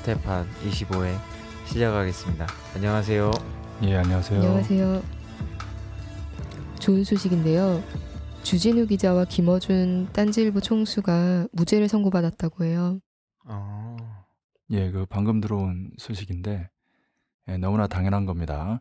스테판 0.00 0.46
25회 0.64 1.14
시작하겠습니다. 1.66 2.46
안녕하세요. 2.74 3.30
예, 3.82 3.96
안녕하세요. 3.96 4.40
안녕하세요. 4.40 5.02
좋은 6.78 7.04
소식인데요. 7.04 7.82
주진우 8.42 8.86
기자와 8.86 9.26
김어준 9.26 10.08
딴지일보 10.12 10.60
총수가 10.60 11.48
무죄를 11.52 11.88
선고받았다고 11.88 12.64
해요. 12.64 13.00
어, 13.44 13.96
예, 14.70 14.90
그 14.90 15.04
방금 15.04 15.40
들어온 15.42 15.90
소식인데 15.98 16.70
예, 17.48 17.56
너무나 17.58 17.86
당연한 17.86 18.24
겁니다. 18.24 18.80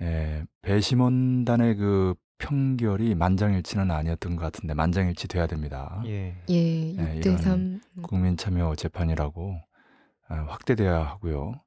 예, 0.00 0.44
배심원단의 0.62 1.76
그 1.76 2.14
평결이 2.38 3.14
만장일치는 3.14 3.92
아니었던 3.92 4.34
것 4.34 4.42
같은데 4.42 4.74
만장일치 4.74 5.28
돼야 5.28 5.46
됩니다. 5.46 6.02
예. 6.06 6.36
예, 6.48 6.92
네, 6.96 7.20
6대 7.20 7.26
이런 7.26 7.38
3. 7.38 7.80
국민참여 8.02 8.74
재판이라고 8.74 9.60
아, 10.32 10.46
확대돼야 10.48 10.98
하고요. 11.04 11.60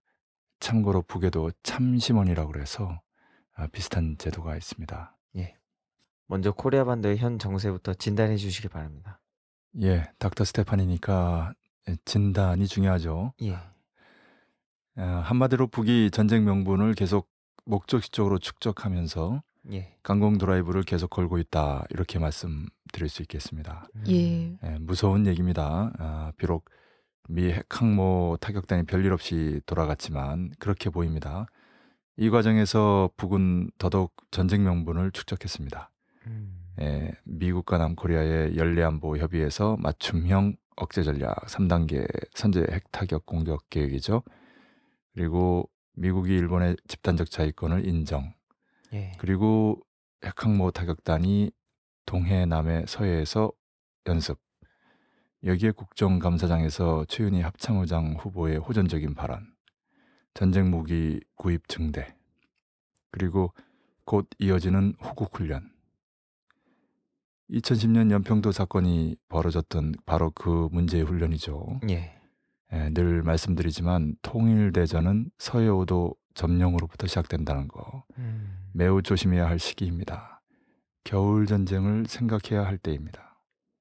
참고로 0.60 1.04
북에도 1.04 1.52
참심원이라고 1.64 2.52
그래서 2.52 3.02
아, 3.54 3.68
비슷한 3.68 4.18
제도가 4.18 4.56
있습니다. 4.56 5.16
먼저 6.28 6.52
코리아 6.52 6.84
반도의 6.86 7.18
현 7.18 7.38
정세부터 7.38 7.94
진단해 7.94 8.38
주시기 8.38 8.68
바랍니다. 8.68 9.20
예, 9.82 10.06
닥터 10.18 10.44
스테판이니까 10.44 11.54
예, 11.90 11.96
진단이 12.06 12.68
중요하죠. 12.68 13.34
예. 13.44 13.54
어, 14.98 15.04
한마디로 15.24 15.68
북이 15.68 16.12
전쟁 16.12 16.46
명분을 16.46 16.96
계속 16.96 17.30
목적적으로 17.66 18.40
축적하면서 18.40 19.44
예. 19.74 19.96
강공 20.04 20.38
드라이브를 20.38 20.84
계속 20.84 21.10
걸고 21.10 21.38
있다 21.38 21.86
이렇게 21.90 22.18
말씀드릴 22.18 23.10
수 23.10 23.22
있겠습니다. 23.22 23.86
음, 23.96 24.04
예. 24.08 24.58
예, 24.64 24.80
무서운 24.80 25.28
얘기입니다. 25.28 25.92
아, 26.00 26.32
비록 26.38 26.70
미 27.28 27.52
핵항모 27.52 28.38
타격단이 28.42 28.84
별일 28.84 29.12
없이 29.12 29.62
돌아갔지만 29.66 30.52
그렇게 30.60 30.90
보입니다. 30.90 31.48
이 32.18 32.30
과정에서 32.30 33.10
북은 33.18 33.72
더더욱 33.78 34.14
전쟁 34.32 34.64
명분을 34.64 35.12
축적했습니다. 35.12 35.92
음, 36.28 36.66
예, 36.82 37.12
미국과 37.26 37.78
남코리아의 37.78 38.58
연례안보 38.58 39.18
협의에서 39.18 39.76
맞춤형 39.80 40.56
억제 40.78 41.04
전략 41.04 41.36
3단계 41.48 42.08
선제 42.34 42.66
핵타격 42.70 43.26
공격 43.26 43.70
계획이죠. 43.70 44.24
그리고 45.14 45.70
미국이 45.94 46.36
일본의 46.36 46.78
집단적 46.88 47.32
자위권을 47.32 47.88
인정. 47.88 48.34
예. 48.94 49.14
그리고 49.18 49.80
핵항모 50.24 50.72
타격단이 50.72 51.52
동해, 52.06 52.46
남해, 52.46 52.86
서해에서 52.88 53.52
연습. 54.08 54.45
여기에 55.46 55.72
국정감사장에서 55.72 57.06
최윤희 57.08 57.42
합참의장 57.42 58.16
후보의 58.20 58.58
호전적인 58.58 59.14
발언. 59.14 59.46
전쟁 60.34 60.72
무기 60.72 61.22
구입 61.36 61.68
증대. 61.68 62.16
그리고 63.12 63.54
곧 64.06 64.28
이어지는 64.40 64.96
호국 65.00 65.38
훈련. 65.38 65.72
2010년 67.52 68.10
연평도 68.10 68.52
사건이 68.52 69.18
벌어졌던 69.30 69.94
바로 70.08 70.32
그 70.32 70.68
문제의 70.72 71.04
훈련이죠. 71.04 71.80
예. 71.90 72.20
예, 72.74 72.90
늘 72.90 73.22
말씀드리지만 73.22 74.16
통일 74.24 74.72
대전은 74.72 75.30
서해오도 75.38 76.16
점령으로부터 76.34 77.06
시작된다는 77.06 77.68
거 77.68 78.04
음, 78.18 78.72
매우 78.74 79.04
조심해야 79.04 79.48
할 79.48 79.60
시기입니다. 79.60 80.42
겨울 81.04 81.46
전쟁을 81.46 82.06
생각해야 82.08 82.66
할 82.66 82.80
때입니다. 82.80 83.35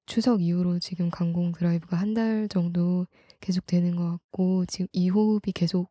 추석 0.07 0.43
이후로 0.43 0.79
지금 0.81 1.11
강공 1.11 1.53
드라이브가 1.53 1.97
한 1.97 2.15
달 2.15 2.49
정도 2.49 3.07
계속 3.41 3.67
되는 3.67 3.97
것 3.97 4.11
같고 4.11 4.67
지금 4.67 4.87
이 4.93 5.09
호흡이 5.09 5.53
계속 5.55 5.91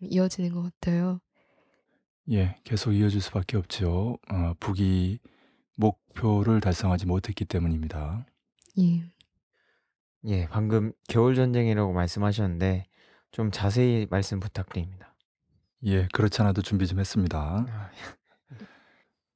이어지는 0.00 0.52
것 0.52 0.62
같아요. 0.62 1.20
예, 2.30 2.56
계속 2.64 2.92
이어질 2.92 3.20
수밖에 3.20 3.56
없죠. 3.56 4.18
어, 4.30 4.54
북이 4.60 5.18
목표를 5.76 6.60
달성하지 6.60 7.06
못했기 7.06 7.44
때문입니다. 7.46 8.26
예. 8.78 9.02
예. 10.26 10.46
방금 10.48 10.92
겨울 11.08 11.34
전쟁이라고 11.34 11.92
말씀하셨는데 11.92 12.86
좀 13.32 13.50
자세히 13.50 14.06
말씀 14.10 14.38
부탁드립니다. 14.40 15.14
예, 15.84 16.06
그렇지 16.12 16.40
않아도 16.42 16.62
준비 16.62 16.86
좀 16.86 17.00
했습니다. 17.00 17.66
아, 17.68 17.90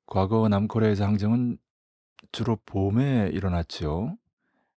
과거 0.06 0.48
남코리아에서 0.48 1.04
항쟁은 1.04 1.58
주로 2.32 2.56
봄에 2.66 3.30
일어났죠. 3.32 4.16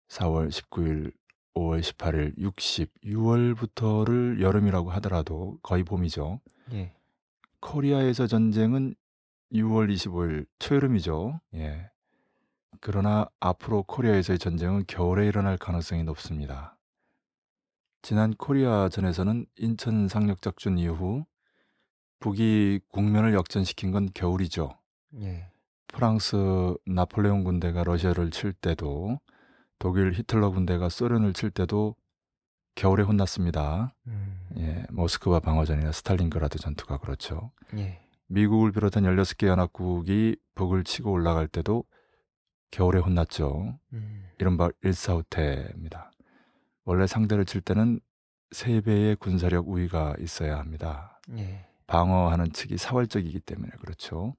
4월 0.09 0.49
19일, 0.49 1.13
5월 1.55 1.81
18일, 1.81 2.37
60, 2.37 3.01
6월부터를 3.03 4.41
여름이라고 4.41 4.91
하더라도 4.91 5.57
거의 5.63 5.83
봄이죠. 5.83 6.39
예. 6.73 6.93
코리아에서 7.59 8.27
전쟁은 8.27 8.95
6월 9.53 9.91
25일 9.93 10.45
초여름이죠. 10.59 11.39
예. 11.55 11.89
그러나 12.79 13.27
앞으로 13.39 13.83
코리아에서의 13.83 14.39
전쟁은 14.39 14.85
겨울에 14.87 15.27
일어날 15.27 15.57
가능성이 15.57 16.03
높습니다. 16.03 16.77
지난 18.01 18.33
코리아전에서는 18.35 19.45
인천 19.57 20.07
상륙 20.07 20.41
작전 20.41 20.77
이후 20.77 21.25
북이 22.19 22.81
국면을 22.89 23.33
역전시킨 23.33 23.91
건 23.91 24.09
겨울이죠. 24.13 24.77
예. 25.21 25.49
프랑스 25.93 26.75
나폴레옹 26.85 27.43
군대가 27.43 27.83
러시아를 27.83 28.31
칠 28.31 28.53
때도 28.53 29.19
독일 29.79 30.13
히틀러 30.13 30.51
군대가 30.51 30.89
소련을 30.89 31.33
칠 31.33 31.49
때도 31.49 31.95
겨울에 32.75 33.03
혼났습니다. 33.03 33.93
음, 34.05 34.47
예, 34.57 34.85
모스크바 34.91 35.39
방어전이나 35.39 35.91
스탈린그라드 35.91 36.59
전투가 36.59 36.97
그렇죠. 36.97 37.51
예. 37.75 38.01
미국을 38.27 38.71
비롯한 38.71 39.03
16개 39.03 39.47
연합국이 39.47 40.35
북을 40.55 40.83
치고 40.83 41.11
올라갈 41.11 41.47
때도 41.47 41.85
겨울에 42.69 42.99
혼났죠. 42.99 43.79
음, 43.93 44.27
이른바 44.37 44.69
일사후퇴입니다. 44.83 46.11
원래 46.83 47.07
상대를 47.07 47.45
칠 47.45 47.61
때는 47.61 47.99
3배의 48.51 49.19
군사력 49.19 49.67
우위가 49.69 50.15
있어야 50.19 50.59
합니다. 50.59 51.19
예. 51.37 51.65
방어하는 51.87 52.51
측이 52.51 52.77
사활적이기 52.77 53.39
때문에 53.39 53.71
그렇죠. 53.79 54.35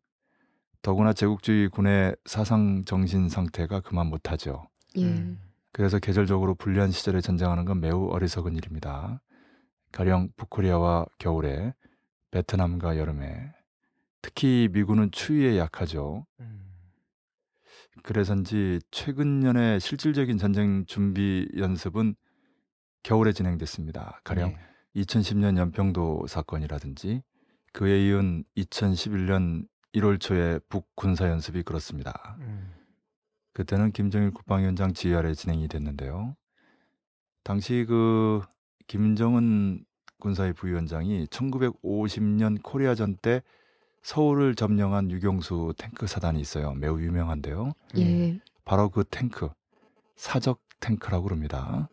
더구나 0.82 1.12
제국주의 1.12 1.68
군의 1.68 2.14
사상 2.24 2.84
정신 2.84 3.28
상태가 3.28 3.80
그만 3.80 4.06
못하죠. 4.06 4.68
예. 4.96 5.04
음, 5.04 5.38
그래서 5.72 5.98
계절적으로 5.98 6.54
불리한 6.54 6.90
시절에 6.90 7.20
전쟁하는 7.20 7.64
건 7.64 7.80
매우 7.80 8.08
어리석은 8.08 8.56
일입니다. 8.56 9.20
가령 9.92 10.30
북코리아와 10.36 11.06
겨울에 11.18 11.74
베트남과 12.30 12.98
여름에 12.98 13.52
특히 14.22 14.68
미군은 14.72 15.10
추위에 15.10 15.58
약하죠. 15.58 16.26
음, 16.40 16.68
그래서인지 18.02 18.80
최근 18.90 19.40
년의 19.40 19.80
실질적인 19.80 20.38
전쟁 20.38 20.84
준비 20.86 21.48
연습은 21.56 22.14
겨울에 23.02 23.32
진행됐습니다. 23.32 24.20
가령 24.24 24.50
예. 24.50 25.02
2010년 25.02 25.56
연평도 25.56 26.26
사건이라든지 26.28 27.22
그에 27.72 28.06
이은 28.06 28.44
2011년 28.56 29.66
1월 29.94 30.20
초에 30.20 30.58
북 30.68 30.94
군사 30.94 31.28
연습이 31.28 31.62
그렇습니다. 31.62 32.36
음, 32.40 32.74
그때는 33.52 33.92
김정일 33.92 34.30
국방위원장 34.30 34.92
지휘 34.92 35.14
아래 35.14 35.34
진행이 35.34 35.68
됐는데요. 35.68 36.36
당시 37.42 37.84
그 37.88 38.42
김정은 38.86 39.84
군사위 40.18 40.52
부위원장이 40.52 41.26
1950년 41.26 42.62
코리아전 42.62 43.16
때 43.16 43.42
서울을 44.02 44.54
점령한 44.54 45.10
유경수 45.10 45.74
탱크 45.76 46.06
사단이 46.06 46.40
있어요. 46.40 46.72
매우 46.74 47.00
유명한데요. 47.00 47.72
예. 47.98 48.40
바로 48.64 48.88
그 48.88 49.04
탱크 49.04 49.48
사적 50.16 50.60
탱크라고 50.80 51.24
그럽니다. 51.24 51.88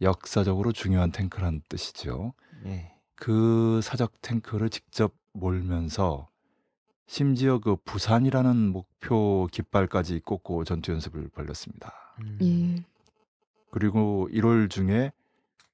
역사적으로 0.00 0.72
중요한 0.72 1.12
탱크란 1.12 1.62
뜻이죠. 1.68 2.34
예. 2.66 2.92
그 3.14 3.80
사적 3.82 4.20
탱크를 4.20 4.68
직접 4.70 5.14
몰면서 5.32 6.28
심지어 7.12 7.58
그 7.58 7.76
부산이라는 7.76 8.72
목표 8.72 9.46
깃발까지 9.52 10.20
꽂고 10.20 10.64
전투 10.64 10.92
연습을 10.92 11.28
벌였습니다. 11.28 11.92
음, 12.22 12.38
예. 12.40 12.84
그리고 13.70 14.30
1월 14.32 14.70
중에 14.70 15.12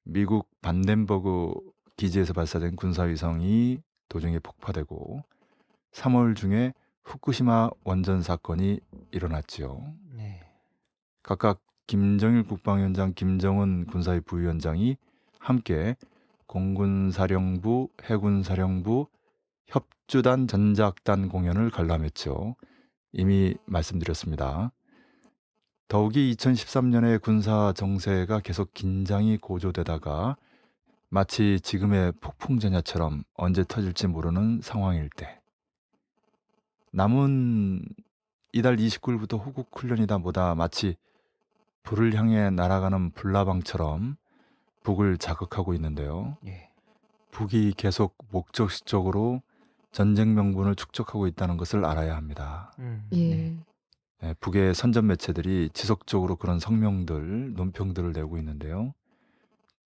미국 0.02 0.48
반덴버그 0.62 1.54
기지에서 1.96 2.32
발사된 2.32 2.74
군사위성이 2.74 3.80
도중에 4.08 4.40
폭파되고 4.40 5.22
3월 5.92 6.34
중에 6.34 6.74
후쿠시마 7.04 7.70
원전 7.84 8.20
사건이 8.20 8.80
일어났지요. 9.12 9.94
네. 10.16 10.40
각각 11.22 11.60
김정일 11.86 12.42
국방위원장, 12.42 13.14
김정은 13.14 13.86
군사위 13.86 14.18
부위원장이 14.22 14.96
함께 15.38 15.94
공군사령부, 16.48 17.90
해군사령부, 18.02 19.06
협주단 20.08 20.48
전작단 20.48 21.28
공연을 21.28 21.70
관람했죠. 21.70 22.56
이미 23.12 23.54
말씀드렸습니다. 23.66 24.72
더욱이 25.86 26.34
2013년에 26.34 27.20
군사 27.20 27.74
정세가 27.74 28.40
계속 28.40 28.72
긴장이 28.72 29.36
고조되다가 29.36 30.38
마치 31.10 31.60
지금의 31.60 32.12
폭풍전야처럼 32.20 33.24
언제 33.34 33.64
터질지 33.68 34.06
모르는 34.06 34.60
상황일 34.62 35.10
때 35.14 35.40
남은 36.92 37.82
이달 38.54 38.76
29일부터 38.76 39.38
호국 39.44 39.68
훈련이다 39.74 40.18
뭐다 40.18 40.54
마치 40.54 40.96
불을 41.82 42.14
향해 42.14 42.48
날아가는 42.48 43.10
불나방처럼 43.10 44.16
북을 44.84 45.18
자극하고 45.18 45.74
있는데요. 45.74 46.38
예. 46.46 46.70
북이 47.30 47.74
계속 47.76 48.16
목적적으로 48.30 49.42
전쟁 49.98 50.32
명분을 50.36 50.76
축적하고 50.76 51.26
있다는 51.26 51.56
것을 51.56 51.84
알아야 51.84 52.14
합니다. 52.14 52.72
음, 52.78 53.02
예. 53.14 53.34
네. 53.34 53.56
예, 54.22 54.34
북의 54.38 54.72
선전 54.72 55.08
매체들이 55.08 55.70
지속적으로 55.74 56.36
그런 56.36 56.60
성명들, 56.60 57.54
논평들을 57.54 58.12
내고 58.12 58.38
있는데요. 58.38 58.94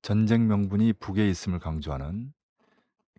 전쟁 0.03 0.49
명분이 0.49 0.93
북에 1.00 1.26
있음을 1.31 1.61
강조하는 1.61 2.35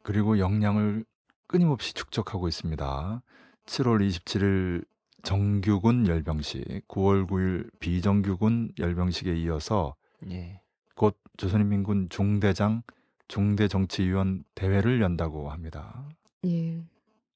그리고 0.04 0.38
역량을 0.38 1.04
끊임없이 1.48 1.96
축적하고 1.96 2.48
있습니다. 2.48 3.24
7월 3.66 4.08
27일 4.08 4.86
정규군 5.24 6.06
열병식, 6.06 6.88
9월 6.88 7.28
9일 7.28 7.72
비정규군 7.80 8.74
열병식에 8.78 9.36
이어서 9.38 9.96
예. 10.30 10.62
곧 10.94 11.18
조선인민군 11.38 12.10
중대장 12.10 12.84
중대정치위원 13.30 14.44
대회를 14.54 15.02
연다고 15.02 15.50
합니다. 15.50 16.08
예. 16.46 16.84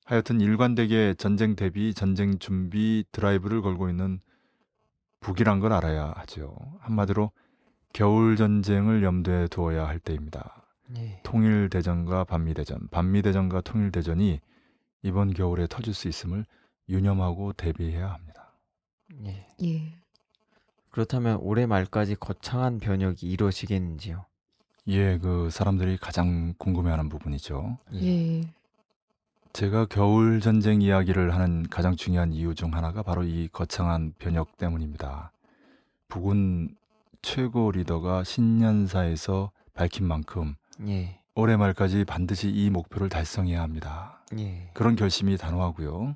하여튼 0.06 0.39
일관되게 0.39 1.15
전쟁 1.15 1.56
대비, 1.56 1.94
전쟁 1.94 2.39
준비 2.39 3.04
드라이브를 3.12 3.62
걸고 3.62 3.89
있는 3.89 4.19
북이란 5.19 5.59
걸 5.59 5.74
알아야 5.74 6.13
하죠. 6.18 6.56
한마디로 6.80 7.31
겨울 7.94 8.38
전쟁을 8.38 9.04
염두에 9.04 9.48
두어야 9.48 9.88
할 9.88 10.00
때입니다. 10.00 10.63
예. 10.98 11.19
통일 11.24 11.69
대전과 11.69 12.24
반미 12.25 12.54
대전, 12.54 12.88
반미 12.89 13.21
대전과 13.21 13.62
통일 13.62 13.92
대전이 13.92 14.39
이번 15.04 15.33
겨울에 15.33 15.68
터질 15.68 15.94
수 15.94 16.07
있음을 16.07 16.45
유념하고 16.89 17.54
대비해야 17.54 18.13
합니다. 18.13 18.54
예. 19.25 19.48
예. 19.63 19.94
그렇다면 20.89 21.38
올해 21.42 21.65
말까지 21.65 22.15
거창한 22.15 22.80
변혁이 22.80 23.27
이루어지겠는지요? 23.30 24.25
예, 24.88 25.18
그 25.18 25.50
사람들이 25.50 25.98
가장 25.98 26.54
궁금해하는 26.57 27.09
부분이죠. 27.09 27.77
예. 27.95 28.42
제가 29.57 29.88
겨울 29.88 30.39
전쟁 30.39 30.83
이야기를 30.83 31.33
하는 31.33 31.65
가장 31.68 31.95
중요한 31.95 32.31
이유 32.31 32.54
중 32.54 32.75
하나가 32.75 33.01
바로 33.01 33.24
이 33.24 33.50
거창한 33.51 34.13
변혁 34.19 34.56
때문입니다. 34.56 35.31
북은 36.09 36.75
최고 37.24 37.71
리더가 37.71 38.24
신년사에서 38.24 39.50
밝힌 39.74 40.06
만큼 40.06 40.54
예. 40.86 41.21
올해 41.33 41.57
말까지 41.57 42.06
반드시 42.06 42.50
이 42.50 42.69
목표를 42.69 43.09
달성해야 43.09 43.59
합니다. 43.59 44.21
예. 44.38 44.69
그런 44.75 44.95
결심이 44.95 45.38
단호하고요. 45.38 46.15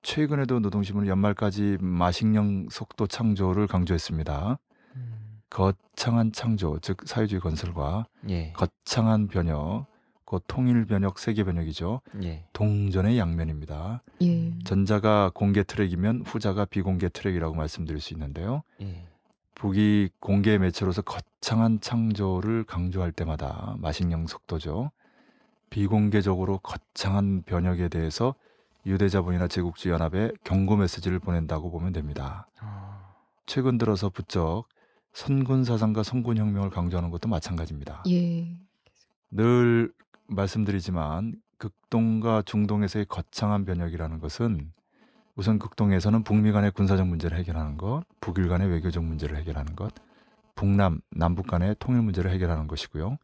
최근에도 0.00 0.60
노동신문은 0.60 1.06
연말까지 1.06 1.76
마식령 1.82 2.68
속도 2.70 3.06
창조를 3.06 3.66
강조했습니다. 3.66 4.58
음, 4.96 5.40
거창한 5.50 6.32
창조, 6.32 6.78
즉 6.80 7.02
사회주의 7.04 7.42
건설과 7.42 8.06
예. 8.30 8.54
거창한 8.54 9.28
변혁, 9.28 9.84
곧 10.28 10.44
통일 10.46 10.84
변혁, 10.84 11.18
세계 11.18 11.42
변혁이죠. 11.42 12.02
예. 12.22 12.44
동전의 12.52 13.18
양면입니다. 13.18 14.02
예. 14.20 14.52
전자가 14.62 15.30
공개 15.32 15.62
트랙이면 15.62 16.24
후자가 16.26 16.66
비공개 16.66 17.08
트랙이라고 17.08 17.54
말씀드릴 17.54 17.98
수 17.98 18.12
있는데요. 18.12 18.62
예. 18.82 19.06
북이 19.54 20.10
공개 20.20 20.58
매체로서 20.58 21.00
거창한 21.00 21.80
창조를 21.80 22.64
강조할 22.64 23.10
때마다 23.10 23.76
마식령 23.78 24.26
속도죠. 24.26 24.90
비공개적으로 25.70 26.58
거창한 26.58 27.40
변혁에 27.46 27.88
대해서 27.88 28.34
유대자본이나 28.84 29.48
제국주의 29.48 29.94
연합에 29.94 30.32
경고 30.44 30.76
메시지를 30.76 31.20
보낸다고 31.20 31.70
보면 31.70 31.94
됩니다. 31.94 32.46
아, 32.60 33.14
최근 33.46 33.78
들어서 33.78 34.10
부쩍 34.10 34.68
선군 35.14 35.64
사상과 35.64 36.02
선군 36.02 36.36
혁명을 36.36 36.68
강조하는 36.68 37.08
것도 37.10 37.30
마찬가지입니다. 37.30 38.02
예. 38.10 38.46
늘 39.30 39.90
말씀드리지만 40.28 41.34
극동과 41.58 42.42
중동에서의 42.42 43.06
거창한 43.06 43.64
변혁이라는 43.64 44.20
것은 44.20 44.72
우선 45.34 45.58
극동에서는 45.58 46.24
북미 46.24 46.52
간의 46.52 46.70
군사적 46.72 47.06
문제를 47.06 47.38
해결하는 47.38 47.76
것, 47.76 48.02
북일 48.20 48.48
간의 48.48 48.68
외교적 48.68 49.04
문제를 49.04 49.36
해결하는 49.36 49.76
것, 49.76 49.92
북남, 50.54 51.00
남북 51.10 51.46
간의 51.46 51.76
통일 51.78 52.02
문제를 52.02 52.30
해결하는 52.32 52.66
것이고요. 52.66 53.18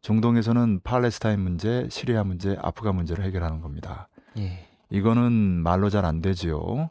중동에서는 0.00 0.80
팔레스타인 0.82 1.40
문제, 1.40 1.86
시리아 1.90 2.24
문제, 2.24 2.56
아프간 2.62 2.96
문제를 2.96 3.24
해결하는 3.24 3.60
겁니다. 3.60 4.08
예. 4.38 4.66
이거는 4.88 5.32
말로 5.32 5.90
잘 5.90 6.04
안 6.06 6.22
되지요. 6.22 6.88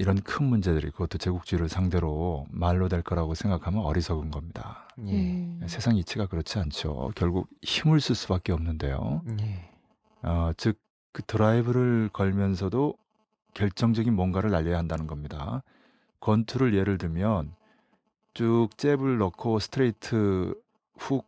이런 0.00 0.18
큰 0.22 0.46
문제들이 0.46 0.92
그것도 0.92 1.18
제국주의를 1.18 1.68
상대로 1.68 2.46
말로 2.48 2.88
될 2.88 3.02
거라고 3.02 3.34
생각하면 3.34 3.84
어리석은 3.84 4.30
겁니다. 4.30 4.88
예. 5.06 5.12
음. 5.12 5.60
세상 5.66 5.94
이치가 5.94 6.24
그렇지 6.24 6.58
않죠. 6.58 7.10
결국 7.14 7.50
힘을 7.60 8.00
쓸 8.00 8.14
수밖에 8.14 8.54
없는데요. 8.54 9.20
예. 9.40 9.70
어, 10.22 10.52
즉, 10.56 10.80
그 11.12 11.22
드라이브를 11.24 12.08
걸면서도 12.14 12.94
결정적인 13.52 14.14
뭔가를 14.14 14.50
날려야 14.50 14.78
한다는 14.78 15.06
겁니다. 15.06 15.62
권투를 16.20 16.74
예를 16.74 16.96
들면 16.96 17.54
쭉 18.32 18.68
잽을 18.78 19.18
넣고 19.18 19.58
스트레이트, 19.58 20.54
훅, 20.96 21.26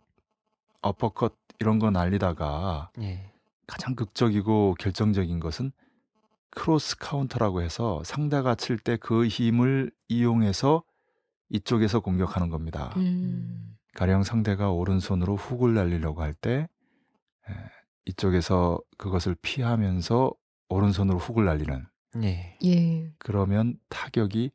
어퍼컷 0.81 1.35
이런 1.61 1.79
거 1.79 1.91
날리다가 1.91 2.91
예. 3.03 3.31
가장 3.67 3.95
극적이고 3.95 4.77
결정적인 4.79 5.41
것은 5.41 5.73
크로스 6.54 6.97
카운터라고 6.99 7.62
해서 7.62 8.02
상대가 8.04 8.54
칠 8.54 8.78
때 8.78 8.97
그 8.97 9.26
힘을 9.26 9.90
이용해서 10.09 10.85
이쪽에서 11.50 12.00
공격하는 12.00 12.49
겁니다. 12.49 12.92
음. 12.97 13.76
가령 13.94 14.23
상대가 14.23 14.71
오른손으로 14.71 15.37
훅을 15.37 15.75
날리려고 15.75 16.23
할 16.23 16.32
때 16.35 16.68
이쪽에서 18.04 18.80
그것을 18.99 19.37
피하면서 19.42 20.32
오른손으로 20.68 21.18
훅을 21.18 21.44
날리는 21.44 21.87
예. 22.23 22.59
예. 22.64 23.12
그러면 23.18 23.78
타격이 23.88 24.50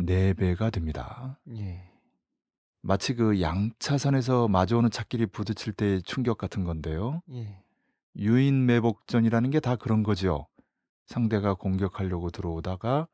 4배가 0.00 0.72
됩니다. 0.72 1.38
예. 1.56 1.88
마치 2.82 3.14
그 3.14 3.40
양차선에서 3.40 4.48
마주오는 4.48 4.90
찻길이 4.90 5.26
부딪힐 5.26 5.72
때의 5.72 6.02
충격 6.02 6.36
같은 6.38 6.64
건데요. 6.64 7.22
예. 7.32 7.58
유인 8.16 8.66
매복전이라는 8.66 9.50
게 9.50 9.60
다 9.60 9.76
그런 9.76 10.02
거죠. 10.02 10.46
상대가 11.06 11.54
공격하려고 11.54 12.30
들어오다가 12.30 13.06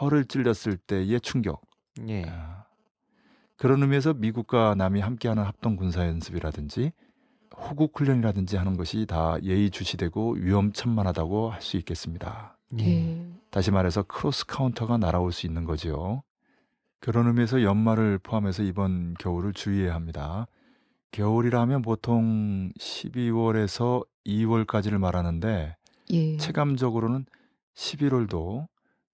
허를 0.00 0.24
찔렸을 0.26 0.76
때의 0.76 1.20
충격. 1.20 1.62
예. 2.08 2.24
아, 2.28 2.64
그런 3.56 3.82
의미에서 3.82 4.14
미국과 4.14 4.74
남이 4.76 5.00
함께하는 5.00 5.42
합동 5.42 5.76
군사 5.76 6.06
연습이라든지 6.06 6.92
호국 7.56 7.98
훈련이라든지 7.98 8.56
하는 8.56 8.76
것이 8.76 9.06
다 9.06 9.36
예의주시되고 9.42 10.34
위험천만하다고 10.34 11.50
할 11.50 11.60
수 11.62 11.76
있겠습니다. 11.78 12.56
예. 12.80 12.84
예. 12.86 13.26
다시 13.50 13.70
말해서 13.70 14.02
크로스 14.02 14.46
카운터가 14.46 14.98
날아올 14.98 15.32
수 15.32 15.46
있는 15.46 15.64
거지요. 15.64 16.22
그런 17.00 17.26
의미에서 17.28 17.62
연말을 17.62 18.18
포함해서 18.18 18.62
이번 18.62 19.14
겨울을 19.14 19.52
주의해야 19.54 19.94
합니다. 19.94 20.46
겨울이라 21.12 21.60
하면 21.62 21.80
보통 21.82 22.70
12월에서 22.78 24.06
2월까지를 24.26 24.98
말하는데 24.98 25.76
예. 26.10 26.36
체감적으로는 26.36 27.26
11월도 27.74 28.66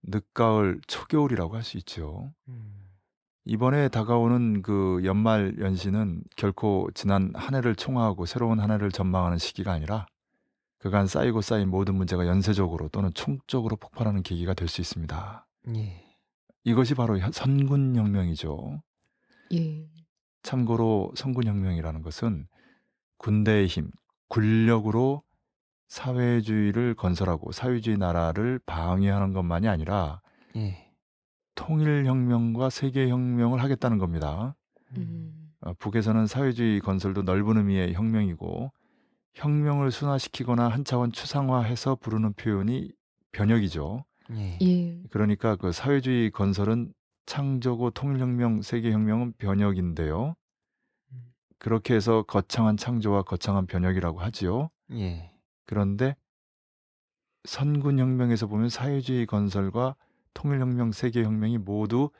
늦가을 0.04 0.80
초겨울이라고 0.86 1.54
할 1.56 1.62
수 1.62 1.76
있죠. 1.78 2.32
음. 2.48 2.80
이번에 3.46 3.88
다가오는 3.88 4.62
그 4.62 5.00
연말 5.04 5.56
연시는 5.58 6.22
결코 6.36 6.88
지난 6.94 7.30
한 7.34 7.54
해를 7.54 7.74
총화하고 7.76 8.24
새로운 8.26 8.58
한 8.60 8.70
해를 8.70 8.90
전망하는 8.90 9.36
시기가 9.38 9.72
아니라 9.72 10.06
그간 10.78 11.06
쌓이고 11.06 11.40
쌓인 11.42 11.68
모든 11.68 11.94
문제가 11.96 12.26
연쇄적으로 12.26 12.88
또는 12.88 13.10
총적으로 13.14 13.76
폭발하는 13.76 14.22
계기가 14.22 14.54
될 14.54 14.68
수 14.68 14.80
있습니다. 14.80 15.46
예. 15.76 16.04
이것이 16.64 16.94
바로 16.94 17.18
현- 17.18 17.32
선군혁명이죠. 17.32 18.82
예. 19.54 19.86
참고로 20.42 21.12
선군혁명이라는 21.16 22.02
것은 22.02 22.46
군대의 23.18 23.66
힘, 23.66 23.90
군력으로 24.28 25.22
사회주의를 25.94 26.94
건설하고 26.94 27.52
사회주의 27.52 27.96
나라를 27.96 28.58
방위하는 28.66 29.32
것만이 29.32 29.68
아니라 29.68 30.20
예. 30.56 30.90
통일혁명과 31.54 32.68
세계혁명을 32.68 33.62
하겠다는 33.62 33.98
겁니다. 33.98 34.56
음. 34.96 35.52
어, 35.60 35.72
북에서는 35.74 36.26
사회주의 36.26 36.80
건설도 36.80 37.22
넓은 37.22 37.58
의미의 37.58 37.94
혁명이고 37.94 38.72
혁명을 39.34 39.92
순화시키거나 39.92 40.66
한 40.66 40.84
차원 40.84 41.12
추상화해서 41.12 41.94
부르는 41.96 42.32
표현이 42.32 42.90
변혁이죠. 43.30 44.04
예. 44.32 44.58
예. 44.62 45.02
그러니까 45.10 45.54
그 45.54 45.70
사회주의 45.70 46.32
건설은 46.32 46.92
창조고 47.26 47.90
통일혁명, 47.90 48.62
세계혁명은 48.62 49.34
변혁인데요. 49.38 50.34
음. 51.12 51.32
그렇게 51.60 51.94
해서 51.94 52.24
거창한 52.24 52.76
창조와 52.76 53.22
거창한 53.22 53.66
변혁이라고 53.66 54.18
하지요. 54.18 54.70
예. 54.90 55.33
그런데 55.66 56.16
선군혁명에서 57.44 58.46
보면 58.46 58.68
사회주의 58.68 59.26
건설과 59.26 59.96
통일혁명, 60.32 60.92
세계혁명이 60.92 61.58
모두 61.58 62.10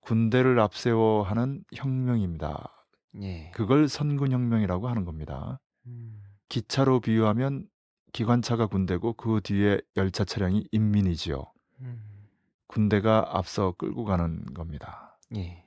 군대를 0.00 0.60
앞세워 0.60 1.22
하는 1.22 1.64
혁명입니다. 1.74 2.86
예. 3.22 3.50
그걸 3.54 3.88
선군혁명이라고 3.88 4.88
하는 4.88 5.04
겁니다. 5.04 5.60
음. 5.86 6.22
기차로 6.48 7.00
비유하면 7.00 7.68
기관차가 8.12 8.66
군대고 8.66 9.14
그 9.14 9.40
뒤에 9.42 9.80
열차 9.96 10.24
차량이 10.24 10.66
인민이지요. 10.70 11.44
음. 11.80 12.28
군대가 12.66 13.24
앞서 13.36 13.72
끌고 13.72 14.04
가는 14.04 14.44
겁니다. 14.54 15.18
예. 15.36 15.64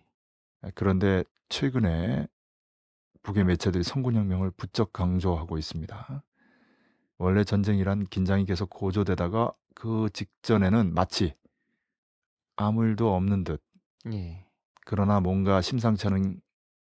그런데 0.75 1.23
최근에 1.49 2.27
북의 3.23 3.43
매체들이 3.43 3.83
선군혁명을 3.83 4.51
부쩍 4.51 4.93
강조하고 4.93 5.57
있습니다. 5.57 6.23
원래 7.17 7.43
전쟁이란 7.43 8.05
긴장이 8.07 8.45
계속 8.45 8.69
고조되다가 8.69 9.53
그 9.75 10.09
직전에는 10.13 10.93
마치 10.93 11.33
아무 12.55 12.85
일도 12.85 13.13
없는 13.13 13.43
듯 13.43 13.61
예. 14.11 14.45
그러나 14.85 15.19
뭔가 15.19 15.61
심상치 15.61 16.07
않은 16.07 16.39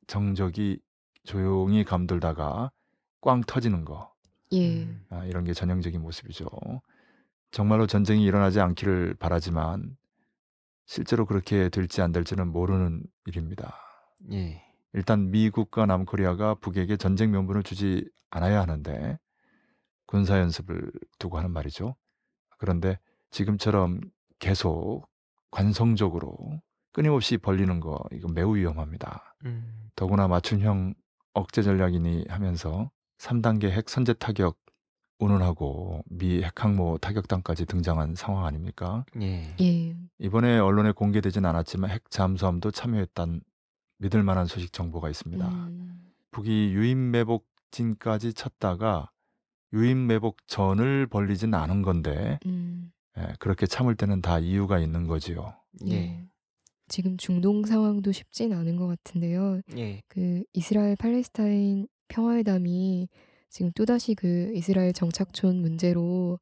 정적이 0.07 0.81
조용히 1.25 1.85
감돌다가 1.85 2.71
꽝 3.21 3.43
터지는 3.43 3.85
거 3.85 4.13
예. 4.53 4.83
음. 4.83 5.05
아, 5.11 5.25
이런 5.25 5.45
게 5.45 5.53
전형적인 5.53 6.01
모습이죠. 6.01 6.49
정말로 7.51 7.87
전쟁이 7.87 8.25
일어나지 8.25 8.61
않기를 8.61 9.15
바라지만 9.19 9.97
실제로 10.87 11.27
그렇게 11.27 11.69
될지 11.69 12.03
안 12.03 12.13
될지는 12.13 12.49
모르는 12.49 13.03
일입니다. 13.27 13.77
예. 14.33 14.63
일단 14.95 15.31
미국과 15.31 15.87
남코리아가 15.87 16.55
북에게 16.57 16.97
전쟁 16.97 17.31
명분을 17.31 17.63
주지 17.63 18.09
않아야 18.31 18.61
하는데 18.61 19.19
군사 20.13 20.39
연습을 20.39 20.93
두고 21.19 21.39
하는 21.39 21.51
말이죠. 21.53 21.97
그런데 22.59 22.99
지금처럼 23.31 23.99
계속 24.39 25.09
관성적으로 25.51 26.61
끊임없이 26.93 27.39
벌리는 27.39 27.81
거 27.81 27.99
이거 28.13 28.29
매우 28.31 28.55
위험합니다. 28.55 29.35
음. 29.47 29.89
더구나 29.97 30.29
맞춤형 30.29 30.93
억제 31.33 31.63
전략이니 31.63 32.27
하면서 32.29 32.91
3단계 33.17 33.71
핵 33.71 33.89
선제 33.89 34.13
타격 34.13 34.59
운운하고 35.19 36.03
미 36.11 36.43
핵항모 36.43 36.99
타격단까지 36.99 37.65
등장한 37.65 38.15
상황 38.15 38.45
아닙니까? 38.45 39.07
예. 39.19 39.57
예. 39.63 39.97
이번에 40.19 40.59
언론에 40.59 40.93
공개되진 40.93 41.47
않았지만 41.47 41.89
핵 41.89 42.11
잠수함도 42.11 42.71
참여했단 42.71 43.41
믿을 43.97 44.23
만한 44.23 44.45
소식 44.45 44.75
정보가 44.75 45.09
있습니다. 45.09 45.49
음. 45.49 46.13
북이 46.33 46.75
유인 46.75 47.11
매복진까지 47.13 48.35
쳤다가 48.35 49.09
유인 49.73 50.07
매복 50.07 50.47
전을 50.47 51.07
벌리진 51.07 51.55
않은 51.55 51.83
건데 51.83 52.39
음. 52.47 52.93
예, 53.19 53.33
그렇게 53.39 53.67
참을 53.67 53.95
때는 53.95 54.23
다 54.23 54.39
이유가 54.39 54.79
있는 54.79 55.07
거지요. 55.07 55.55
예. 55.89 56.23
지금 56.89 57.17
중동 57.17 57.65
상황도 57.65 58.13
쉽진 58.13 58.53
않은 58.53 58.77
것 58.77 58.87
같은데요. 58.87 59.61
예. 59.77 60.03
그 60.09 60.43
이스라엘 60.53 60.97
팔레스타인 60.97 61.89
평화회담이 62.09 63.09
지금 63.49 63.71
또다시 63.75 64.15
그 64.15 64.53
이스라엘 64.55 64.93
정착촌 64.93 65.61
문제로 65.61 66.39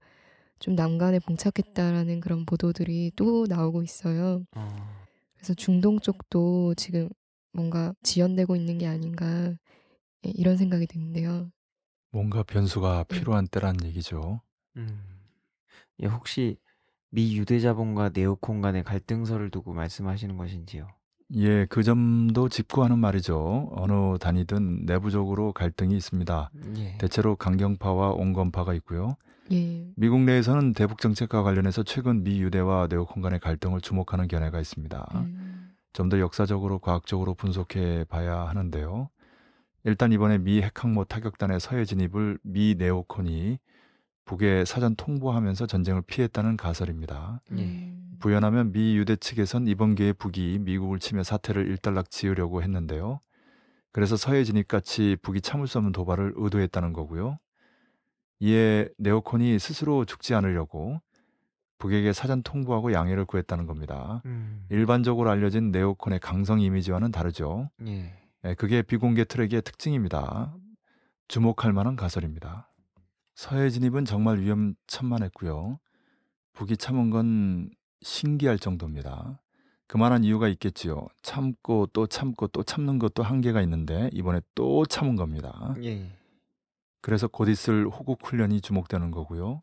좀 0.58 0.74
난간에 0.74 1.18
봉착했다라는 1.20 2.20
그런 2.20 2.44
보도들이 2.44 3.12
또 3.16 3.46
나오고 3.48 3.82
있어요. 3.82 4.44
어. 4.56 4.76
그래서 5.34 5.54
중동 5.54 5.98
쪽도 6.00 6.74
지금 6.74 7.08
뭔가 7.52 7.94
지연되고 8.02 8.54
있는 8.56 8.78
게 8.78 8.86
아닌가 8.86 9.54
예, 10.26 10.30
이런 10.34 10.56
생각이 10.56 10.86
드는데요. 10.86 11.50
뭔가 12.10 12.42
변수가 12.42 13.04
네. 13.08 13.18
필요한 13.18 13.46
때란 13.46 13.76
얘기죠. 13.84 14.40
음. 14.76 15.00
예, 16.02 16.06
혹시 16.06 16.56
미 17.10 17.36
유대자본과 17.36 18.10
네오콘 18.14 18.60
간의 18.60 18.84
갈등설을 18.84 19.50
두고 19.50 19.72
말씀하시는 19.72 20.36
것인지요? 20.36 20.88
예, 21.36 21.66
그 21.66 21.82
점도 21.82 22.48
짚고 22.48 22.82
하는 22.82 22.98
말이죠. 22.98 23.70
어느 23.72 24.18
단위든 24.18 24.86
내부적으로 24.86 25.52
갈등이 25.52 25.96
있습니다. 25.96 26.50
예. 26.78 26.98
대체로 26.98 27.36
강경파와 27.36 28.10
온건파가 28.12 28.74
있고요. 28.74 29.16
예. 29.52 29.92
미국 29.96 30.20
내에서는 30.22 30.72
대북 30.72 31.00
정책과 31.00 31.42
관련해서 31.42 31.82
최근 31.84 32.24
미 32.24 32.40
유대와 32.40 32.88
네오콘 32.90 33.22
간의 33.22 33.38
갈등을 33.40 33.80
주목하는 33.80 34.26
견해가 34.28 34.60
있습니다. 34.60 35.08
음. 35.14 35.74
좀 35.92 36.08
더 36.08 36.20
역사적으로 36.20 36.78
과학적으로 36.78 37.34
분석해 37.34 38.04
봐야 38.08 38.48
하는데요. 38.48 39.10
일단 39.84 40.12
이번에 40.12 40.38
미 40.38 40.62
핵항모 40.62 41.04
타격단의 41.04 41.60
서해 41.60 41.84
진입을 41.84 42.38
미 42.42 42.74
네오콘이 42.76 43.58
북에 44.24 44.64
사전 44.64 44.94
통보하면서 44.94 45.66
전쟁을 45.66 46.02
피했다는 46.02 46.56
가설입니다. 46.56 47.42
예. 47.56 47.62
음. 47.62 48.16
부연하면 48.20 48.72
미 48.72 48.96
유대 48.96 49.16
측에선 49.16 49.66
이번 49.66 49.94
기회에 49.94 50.12
북이 50.12 50.58
미국을 50.60 50.98
치며 50.98 51.22
사태를 51.22 51.66
일단락 51.66 52.10
지으려고 52.10 52.62
했는데요. 52.62 53.20
그래서 53.92 54.16
서해 54.16 54.44
진입같이 54.44 55.16
북이 55.22 55.40
참을 55.40 55.66
수 55.66 55.78
없는 55.78 55.92
도발을 55.92 56.34
의도했다는 56.36 56.92
거고요. 56.92 57.38
이에 58.40 58.88
네오콘이 58.98 59.58
스스로 59.58 60.04
죽지 60.04 60.34
않으려고 60.34 61.00
북에게 61.78 62.12
사전 62.12 62.42
통보하고 62.42 62.92
양해를 62.92 63.24
구했다는 63.24 63.66
겁니다. 63.66 64.22
음. 64.26 64.66
일반적으로 64.68 65.30
알려진 65.30 65.70
네오콘의 65.70 66.20
강성 66.20 66.60
이미지와는 66.60 67.10
다르죠. 67.10 67.70
예. 67.86 68.19
예, 68.44 68.54
그게 68.54 68.82
비공개 68.82 69.24
트랙의 69.24 69.62
특징입니다. 69.62 70.56
주목할 71.28 71.72
만한 71.72 71.94
가설입니다. 71.94 72.70
서해 73.34 73.70
진입은 73.70 74.04
정말 74.04 74.40
위험천만했고요. 74.40 75.78
북이 76.54 76.76
참은 76.78 77.10
건 77.10 77.70
신기할 78.02 78.58
정도입니다. 78.58 79.40
그만한 79.86 80.24
이유가 80.24 80.48
있겠지요. 80.48 81.06
참고 81.22 81.86
또 81.92 82.06
참고 82.06 82.46
또 82.46 82.62
참는 82.62 82.98
것도 82.98 83.22
한계가 83.22 83.60
있는데 83.62 84.08
이번에 84.12 84.40
또 84.54 84.86
참은 84.86 85.16
겁니다. 85.16 85.74
예. 85.82 86.10
그래서 87.02 87.28
곧 87.28 87.48
있을 87.48 87.88
호국 87.88 88.26
훈련이 88.26 88.60
주목되는 88.60 89.10
거고요. 89.10 89.60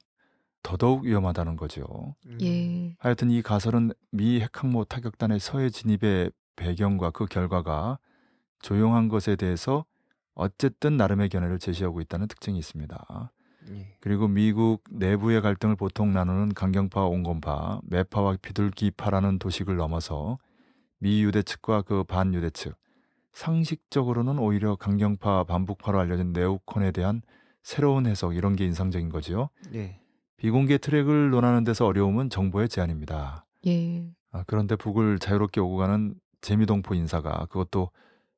더더욱 0.63 1.05
위험하다는 1.05 1.55
거죠. 1.55 2.15
음. 2.25 2.37
예. 2.41 2.95
하여튼 2.99 3.31
이 3.31 3.41
가설은 3.41 3.91
미 4.11 4.41
핵항모 4.41 4.85
타격단의 4.85 5.39
서해 5.39 5.69
진입의 5.69 6.31
배경과 6.55 7.11
그 7.11 7.25
결과가 7.25 7.99
조용한 8.59 9.07
것에 9.07 9.35
대해서 9.35 9.85
어쨌든 10.33 10.97
나름의 10.97 11.29
견해를 11.29 11.59
제시하고 11.59 12.01
있다는 12.01 12.27
특징이 12.27 12.59
있습니다. 12.59 13.31
예. 13.69 13.97
그리고 13.99 14.27
미국 14.27 14.83
내부의 14.91 15.41
갈등을 15.41 15.75
보통 15.75 16.13
나누는 16.13 16.53
강경파, 16.53 17.05
온건파, 17.05 17.81
매파와 17.83 18.37
비둘기파라는 18.41 19.39
도식을 19.39 19.75
넘어서 19.75 20.37
미 20.99 21.23
유대 21.23 21.41
측과 21.41 21.81
그 21.81 22.03
반유대 22.03 22.51
측, 22.51 22.77
상식적으로는 23.33 24.39
오히려 24.39 24.75
강경파, 24.75 25.43
반북파로 25.43 25.99
알려진 25.99 26.33
네오콘에 26.33 26.91
대한 26.91 27.21
새로운 27.61 28.07
해석 28.07 28.35
이런 28.35 28.55
게 28.55 28.65
인상적인 28.65 29.09
거지요. 29.09 29.49
예. 29.73 29.99
비공개 30.37 30.77
트랙을 30.77 31.31
논하는 31.31 31.63
데서 31.63 31.85
어려움은 31.85 32.29
정보의 32.29 32.69
제한입니다. 32.69 33.45
예. 33.65 34.07
아, 34.31 34.43
그런데 34.47 34.75
북을 34.75 35.19
자유롭게 35.19 35.59
오고 35.59 35.77
가는 35.77 36.15
재미동포 36.41 36.93
인사가 36.93 37.45
그것도 37.47 37.89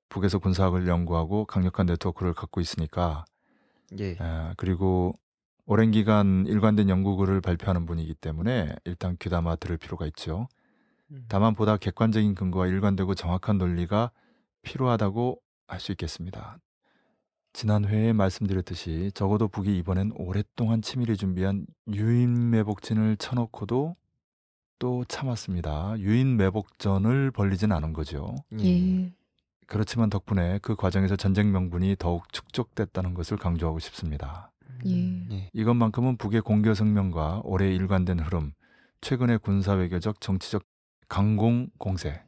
북에서 0.10 0.40
군사학을 0.40 0.88
연구하고 0.88 1.46
강력한 1.46 1.86
네트워크를 1.86 2.34
갖고 2.34 2.62
있으니까 2.62 3.26
예. 4.00 4.16
아, 4.20 4.54
그리고 4.58 5.14
오랜 5.66 5.92
기간 5.92 6.46
일관된 6.48 6.90
연구글을 6.90 7.42
발표하는 7.42 7.86
분이기 7.86 8.16
때문에 8.16 8.76
일단 8.86 9.16
귀담아 9.20 9.56
들을 9.58 9.78
필요가 9.78 10.06
있죠. 10.08 10.48
음. 11.12 11.26
다만 11.28 11.54
보다 11.56 11.78
객관적인 11.78 12.36
근거와 12.36 12.68
일관되고 12.68 13.14
정확한 13.16 13.58
논리가 13.58 14.12
필요하다고 14.64 15.40
할 15.68 15.80
수 15.80 15.92
있겠습니다. 15.92 16.58
지난 17.54 17.86
회에 17.86 18.14
말씀드렸듯이 18.14 19.12
적어도 19.14 19.48
북이 19.48 19.78
이번엔 19.78 20.14
오랫동안 20.16 20.82
치밀히 20.82 21.18
준비한 21.18 21.66
유인 21.92 22.50
매복진을 22.52 23.18
쳐놓고도 23.18 23.96
또 24.80 25.06
참았습니다. 25.06 26.00
유인 26.00 26.38
매복전을 26.38 27.32
벌리진 27.32 27.72
않은 27.72 27.94
거죠. 27.94 28.36
예. 28.62 29.12
그렇지만 29.70 30.10
덕분에 30.10 30.60
그 30.62 30.76
과정에서 30.76 31.16
전쟁 31.16 31.52
명분이 31.52 31.98
더욱 32.00 32.32
축적됐다는 32.34 33.14
것을 33.14 33.38
강조하고 33.38 33.80
싶습니다. 33.80 34.52
음. 34.86 35.28
예. 35.32 35.36
예. 35.36 35.50
이것만큼은 35.54 36.18
북의 36.18 36.42
공개 36.42 36.74
성명과 36.74 37.42
올해 37.44 37.74
일관된 37.74 38.20
흐름, 38.20 38.54
최근의 39.02 39.40
군사 39.40 39.74
외교적 39.74 40.22
정치적 40.22 40.64
강공 41.08 41.70
공세, 41.78 42.24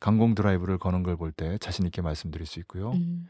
강공 0.00 0.34
드라이브를 0.34 0.78
거는 0.78 1.02
걸 1.04 1.16
볼 1.16 1.32
때 1.32 1.56
자신 1.58 1.86
있게 1.86 2.02
말씀드릴 2.02 2.46
수 2.46 2.58
있고요. 2.60 2.90
음. 2.92 3.28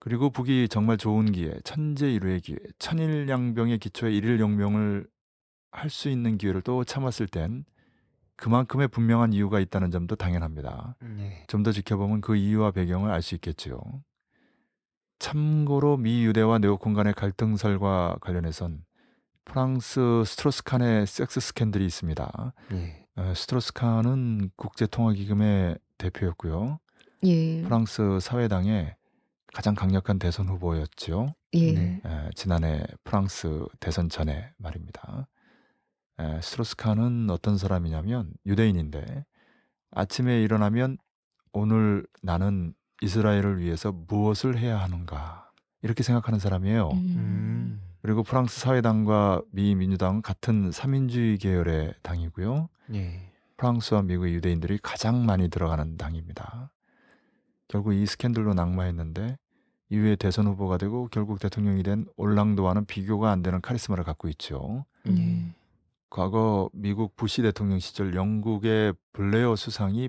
그리고 0.00 0.30
북이 0.30 0.68
정말 0.68 0.96
좋은 0.96 1.32
기회, 1.32 1.58
천재일우의 1.64 2.40
기회, 2.40 2.56
천일 2.78 3.28
양병의 3.28 3.78
기초에 3.78 4.12
일일용명을 4.14 5.06
할 5.70 5.90
수 5.90 6.08
있는 6.08 6.38
기회를 6.38 6.62
또 6.62 6.84
참았을 6.84 7.26
땐 7.28 7.64
그만큼의 8.38 8.88
분명한 8.88 9.32
이유가 9.32 9.60
있다는 9.60 9.90
점도 9.90 10.16
당연합니다. 10.16 10.96
네. 11.00 11.44
좀더 11.48 11.72
지켜보면 11.72 12.20
그 12.22 12.36
이유와 12.36 12.70
배경을 12.70 13.10
알 13.10 13.20
수 13.20 13.34
있겠지요. 13.34 13.80
참고로 15.18 15.96
미 15.96 16.24
유대와 16.24 16.58
네오콘 16.58 16.94
간의 16.94 17.12
갈등설과 17.14 18.18
관련해선 18.20 18.84
프랑스 19.44 20.22
스트로스칸의 20.24 21.06
섹스 21.06 21.40
스캔들이 21.40 21.84
있습니다. 21.86 22.52
예. 22.72 23.06
어, 23.16 23.32
스트로스칸은 23.34 24.50
국제통화기금의 24.56 25.76
대표였고요. 25.98 26.78
예. 27.24 27.62
프랑스 27.62 28.20
사회당의 28.20 28.94
가장 29.52 29.74
강력한 29.74 30.20
대선 30.20 30.48
후보였죠. 30.48 31.34
예. 31.54 31.72
네. 31.72 32.00
에, 32.04 32.30
지난해 32.36 32.84
프랑스 33.02 33.66
대선 33.80 34.08
전에 34.08 34.52
말입니다. 34.58 35.26
에, 36.18 36.40
스트로스칸은 36.40 37.30
어떤 37.30 37.56
사람이냐면 37.58 38.32
유대인인데 38.46 39.24
아침에 39.90 40.42
일어나면 40.42 40.98
오늘 41.52 42.06
나는 42.22 42.74
이스라엘을 43.00 43.58
위해서 43.60 43.92
무엇을 43.92 44.58
해야 44.58 44.80
하는가 44.80 45.50
이렇게 45.82 46.02
생각하는 46.02 46.38
사람이에요. 46.38 46.90
음. 46.90 46.96
음. 46.96 47.82
그리고 48.02 48.22
프랑스 48.22 48.60
사회당과 48.60 49.42
미 49.50 49.74
민주당은 49.74 50.22
같은 50.22 50.70
삼인주의 50.70 51.38
계열의 51.38 51.94
당이고요. 52.02 52.68
예. 52.94 53.32
프랑스와 53.56 54.02
미국의 54.02 54.34
유대인들이 54.34 54.78
가장 54.82 55.26
많이 55.26 55.48
들어가는 55.48 55.96
당입니다. 55.96 56.70
결국 57.66 57.92
이 57.92 58.06
스캔들로 58.06 58.54
낙마했는데 58.54 59.36
이후에 59.90 60.16
대선 60.16 60.46
후보가 60.46 60.78
되고 60.78 61.08
결국 61.10 61.40
대통령이 61.40 61.82
된 61.82 62.06
올랑도와는 62.16 62.86
비교가 62.86 63.30
안 63.30 63.42
되는 63.42 63.60
카리스마를 63.60 64.04
갖고 64.04 64.28
있죠. 64.28 64.84
예. 65.08 65.54
음. 66.08 66.10
과거 66.10 66.70
미국 66.72 67.16
부시 67.16 67.42
대통령 67.42 67.78
시절 67.78 68.14
영국의 68.14 68.94
블레어 69.12 69.56
수상이 69.56 70.08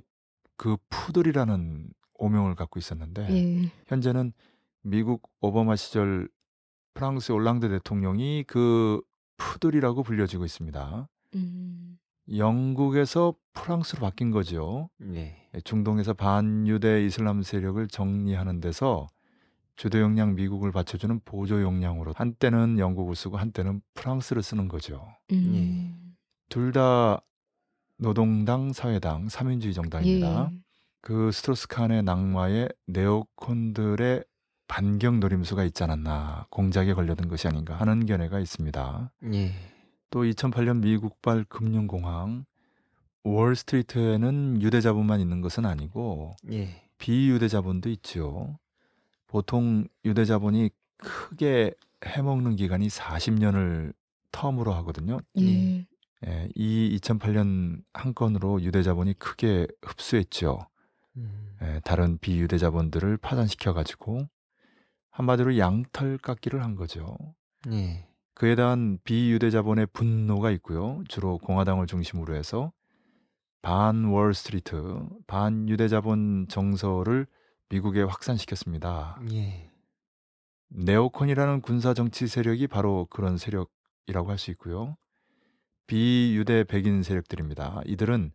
그 0.58 0.77
푸들이라는 0.89 1.89
오명을 2.15 2.56
갖고 2.56 2.79
있었는데 2.79 3.27
예. 3.29 3.72
현재는 3.88 4.34
미국 4.82 5.29
오바마 5.41 5.75
시절 5.75 6.29
프랑스 6.94 7.32
올랑드 7.32 7.70
대통령이 7.70 8.44
그 8.48 9.01
푸들이라고 9.38 10.03
불려지고 10.03 10.46
있습니다. 10.46 11.08
음. 11.36 11.98
영국에서 12.36 13.34
프랑스로 13.53 14.01
바뀐 14.01 14.32
거죠. 14.32 14.89
예. 15.13 15.36
중동에서 15.63 16.13
반유대 16.13 17.06
이슬람 17.06 17.41
세력을 17.41 17.88
정리하는 17.88 18.60
데서 18.60 19.08
주도 19.80 20.02
역량 20.02 20.36
미국을 20.36 20.74
받쳐주는 20.74 21.22
보조 21.24 21.62
역량으로 21.62 22.12
한때는 22.14 22.80
영국을 22.80 23.16
쓰고 23.16 23.38
한때는 23.38 23.80
프랑스를 23.94 24.44
쓰는 24.44 24.68
거죠. 24.68 25.08
음. 25.32 26.18
둘다 26.50 27.22
노동당, 27.96 28.74
사회당, 28.74 29.30
삼인주의 29.30 29.74
정당입니다. 29.74 30.50
예. 30.52 30.60
그 31.00 31.32
스트로스칸의 31.32 32.04
낙마에 32.04 32.68
네오콘들의 32.88 34.26
반경 34.68 35.22
노림수가 35.22 35.64
있지 35.64 35.82
않았나 35.86 36.48
공작에 36.50 36.94
걸려든 36.94 37.30
것이 37.30 37.48
아닌가 37.48 37.76
하는 37.76 38.06
견해가 38.06 38.42
있습니다. 38.42 39.14
예. 39.32 39.54
또 40.10 40.24
2008년 40.24 40.82
미국발 40.82 41.46
금융공황 41.46 42.44
월스트리트에는 43.24 44.62
유대자본만 44.62 45.22
있는 45.22 45.39
것은 45.39 45.65
아니고 45.65 46.36
예. 46.52 46.84
비유대자본도 46.98 47.88
있죠. 47.92 48.60
보통 49.30 49.88
유대 50.06 50.26
자본이 50.26 50.72
크게 50.98 51.72
해먹는 52.04 52.56
기간이 52.56 52.88
40년을 52.88 53.94
텀으로 54.32 54.72
하거든요. 54.72 55.20
예. 55.39 55.88
예, 56.28 56.50
이 56.56 57.00
2008년 57.00 57.82
한 57.94 58.13
건으로 58.13 58.62
유대 58.62 58.84
자본이 58.84 59.13
크게 59.13 59.68
흡수했죠. 59.84 60.60
음. 61.15 61.56
예, 61.62 61.80
다른 61.86 62.18
비유대 62.18 62.58
자본들을 62.58 63.18
파산시켜 63.18 63.74
가지고 63.74 64.28
한마디로 65.12 65.58
양털 65.58 66.18
깎기를 66.18 66.63
한 66.63 66.76
거죠. 66.76 67.15
예. 67.72 68.08
그에 68.34 68.56
대한 68.56 68.98
비유대 69.04 69.52
자본의 69.52 69.88
분노가 69.94 70.50
있고요. 70.52 71.04
주로 71.08 71.38
공화당을 71.38 71.88
중심으로 71.88 72.36
해서 72.36 72.72
반 73.62 74.06
월스트리트, 74.06 75.08
반 75.28 75.70
유대 75.70 75.88
자본 75.88 76.48
정서를 76.50 77.28
미국에 77.69 78.01
확산시켰습니다. 78.03 79.19
예. 79.32 79.69
네오콘이라는 80.69 81.62
군사 81.62 81.93
정치 81.93 82.27
세력이 82.27 82.67
바로 82.67 83.08
그런 83.10 83.38
세력이라고 83.38 84.29
할 84.29 84.38
수 84.38 84.51
있고요. 84.51 84.97
비유대 85.88 86.65
백인 86.65 87.01
세력들입니다. 87.03 87.82
이들은 87.86 88.32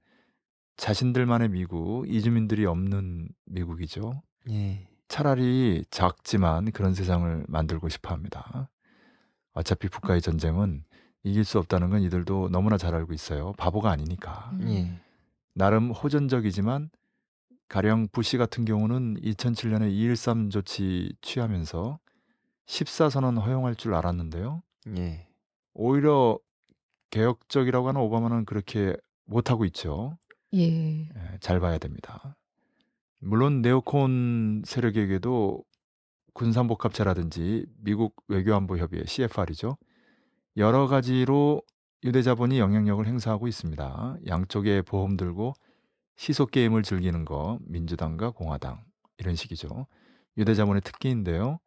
자신들만의 0.76 1.50
미국, 1.50 2.08
이주민들이 2.08 2.66
없는 2.66 3.28
미국이죠. 3.46 4.22
예. 4.50 4.88
차라리 5.08 5.84
작지만 5.90 6.72
그런 6.72 6.94
세상을 6.94 7.44
만들고 7.48 7.88
싶어 7.88 8.12
합니다. 8.12 8.68
어차피 9.52 9.88
북과의 9.88 10.20
전쟁은 10.20 10.84
이길 11.22 11.44
수 11.44 11.58
없다는 11.60 11.90
건 11.90 12.02
이들도 12.02 12.48
너무나 12.50 12.76
잘 12.76 12.94
알고 12.94 13.12
있어요. 13.12 13.52
바보가 13.52 13.90
아니니까. 13.90 14.50
음. 14.54 14.68
예. 14.70 15.00
나름 15.54 15.92
호전적이지만 15.92 16.90
가령 17.68 18.08
부시 18.12 18.36
같은 18.36 18.64
경우는 18.64 19.20
2007년에 19.20 19.90
2.13 19.90 20.50
조치 20.50 21.12
취하면서 21.22 21.98
14선언 22.66 23.40
허용할 23.40 23.74
줄 23.74 23.94
알았는데요. 23.94 24.62
예. 24.96 25.26
오히려 25.72 26.38
개혁적이라고 27.10 27.88
하는 27.88 28.00
오바마는 28.00 28.44
그렇게 28.44 28.96
못하고 29.24 29.64
있죠. 29.66 30.16
예. 30.54 31.08
예, 31.08 31.38
잘 31.40 31.60
봐야 31.60 31.78
됩니다. 31.78 32.36
물론 33.18 33.62
네오콘 33.62 34.62
세력에게도 34.66 35.64
군산복합체라든지 36.34 37.66
미국 37.78 38.16
외교안보협의 38.28 39.04
CFR이죠. 39.06 39.76
여러 40.56 40.86
가지로 40.86 41.62
유대자본이 42.02 42.58
영향력을 42.58 43.06
행사하고 43.06 43.48
있습니다. 43.48 44.18
양쪽에 44.26 44.82
보험 44.82 45.16
들고 45.16 45.54
시속 46.16 46.50
게임을 46.50 46.82
즐기는 46.82 47.24
거 47.24 47.58
민주당과 47.66 48.30
공화당 48.30 48.82
이런 49.18 49.34
식이죠. 49.34 49.86
유대자본의 50.38 50.82
특기인데요. 50.82 51.58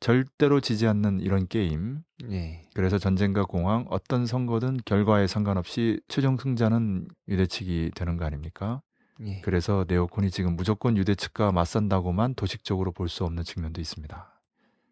절대로 0.00 0.60
지지 0.60 0.86
않는 0.86 1.20
이런 1.20 1.48
게임. 1.48 2.02
예. 2.30 2.68
그래서 2.74 2.98
전쟁과 2.98 3.44
공황 3.44 3.84
어떤 3.90 4.26
선거든 4.26 4.78
결과에 4.84 5.26
상관없이 5.26 6.00
최종 6.08 6.36
승자는 6.36 7.08
유대 7.28 7.46
측이 7.46 7.92
되는 7.96 8.16
거 8.16 8.24
아닙니까? 8.24 8.80
예. 9.26 9.40
그래서 9.40 9.84
네오콘이 9.88 10.30
지금 10.30 10.54
무조건 10.54 10.96
유대 10.96 11.16
측과 11.16 11.50
맞선다고만 11.50 12.34
도식적으로 12.34 12.92
볼 12.92 13.08
수 13.08 13.24
없는 13.24 13.42
측면도 13.42 13.80
있습니다. 13.80 14.40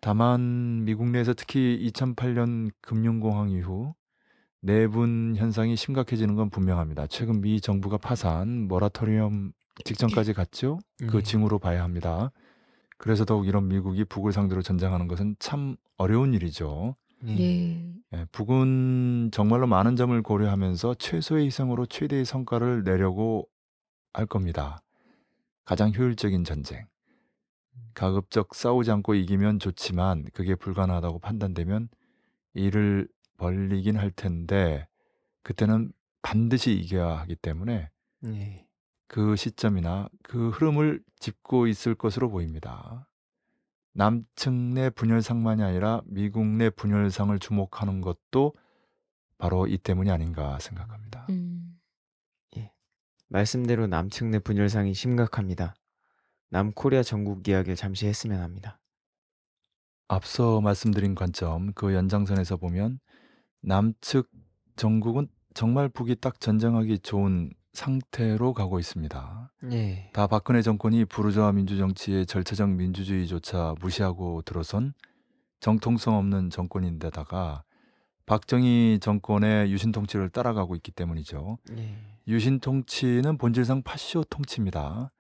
다만 0.01 0.85
미국 0.85 1.09
내에서 1.11 1.33
특히 1.35 1.89
2008년 1.93 2.71
금융공황 2.81 3.51
이후 3.51 3.95
내분 4.67 5.37
현상이 5.37 5.77
심각해지는 5.77 6.35
건 6.35 6.51
분명합니다. 6.51 7.07
최근 7.07 7.41
미 7.41 7.61
정부가 7.61 7.99
파산, 7.99 8.67
모라토리엄 8.67 9.53
직전까지 9.85 10.33
갔죠. 10.33 10.81
그 11.07 11.19
예. 11.19 11.23
징후로 11.23 11.61
봐야 11.61 11.85
합니다. 11.85 12.33
그래서 12.99 13.25
더욱 13.25 13.47
이런 13.47 13.69
미국이 13.69 14.05
북을 14.05 14.33
상대로 14.33 14.63
전쟁하는 14.63 15.07
것은 15.07 15.37
참 15.39 15.77
어려운 15.97 16.35
일이죠. 16.35 16.97
예. 17.29 17.39
예. 17.39 17.95
예, 18.13 18.27
북은 18.33 19.31
정말로 19.33 19.69
많은 19.69 19.95
점을 19.95 20.21
고려하면서 20.21 20.95
최소의 20.95 21.47
희생으로 21.47 21.87
최대의 21.87 22.25
성과를 22.25 22.83
내려고 22.83 23.47
할 24.13 24.27
겁니다. 24.27 24.83
가장 25.65 25.93
효율적인 25.95 26.43
전쟁. 26.43 26.87
가급적 27.95 28.53
싸우지 28.53 28.91
않고 28.91 29.15
이기면 29.15 29.61
좋지만 29.61 30.25
그게 30.33 30.57
불가능하다고 30.57 31.21
판단되면 31.21 31.89
일을 32.55 33.09
벌리긴 33.37 33.97
할 33.97 34.11
텐데 34.11 34.89
그때는 35.43 35.93
반드시 36.23 36.73
이겨야 36.73 37.19
하기 37.21 37.37
때문에 37.37 37.91
예. 38.27 38.67
그 39.07 39.37
시점이나 39.37 40.09
그 40.23 40.51
흐름을 40.51 41.03
짚고 41.21 41.69
있을 41.69 41.95
것으로 41.95 42.31
보입니다. 42.31 43.09
남측 43.93 44.53
내 44.53 44.91
분열상만이 44.91 45.63
아니라 45.63 46.03
미국 46.07 46.45
내 46.47 46.69
분열상을 46.71 47.39
주목하는 47.39 48.01
것도 48.01 48.55
바로 49.39 49.67
이 49.67 49.79
때문이 49.79 50.11
아닌가 50.11 50.59
생각합니다. 50.59 51.27
음. 51.31 51.77
말씀대로 53.29 53.87
남측 53.87 54.29
내 54.29 54.39
분열상이 54.39 54.95
심각합니다. 54.95 55.75
남코리아 56.51 57.03
전국 57.03 57.47
이야기를 57.49 57.77
잠시 57.77 58.07
했으면 58.07 58.41
합니다. 58.41 58.79
앞서 60.09 60.61
말씀드린 60.61 61.15
관점 61.15 61.73
그 61.73 61.93
연장선에서 61.93 62.57
보면 62.57 63.01
남측 63.67 64.31
전국은 64.77 65.27
정말 65.53 65.89
북이 65.89 66.17
딱 66.21 66.41
전쟁하기 66.41 67.01
좋은 67.01 67.51
상태로 67.73 68.55
가고 68.55 68.79
있습니다. 68.79 69.53
예. 69.73 70.11
다 70.13 70.29
박근혜 70.29 70.63
정권이 70.63 71.05
부르주아 71.07 71.51
민주 71.51 71.77
정치의 71.77 72.27
절차적 72.27 72.71
민주주의조차 72.71 73.75
무시하고 73.81 74.43
들어선 74.43 74.95
정통성 75.59 76.17
없는 76.17 76.51
정권인데다가 76.51 77.65
박정희 78.25 79.01
정권의 79.01 79.73
유신 79.73 79.91
통치를 79.91 80.31
따라가고 80.31 80.77
있기 80.77 80.93
때문이죠. 80.93 81.59
예. 81.77 81.97
유신 82.29 82.61
통치는 82.61 83.37
본질상 83.37 83.83
파쇼 83.83 84.25
통치입니다. 84.31 85.11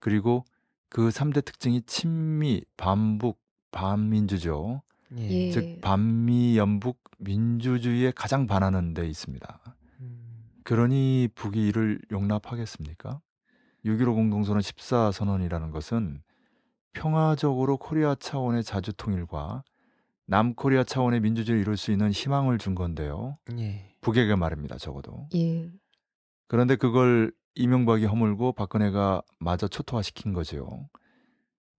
그리고 0.00 0.44
그 0.90 1.08
3대 1.08 1.44
특징이 1.44 1.80
친미, 1.86 2.62
반북, 2.76 3.40
반민주죠. 3.70 4.82
예. 5.18 5.28
예. 5.30 5.50
즉 5.50 5.80
반미 5.80 6.56
연북 6.56 7.02
민주주의에 7.18 8.12
가장 8.14 8.46
반하는 8.46 8.94
데 8.94 9.06
있습니다. 9.06 9.60
음. 10.00 10.44
그러니 10.64 11.28
북이 11.34 11.68
이를 11.68 12.00
용납하겠습니까? 12.10 13.20
6.15 13.84 14.14
공동선언 14.14 14.60
14선언이라는 14.62 15.72
것은 15.72 16.22
평화적으로 16.92 17.76
코리아 17.76 18.14
차원의 18.14 18.64
자주 18.64 18.92
통일과 18.92 19.64
남코리아 20.26 20.84
차원의 20.84 21.20
민주주의를 21.20 21.62
이룰 21.62 21.76
수 21.76 21.90
있는 21.90 22.10
희망을 22.10 22.58
준 22.58 22.74
건데요. 22.74 23.38
예. 23.58 23.96
북에게 24.00 24.36
말입니다. 24.36 24.76
적어도. 24.78 25.28
예. 25.34 25.70
그런데 26.46 26.76
그걸 26.76 27.32
이명박이 27.54 28.06
허물고 28.06 28.52
박근혜가 28.52 29.22
마저 29.38 29.66
초토화시킨 29.66 30.32
거죠. 30.32 30.88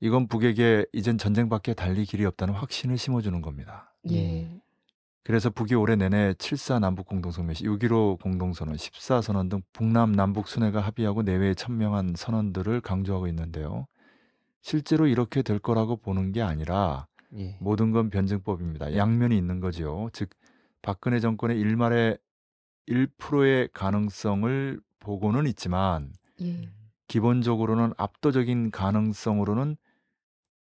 이건 0.01 0.27
북에게 0.27 0.85
이젠 0.93 1.17
전쟁밖에 1.17 1.75
달리 1.75 2.05
길이 2.05 2.25
없다는 2.25 2.55
확신을 2.55 2.97
심어주는 2.97 3.41
겁니다. 3.41 3.93
예. 4.09 4.49
그래서 5.23 5.51
북이 5.51 5.75
올해 5.75 5.95
내내 5.95 6.33
7사 6.33 6.79
남북 6.79 7.05
공동성명, 7.05 7.53
6.15 7.53 8.19
공동선언, 8.19 8.75
14 8.77 9.21
선언 9.21 9.49
등 9.49 9.61
북남 9.71 10.11
남북 10.13 10.47
순회가 10.47 10.81
합의하고 10.81 11.21
내외에 11.21 11.53
천명한 11.53 12.15
선언들을 12.17 12.81
강조하고 12.81 13.27
있는데요. 13.27 13.87
실제로 14.61 15.05
이렇게 15.05 15.43
될 15.43 15.59
거라고 15.59 15.97
보는 15.97 16.31
게 16.31 16.41
아니라 16.41 17.05
예. 17.37 17.57
모든 17.59 17.91
건 17.91 18.09
변증법입니다. 18.09 18.95
양면이 18.95 19.37
있는 19.37 19.59
거죠. 19.59 20.09
즉 20.13 20.31
박근혜 20.81 21.19
정권의 21.19 21.59
일말의 21.59 22.17
1%의 22.87 23.69
가능성을 23.73 24.81
보고는 24.99 25.45
있지만 25.45 26.11
예. 26.41 26.69
기본적으로는 27.07 27.93
압도적인 27.97 28.71
가능성으로는 28.71 29.77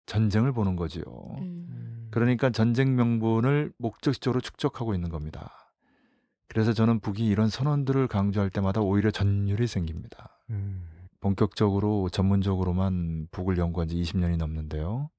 전쟁을 0.07 0.53
보는 0.53 0.77
거지요. 0.77 1.03
음. 1.39 1.67
음. 1.69 2.09
그러니까 2.11 2.51
전쟁 2.51 2.97
명분을 2.97 3.73
목적적으로 3.79 4.41
축적하고 4.41 4.95
있는 4.95 5.11
겁니다. 5.11 5.73
그래서 6.49 6.73
저는 6.73 7.01
북이 7.01 7.27
이런 7.27 7.49
선언들을 7.49 8.07
강조할 8.09 8.51
때마다 8.51 8.81
오히려 8.81 9.11
전율이 9.11 9.67
생깁니다. 9.67 10.41
음. 10.51 10.89
본격적으로 11.21 12.09
전문적으로만 12.11 13.29
북을 13.33 13.59
연구한 13.59 13.89
지 13.89 13.97
20년이 13.97 14.37
넘는데요. 14.37 15.11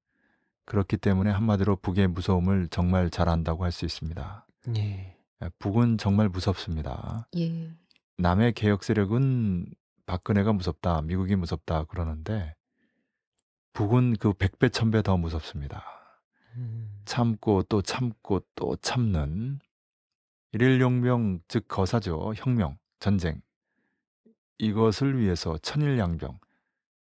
그렇기 0.65 0.97
때문에 0.97 1.31
한마디로 1.31 1.77
북의 1.77 2.07
무서움을 2.07 2.67
정말 2.69 3.09
잘 3.09 3.29
안다고 3.29 3.63
할 3.63 3.71
수 3.71 3.85
있습니다. 3.85 4.45
예. 4.77 5.15
북은 5.59 5.97
정말 5.97 6.29
무섭습니다. 6.29 7.27
예. 7.37 7.69
남의 8.17 8.53
개혁 8.53 8.83
세력은 8.83 9.65
박근혜가 10.07 10.53
무섭다, 10.53 11.01
미국이 11.03 11.35
무섭다 11.35 11.83
그러는데 11.85 12.55
북은 13.77 14.15
그 14.15 14.33
100배, 14.33 14.69
1000배 14.69 15.03
더 15.03 15.17
무섭습니다. 15.17 15.85
음. 16.55 16.99
참고 17.05 17.61
또 17.61 17.83
참고 17.83 18.41
또 18.55 18.75
참는 18.77 19.59
일일용병 20.51 21.41
즉 21.47 21.67
거사죠. 21.67 22.33
혁명, 22.35 22.79
전쟁. 22.99 23.39
이것을 24.57 25.19
위해서 25.19 25.59
천일양병 25.59 26.39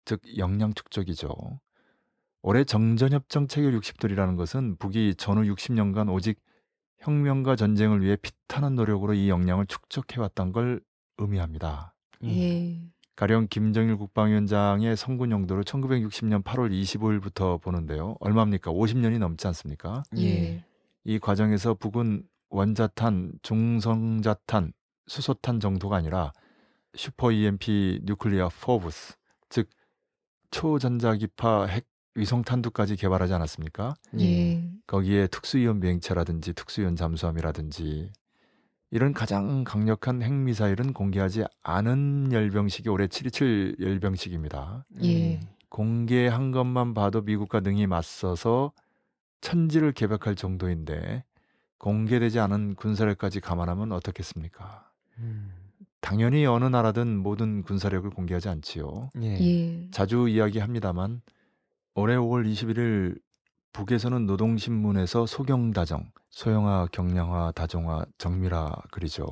즉 0.05 0.21
역량 0.37 0.73
축적이죠. 0.73 1.59
올해 2.41 2.63
정전협정 2.63 3.49
체결 3.49 3.77
60돌이라는 3.77 4.37
것은 4.37 4.77
북이 4.77 5.15
전후 5.15 5.53
60년간 5.53 6.09
오직 6.09 6.39
혁명과 6.99 7.57
전쟁을 7.57 8.01
위해 8.01 8.15
피타는 8.15 8.75
노력으로 8.75 9.13
이 9.13 9.27
역량을 9.27 9.65
축적해왔던 9.65 10.53
걸 10.53 10.79
의미합니다. 11.17 11.93
예. 12.23 12.79
가령 13.21 13.49
김정일 13.51 13.97
국방위원장의 13.97 14.97
성군 14.97 15.31
용도를 15.31 15.63
1960년 15.63 16.43
8월 16.43 16.71
25일부터 16.71 17.61
보는데요. 17.61 18.15
얼마입니까? 18.19 18.71
50년이 18.71 19.19
넘지 19.19 19.45
않습니까? 19.45 20.01
예. 20.17 20.65
이 21.03 21.19
과정에서 21.19 21.75
북은 21.75 22.23
원자탄, 22.49 23.33
중성자탄, 23.43 24.73
수소탄 25.05 25.59
정도가 25.59 25.97
아니라 25.97 26.33
슈퍼 26.95 27.31
EMP 27.31 28.01
nuclear 28.05 28.49
FOBS, 28.59 29.13
즉 29.49 29.69
초전자기파 30.49 31.67
핵 31.67 31.85
위성탄두까지 32.15 32.95
개발하지 32.95 33.33
않았습니까? 33.35 33.93
예. 34.19 34.67
거기에 34.87 35.27
특수이온 35.27 35.79
비행체라든지 35.79 36.53
특수이온 36.53 36.95
잠수함이라든지 36.95 38.13
이런 38.91 39.13
가장 39.13 39.63
강력한 39.63 40.21
핵미사일은 40.21 40.91
공개하지 40.91 41.45
않은 41.63 42.33
열병식이 42.33 42.89
올해 42.89 43.07
727 43.07 43.77
열병식입니다. 43.79 44.85
예. 45.03 45.39
공개한 45.69 46.51
것만 46.51 46.93
봐도 46.93 47.21
미국과 47.21 47.61
능히 47.61 47.87
맞서서 47.87 48.73
천지를 49.39 49.93
개벽할 49.93 50.35
정도인데 50.35 51.23
공개되지 51.77 52.39
않은 52.39 52.75
군사력까지 52.75 53.39
감안하면 53.39 53.93
어떻겠습니까? 53.93 54.91
음. 55.19 55.51
당연히 56.01 56.45
어느 56.45 56.65
나라든 56.65 57.17
모든 57.17 57.63
군사력을 57.63 58.09
공개하지 58.09 58.49
않지요. 58.49 59.09
예. 59.21 59.37
예. 59.39 59.87
자주 59.91 60.27
이야기합니다만 60.27 61.21
올해 61.95 62.17
5월 62.17 62.45
21일 62.51 63.19
북에서는 63.73 64.25
노동신문에서 64.25 65.25
소경다정, 65.25 66.11
소형화, 66.29 66.87
경량화, 66.91 67.53
다정화, 67.53 68.05
정밀화 68.17 68.71
그리죠. 68.91 69.25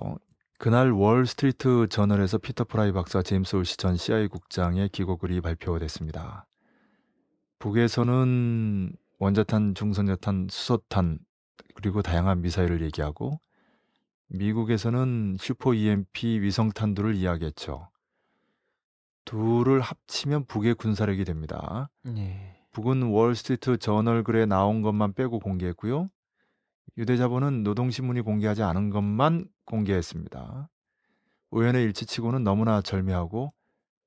그날 0.57 0.91
월스트리트 0.91 1.87
저널에서 1.89 2.37
피터 2.37 2.65
프라이 2.65 2.91
박사, 2.91 3.21
제임스 3.21 3.55
올시 3.55 3.77
전 3.77 3.95
CIA 3.95 4.27
국장의 4.27 4.89
기고글이 4.89 5.41
발표됐습니다. 5.41 6.45
북에서는 7.59 8.91
원자탄, 9.19 9.75
중성자탄, 9.75 10.47
수소탄 10.49 11.19
그리고 11.75 12.01
다양한 12.01 12.41
미사일을 12.41 12.81
얘기하고 12.81 13.39
미국에서는 14.27 15.37
슈퍼 15.39 15.73
EMP 15.73 16.41
위성 16.41 16.69
탄두를 16.69 17.15
이야기했죠. 17.15 17.89
둘을 19.25 19.81
합치면 19.81 20.45
북의 20.45 20.75
군사력이 20.75 21.23
됩니다. 21.23 21.89
예. 22.17 22.58
북은 22.71 23.03
월스트리트 23.03 23.77
저널 23.77 24.23
글에 24.23 24.45
나온 24.45 24.81
것만 24.81 25.13
빼고 25.13 25.39
공개했고요. 25.39 26.09
유대자본은 26.97 27.63
노동신문이 27.63 28.21
공개하지 28.21 28.63
않은 28.63 28.89
것만 28.89 29.47
공개했습니다. 29.65 30.69
우연의 31.51 31.83
일치치고는 31.85 32.43
너무나 32.43 32.81
절묘하고 32.81 33.49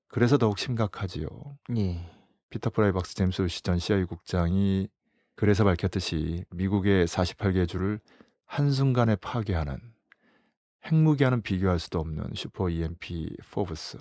그래서 0.09 0.39
더욱 0.39 0.59
심각하지요. 0.59 1.29
예. 1.77 2.09
피터 2.51 2.71
프라이 2.71 2.95
박사 2.95 3.15
제임스 3.15 3.49
울시 3.49 3.64
전 3.64 3.79
CIA 3.79 4.05
국장이 4.05 4.89
그래서 5.35 5.65
밝혔듯이 5.65 6.45
미국의 6.51 7.07
48개 7.07 7.67
주를 7.67 7.99
한순간에 8.45 9.17
파괴하는 9.17 9.79
핵무기와는 10.85 11.43
비교할 11.43 11.79
수도 11.79 11.99
없는 12.01 12.33
슈퍼 12.35 12.69
EMP 12.69 13.35
FOBS. 13.51 13.99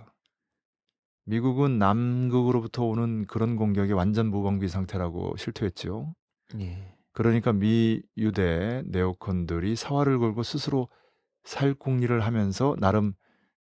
미국은 1.26 1.78
남극으로부터 1.78 2.84
오는 2.84 3.26
그런 3.26 3.56
공격에 3.56 3.94
완전 3.94 4.28
무방비 4.28 4.68
상태라고 4.68 5.36
실토했지요. 5.38 6.14
예. 6.60 6.96
그러니까 7.14 7.54
미 7.54 8.02
유대 8.18 8.84
네오콘들이 8.86 9.76
사활을 9.76 10.20
걸고 10.20 10.44
스스로 10.44 10.88
살궁리를 11.44 12.20
하면서 12.22 12.76
나름 12.80 13.14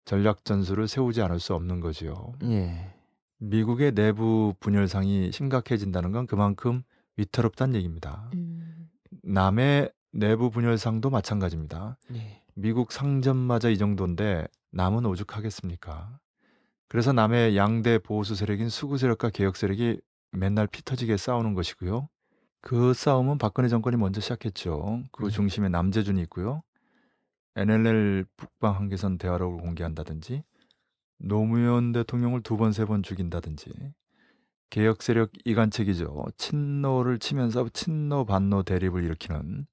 전략 0.05 0.45
전술을 0.45 0.87
세우지 0.87 1.21
않을 1.21 1.39
수 1.39 1.53
없는 1.53 1.79
거지요. 1.79 2.33
예. 2.43 2.93
미국의 3.39 3.93
내부 3.93 4.53
분열상이 4.59 5.31
심각해진다는 5.31 6.11
건 6.11 6.27
그만큼 6.27 6.83
위태롭다는 7.17 7.75
얘기입니다. 7.75 8.29
음. 8.33 8.89
남의 9.23 9.91
내부 10.11 10.49
분열상도 10.49 11.09
마찬가지입니다. 11.09 11.97
예. 12.15 12.41
미국 12.55 12.91
상점마저 12.91 13.69
이 13.69 13.77
정도인데 13.77 14.47
남은 14.71 15.05
오죽하겠습니까? 15.05 16.19
그래서 16.89 17.13
남의 17.13 17.55
양대 17.55 17.99
보수 17.99 18.35
세력인 18.35 18.69
수구 18.69 18.97
세력과 18.97 19.29
개혁 19.29 19.55
세력이 19.55 20.01
맨날 20.31 20.67
피 20.67 20.83
터지게 20.83 21.17
싸우는 21.17 21.53
것이고요. 21.53 22.09
그 22.61 22.93
싸움은 22.93 23.37
박근혜 23.37 23.69
정권이 23.69 23.95
먼저 23.97 24.21
시작했죠. 24.21 25.03
그 25.11 25.25
네. 25.25 25.29
중심에 25.29 25.69
남재준이 25.69 26.21
있고요. 26.23 26.63
NLL 27.55 28.25
북방 28.37 28.75
한계선 28.75 29.17
대화록을 29.17 29.61
공개한다든지 29.61 30.43
노무현 31.19 31.91
대통령을 31.93 32.41
두 32.43 32.57
번 32.57 32.71
세 32.71 32.85
번 32.85 33.03
죽인다든지 33.03 33.71
개혁 34.69 35.01
세력 35.01 35.31
이간책이죠. 35.45 36.25
친노를 36.37 37.19
치면서 37.19 37.67
친노 37.73 38.25
반노 38.25 38.63
대립을 38.63 39.03
일으키는 39.03 39.67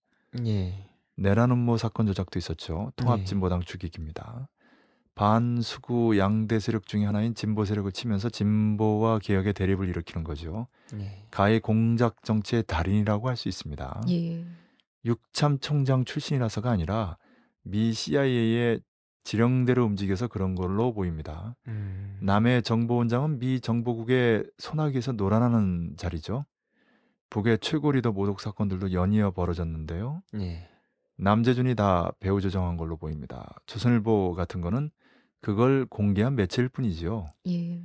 예. 0.46 0.86
내란 1.16 1.50
음모 1.50 1.76
사건 1.78 2.06
조작도 2.06 2.38
있었죠. 2.38 2.92
네. 2.96 3.04
통합진보당 3.04 3.62
죽이기입니다. 3.62 4.48
반수구 5.16 6.18
양대 6.18 6.60
세력 6.60 6.86
중의 6.86 7.06
하나인 7.06 7.34
진보 7.34 7.64
세력을 7.64 7.90
치면서 7.90 8.28
진보와 8.28 9.18
개혁의 9.18 9.54
대립을 9.54 9.88
일으키는 9.88 10.24
거죠. 10.24 10.68
예. 10.94 11.24
가히 11.30 11.58
공작 11.58 12.22
정치의 12.22 12.64
달인이라고 12.66 13.28
할 13.28 13.36
수 13.36 13.48
있습니다. 13.48 14.02
예. 14.10 14.44
육참 15.06 15.58
총장 15.60 16.04
출신이라서가 16.04 16.70
아니라 16.70 17.16
미 17.62 17.92
CIA의 17.94 18.80
지령대로 19.24 19.84
움직여서 19.86 20.28
그런 20.28 20.54
걸로 20.54 20.92
보입니다. 20.92 21.56
음. 21.66 22.18
남해 22.20 22.60
정보원장은 22.60 23.38
미 23.38 23.60
정보국의 23.60 24.44
소나기에서 24.58 25.12
놀아나는 25.12 25.94
자리죠. 25.96 26.44
북의 27.30 27.58
최고 27.60 27.90
리더 27.90 28.12
모독 28.12 28.40
사건들도 28.40 28.92
연이어 28.92 29.30
벌어졌는데요. 29.30 30.22
예. 30.34 30.68
남재준이 31.16 31.74
다 31.74 32.12
배후 32.20 32.42
조정한 32.42 32.76
걸로 32.76 32.98
보입니다. 32.98 33.48
조선일보 33.64 34.34
같은 34.34 34.60
거는 34.60 34.90
그걸 35.46 35.86
공개한 35.86 36.34
매체일 36.34 36.68
뿐이지요. 36.68 37.28
예. 37.46 37.80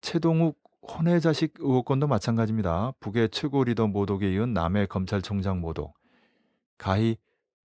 최동욱 0.00 0.58
혼외 0.80 1.20
자식 1.20 1.52
의혹건도 1.58 2.06
마찬가지입니다. 2.06 2.94
북의 3.00 3.28
최고 3.28 3.64
리더 3.64 3.86
모독에 3.86 4.32
이은 4.32 4.54
남해 4.54 4.86
검찰총장 4.86 5.60
모독. 5.60 5.92
가히 6.78 7.18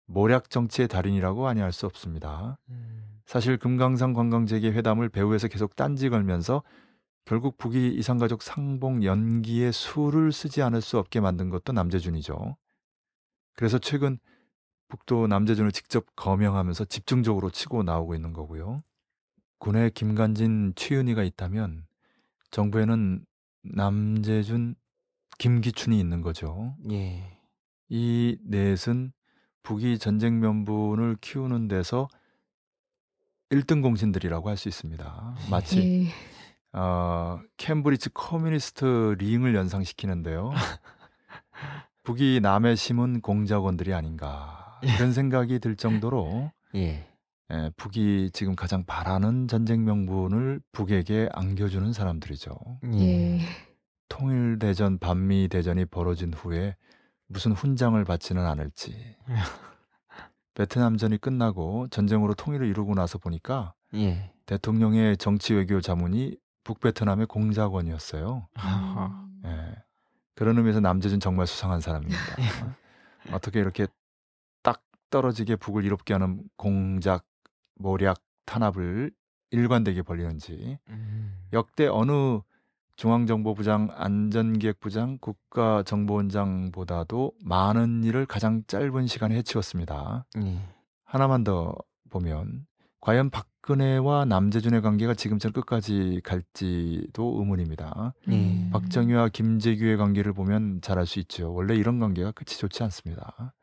모략 0.06 0.50
정치의 0.50 0.90
달인이라고 0.90 1.48
아니할 1.48 1.72
수 1.72 1.86
없습니다. 1.86 2.60
음. 2.68 3.22
사실 3.26 3.58
금강산 3.58 4.12
관광재개 4.12 4.68
회담을 4.68 5.08
배후에서 5.08 5.48
계속 5.48 5.78
딴지 5.78 6.10
걸면서 6.10 6.62
결국 7.24 7.58
북이 7.58 7.96
이산가족 7.96 8.44
상봉 8.44 9.06
연기에 9.06 9.72
수를 9.72 10.34
쓰지 10.34 10.62
않을 10.62 10.82
수 10.82 10.98
없게 10.98 11.22
만든 11.22 11.50
것도 11.50 11.72
남재준이죠. 11.72 12.58
그래서 13.54 13.80
최근 13.80 14.20
북도 14.90 15.28
남재준을 15.28 15.72
직접 15.72 16.06
거명하면서 16.18 16.84
집중적으로 16.84 17.50
치고 17.50 17.84
나오고 17.84 18.14
있는 18.14 18.34
거고요. 18.34 18.84
군에 19.60 19.90
김관진, 19.90 20.74
최윤희가 20.76 21.24
있다면 21.24 21.86
정부에는 22.52 23.26
남재준, 23.64 24.76
김기춘이 25.40 26.00
있는 26.00 26.22
거죠. 26.22 26.76
예. 26.92 27.38
이 27.90 28.38
넷은 28.46 29.12
북이 29.64 30.00
전쟁 30.00 30.40
명분을 30.40 31.18
키우는 31.22 31.68
데서 31.68 32.08
1등 33.50 33.82
공신들이라고 33.82 34.50
할 34.50 34.58
수 34.58 34.68
있습니다. 34.70 35.36
마치 35.50 36.06
예. 36.08 36.78
어, 36.78 37.40
Cambridge 37.58 38.10
communist 38.14 39.16
ring을 39.20 39.56
연상시키는데요. 39.56 40.52
북이 42.04 42.40
남에 42.42 42.78
심은 42.78 43.22
공작원들이 43.22 43.94
아닌가 43.94 44.80
이런 44.82 45.12
생각이 45.12 45.60
들 45.60 45.76
정도로 45.76 46.52
예. 46.76 47.08
예, 47.52 47.72
북이 47.78 48.32
지금 48.34 48.56
가장 48.56 48.84
바라는 48.86 49.48
전쟁 49.48 49.86
명분을 49.86 50.60
북에게 50.72 51.30
안겨주는 51.34 51.94
사람들이죠. 51.94 52.58
예. 52.96 53.40
통일 54.10 54.60
대전, 54.60 54.98
반미 54.98 55.48
대전이 55.48 55.86
벌어진 55.86 56.34
후에 56.34 56.76
무슨 57.28 57.54
훈장을 57.54 58.04
받지는 58.04 58.46
않을지. 58.46 59.16
베트남전이 60.56 61.20
끝나고 61.20 61.88
전쟁으로 61.90 62.34
통일을 62.34 62.68
이루고 62.68 62.96
나서 62.96 63.18
보니까 63.18 63.74
예. 63.94 64.32
대통령의 64.46 65.18
정치 65.18 65.54
외교 65.54 65.80
자문이 65.82 66.38
북베트남의 66.64 67.28
공작원이었어요. 67.28 68.48
아하. 68.56 69.06
음. 69.06 69.42
예. 69.46 69.84
그런 70.36 70.58
의미에서 70.58 70.80
남재준 70.80 71.20
정말 71.20 71.48
수상한 71.48 71.80
사람입니다. 71.80 72.20
어떻게 73.32 73.60
이렇게 73.60 73.88
딱 74.64 74.84
떨어지게 75.10 75.56
북을 75.56 75.86
이롭게 75.86 76.14
하는 76.14 76.44
공작, 76.58 77.26
모략, 77.80 78.20
탄압을 78.46 79.12
일관되게 79.52 80.02
벌리는지 80.02 80.78
음. 80.90 81.38
역대 81.54 81.88
어느 81.88 82.40
중앙정보부장, 82.96 83.90
안전기획부장, 83.94 85.20
국가정보원장보다도 85.22 87.34
많은 87.46 88.04
일을 88.04 88.26
가장 88.26 88.64
짧은 88.68 89.06
시간에 89.08 89.36
해치웠습니다. 89.36 90.26
예. 90.38 90.60
하나만 91.06 91.44
더 91.44 91.76
보면 92.10 92.66
과연 93.02 93.30
박근혜와 93.30 94.26
남재준의 94.26 94.82
관계가 94.82 95.14
지금처럼 95.14 95.54
끝까지 95.54 96.22
갈지도 96.24 97.36
의문입니다. 97.40 98.14
예. 98.30 98.34
음. 98.34 98.70
박정희와 98.72 99.30
김재규의 99.30 99.98
관계를 99.98 100.34
보면 100.34 100.80
잘 100.82 100.98
알 100.98 101.06
수 101.06 101.20
있죠. 101.20 101.54
원래 101.54 101.76
이런 101.76 102.00
관계가 102.00 102.32
끝이 102.32 102.58
좋지 102.58 102.82
않습니다. 102.84 103.54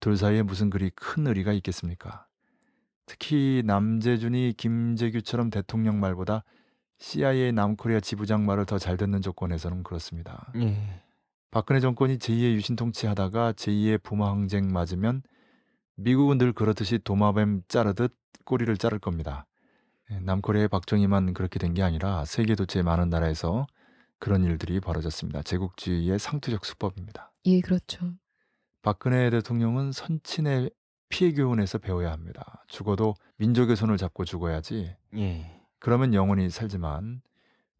둘 0.00 0.18
사이에 0.18 0.42
무슨 0.42 0.68
그리 0.68 0.90
큰 0.90 1.26
의리가 1.26 1.52
있겠습니까? 1.54 2.25
특히 3.06 3.62
남재준이 3.64 4.54
김재규처럼 4.56 5.50
대통령 5.50 6.00
말보다 6.00 6.44
CIA 6.98 7.52
남코리아 7.52 8.00
지부장 8.00 8.44
말을 8.46 8.64
더 8.66 8.78
잘 8.78 8.96
듣는 8.96 9.22
조건에서는 9.22 9.82
그렇습니다. 9.82 10.50
예. 10.56 11.02
박근혜 11.50 11.80
정권이 11.80 12.18
제2의 12.18 12.54
유신 12.54 12.74
통치하다가 12.76 13.52
제2의 13.52 14.02
부마 14.02 14.30
항쟁 14.30 14.72
맞으면 14.72 15.22
미국은 15.96 16.38
늘 16.38 16.52
그렇듯이 16.52 16.98
도마뱀 16.98 17.62
자르듯 17.68 18.14
꼬리를 18.44 18.76
자를 18.76 18.98
겁니다. 18.98 19.46
예, 20.10 20.20
남코리아의 20.20 20.68
박정희만 20.68 21.32
그렇게 21.34 21.58
된 21.58 21.74
게 21.74 21.82
아니라 21.82 22.24
세계 22.24 22.54
도처의 22.54 22.82
많은 22.82 23.08
나라에서 23.10 23.66
그런 24.18 24.44
일들이 24.44 24.80
벌어졌습니다. 24.80 25.42
제국주의의 25.42 26.18
상투적 26.18 26.64
수법입니다. 26.64 27.32
예, 27.46 27.60
그렇죠. 27.60 28.12
박근혜 28.82 29.30
대통령은 29.30 29.92
선친의 29.92 30.70
피해 31.08 31.32
교훈에서 31.32 31.78
배워야 31.78 32.12
합니다. 32.12 32.64
죽어도 32.68 33.14
민족의 33.36 33.76
손을 33.76 33.96
잡고 33.96 34.24
죽어야지. 34.24 34.94
예. 35.16 35.60
그러면 35.78 36.14
영원히 36.14 36.50
살지만 36.50 37.22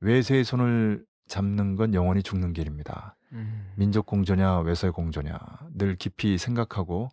외세의 0.01 0.45
손을 0.45 1.05
잡는 1.27 1.77
건 1.77 1.95
영원히 1.95 2.23
죽는 2.23 2.53
길입니다. 2.53 3.17
음. 3.33 3.73
민족 3.77 4.07
공조냐 4.07 4.61
외세 4.61 4.91
공조냐 4.91 5.39
늘 5.75 5.97
깊이 5.97 6.39
생각하고 6.39 7.09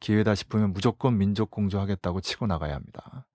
기회다 0.00 0.34
싶으면 0.34 0.72
무조건 0.72 1.18
민족 1.18 1.50
공조하겠다고 1.50 2.20
치고 2.20 2.46
나가야 2.46 2.74
합니다. 2.74 3.26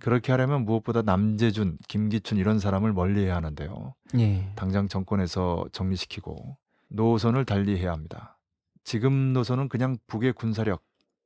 그렇게 0.00 0.32
하려면 0.32 0.64
무엇보다 0.64 1.00
남재준, 1.00 1.78
김기춘 1.88 2.36
이런 2.36 2.58
사람을 2.58 2.92
멀리해야 2.92 3.36
하는데요. 3.36 3.94
예. 4.18 4.52
당장 4.54 4.86
정권에서 4.88 5.66
정리시키고 5.72 6.58
노선을 6.88 7.46
달리해야 7.46 7.90
합니다. 7.92 8.38
지금 8.82 9.32
노선은 9.32 9.70
그냥 9.70 9.96
북의 10.06 10.34
군사력, 10.34 10.82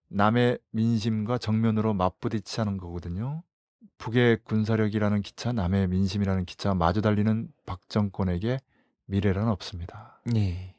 남의 0.09 0.59
민심과 0.71 1.39
정면으로 1.39 1.95
맞부딪히는 1.95 2.79
거거든요. 2.79 3.43
북의 3.99 4.39
군사력이라는 4.45 5.23
기차, 5.23 5.53
남의 5.53 5.89
민심이라는 5.89 6.45
기차 6.45 6.75
마주 6.75 7.03
달리는 7.03 7.49
박 7.67 7.89
정권에게 7.89 8.59
미래란 9.07 9.49
없습니다. 9.49 10.21
예. 10.35 10.75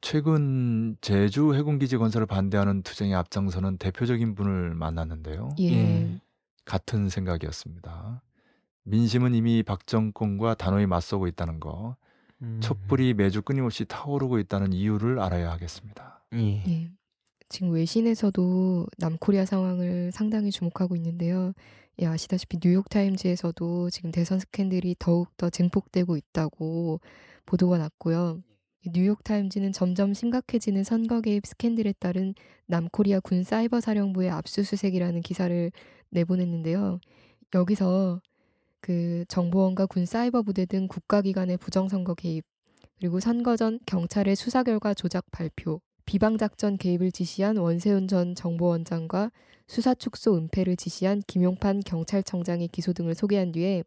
최근 0.00 0.96
제주 1.00 1.54
해군기지 1.54 1.96
건설을 1.96 2.26
반대하는 2.26 2.82
투쟁에 2.82 3.14
앞장서는 3.14 3.78
대표적인 3.78 4.34
분을 4.34 4.74
만났는데요. 4.74 5.50
예. 5.58 5.72
예. 5.72 6.20
같은 6.64 7.08
생각이었습니다. 7.08 8.22
민심은 8.84 9.34
이미 9.34 9.62
박 9.62 9.86
정권과 9.86 10.54
단호히 10.54 10.86
맞서고 10.86 11.26
있다는 11.26 11.60
거, 11.60 11.96
음. 12.42 12.60
촛불이 12.60 13.14
매주 13.14 13.42
끊임없이 13.42 13.84
타오르고 13.84 14.38
있다는 14.38 14.72
이유를 14.72 15.18
알아야 15.18 15.50
하겠습니다. 15.52 16.24
예. 16.34 16.62
예. 16.66 16.92
지금 17.48 17.70
외신에서도 17.72 18.86
남코리아 18.98 19.44
상황을 19.44 20.10
상당히 20.12 20.50
주목하고 20.50 20.96
있는데요. 20.96 21.52
예, 22.00 22.06
아시다시피 22.06 22.58
뉴욕타임즈에서도 22.62 23.90
지금 23.90 24.10
대선 24.10 24.38
스캔들이 24.38 24.96
더욱더 24.98 25.48
증폭되고 25.48 26.16
있다고 26.16 27.00
보도가 27.46 27.78
났고요. 27.78 28.42
이 28.84 28.90
뉴욕타임즈는 28.92 29.72
점점 29.72 30.12
심각해지는 30.12 30.84
선거 30.84 31.20
개입 31.20 31.46
스캔들에 31.46 31.94
따른 31.98 32.34
남코리아 32.66 33.20
군 33.20 33.44
사이버 33.44 33.80
사령부의 33.80 34.30
압수수색이라는 34.30 35.22
기사를 35.22 35.72
내보냈는데요. 36.10 37.00
여기서 37.54 38.20
그 38.80 39.24
정보원과 39.28 39.86
군 39.86 40.04
사이버 40.04 40.42
부대 40.42 40.66
등 40.66 40.86
국가기관의 40.88 41.56
부정선거 41.56 42.14
개입, 42.14 42.44
그리고 42.98 43.20
선거 43.20 43.56
전 43.56 43.78
경찰의 43.86 44.36
수사 44.36 44.62
결과 44.62 44.94
조작 44.94 45.24
발표, 45.30 45.80
비방작전 46.06 46.78
개입을 46.78 47.12
지시한 47.12 47.56
원세훈 47.56 48.08
전 48.08 48.34
정보원장과 48.34 49.30
수사 49.66 49.92
축소 49.92 50.36
은폐를 50.36 50.76
지시한 50.76 51.20
김용판 51.26 51.80
경찰청장의 51.80 52.68
기소 52.68 52.92
등을 52.92 53.14
소개한 53.14 53.52
뒤에 53.52 53.82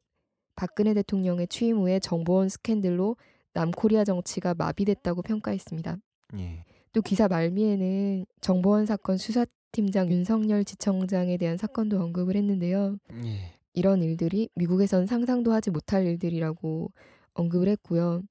박근혜 0.55 0.93
대통령의 0.93 1.47
취임 1.47 1.77
후에 1.77 1.99
정보원 1.99 2.49
스캔들로 2.49 3.15
남코리아 3.53 4.03
정치가 4.03 4.53
마비됐다고 4.53 5.21
평가했습니다. 5.21 5.97
예. 6.37 6.65
또 6.91 7.01
기사 7.01 7.29
말미에는 7.29 8.25
정보원 8.41 8.85
사건 8.85 9.17
수사팀장 9.17 10.11
윤석열 10.11 10.65
지청장에 10.65 11.37
대한 11.37 11.57
사건도 11.57 12.01
언급을 12.01 12.35
했는데요. 12.35 12.97
예. 13.23 13.53
이런 13.73 14.01
일들이 14.01 14.49
미국에선 14.55 15.07
상상도 15.07 15.53
하지 15.53 15.71
못할 15.71 16.05
일들이라고 16.05 16.91
언급을 17.33 17.69
했고요. 17.69 18.21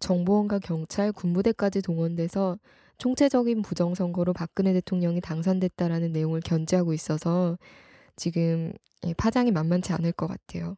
정보원과 0.00 0.58
경찰, 0.58 1.12
군부대까지 1.12 1.82
동원돼서 1.82 2.58
총체적인 2.98 3.62
부정선거로 3.62 4.32
박근혜 4.32 4.72
대통령이 4.72 5.20
당선됐다라는 5.20 6.12
내용을 6.12 6.40
견지하고 6.40 6.92
있어서 6.92 7.58
지금 8.16 8.72
예, 9.06 9.14
파장이 9.14 9.50
만만치 9.50 9.92
않을 9.92 10.12
것 10.12 10.26
같아요. 10.26 10.76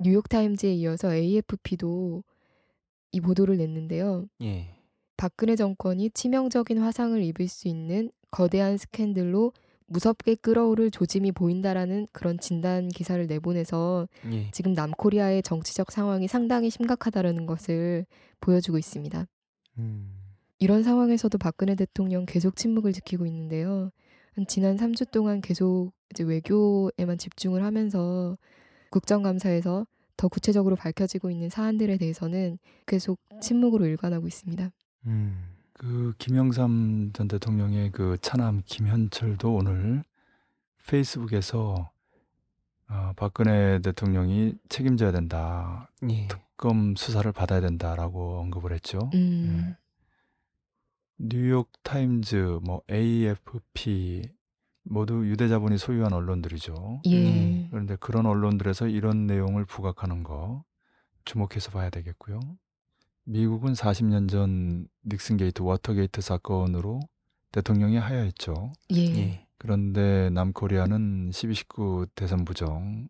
뉴욕타임즈에 0.00 0.72
이어서 0.74 1.14
AFP도 1.14 2.24
이 3.12 3.20
보도를 3.20 3.56
냈는데요. 3.56 4.26
예. 4.42 4.74
박근혜 5.16 5.54
정권이 5.54 6.10
치명적인 6.10 6.78
화상을 6.78 7.22
입을 7.22 7.46
수 7.48 7.68
있는 7.68 8.10
거대한 8.30 8.76
스캔들로 8.76 9.52
무섭게 9.86 10.34
끌어오를 10.36 10.90
조짐이 10.90 11.32
보인다라는 11.32 12.08
그런 12.12 12.38
진단 12.38 12.88
기사를 12.88 13.24
내보내서 13.26 14.08
예. 14.32 14.50
지금 14.50 14.72
남코리아의 14.72 15.42
정치적 15.42 15.92
상황이 15.92 16.26
상당히 16.26 16.70
심각하다라는 16.70 17.46
것을 17.46 18.06
보여주고 18.40 18.78
있습니다. 18.78 19.26
음. 19.78 20.23
이런 20.64 20.82
상황에서도 20.82 21.36
박근혜 21.36 21.74
대통령 21.74 22.24
계속 22.24 22.56
침묵을 22.56 22.94
지키고 22.94 23.26
있는데요. 23.26 23.90
한 24.34 24.46
지난 24.46 24.78
3주 24.78 25.10
동안 25.10 25.42
계속 25.42 25.92
이제 26.10 26.24
외교에만 26.24 27.18
집중을 27.18 27.62
하면서 27.62 28.38
국정감사에서 28.88 29.86
더 30.16 30.28
구체적으로 30.28 30.74
밝혀지고 30.74 31.30
있는 31.30 31.50
사안들에 31.50 31.98
대해서는 31.98 32.56
계속 32.86 33.20
침묵으로 33.42 33.84
일관하고 33.84 34.26
있습니다. 34.26 34.70
음. 35.04 35.44
그 35.74 36.14
김영삼 36.16 37.10
전 37.12 37.28
대통령의 37.28 37.90
그 37.90 38.16
차남 38.22 38.62
김현철도 38.64 39.54
오늘 39.54 40.02
페이스북에서 40.86 41.90
어, 42.88 43.12
박근혜 43.16 43.80
대통령이 43.80 44.54
책임져야 44.70 45.12
된다. 45.12 45.90
예. 46.08 46.26
특검 46.28 46.94
수사를 46.96 47.30
받아야 47.32 47.60
된다라고 47.60 48.38
언급을 48.38 48.72
했죠. 48.72 49.10
음, 49.12 49.74
뉴욕 51.18 51.70
타임즈, 51.82 52.60
뭐 52.64 52.82
AFP 52.90 54.22
모두 54.82 55.26
유대 55.28 55.48
자본이 55.48 55.78
소유한 55.78 56.12
언론들이죠. 56.12 57.02
예, 57.06 57.22
네. 57.22 57.68
그런데 57.70 57.96
그런 57.96 58.26
언론들에서 58.26 58.88
이런 58.88 59.26
내용을 59.26 59.64
부각하는 59.64 60.22
거 60.22 60.64
주목해서 61.24 61.70
봐야 61.70 61.90
되겠고요. 61.90 62.40
미국은 63.24 63.72
40년 63.72 64.28
전 64.28 64.86
닉슨 65.06 65.38
게이트, 65.38 65.62
워터게이트 65.62 66.20
사건으로 66.20 67.00
대통령이 67.52 67.96
하야했죠. 67.96 68.72
예, 68.92 69.00
예. 69.16 69.46
그런데 69.56 70.28
남코리아는 70.30 71.30
12.19 71.30 72.08
대선 72.14 72.44
부정, 72.44 73.08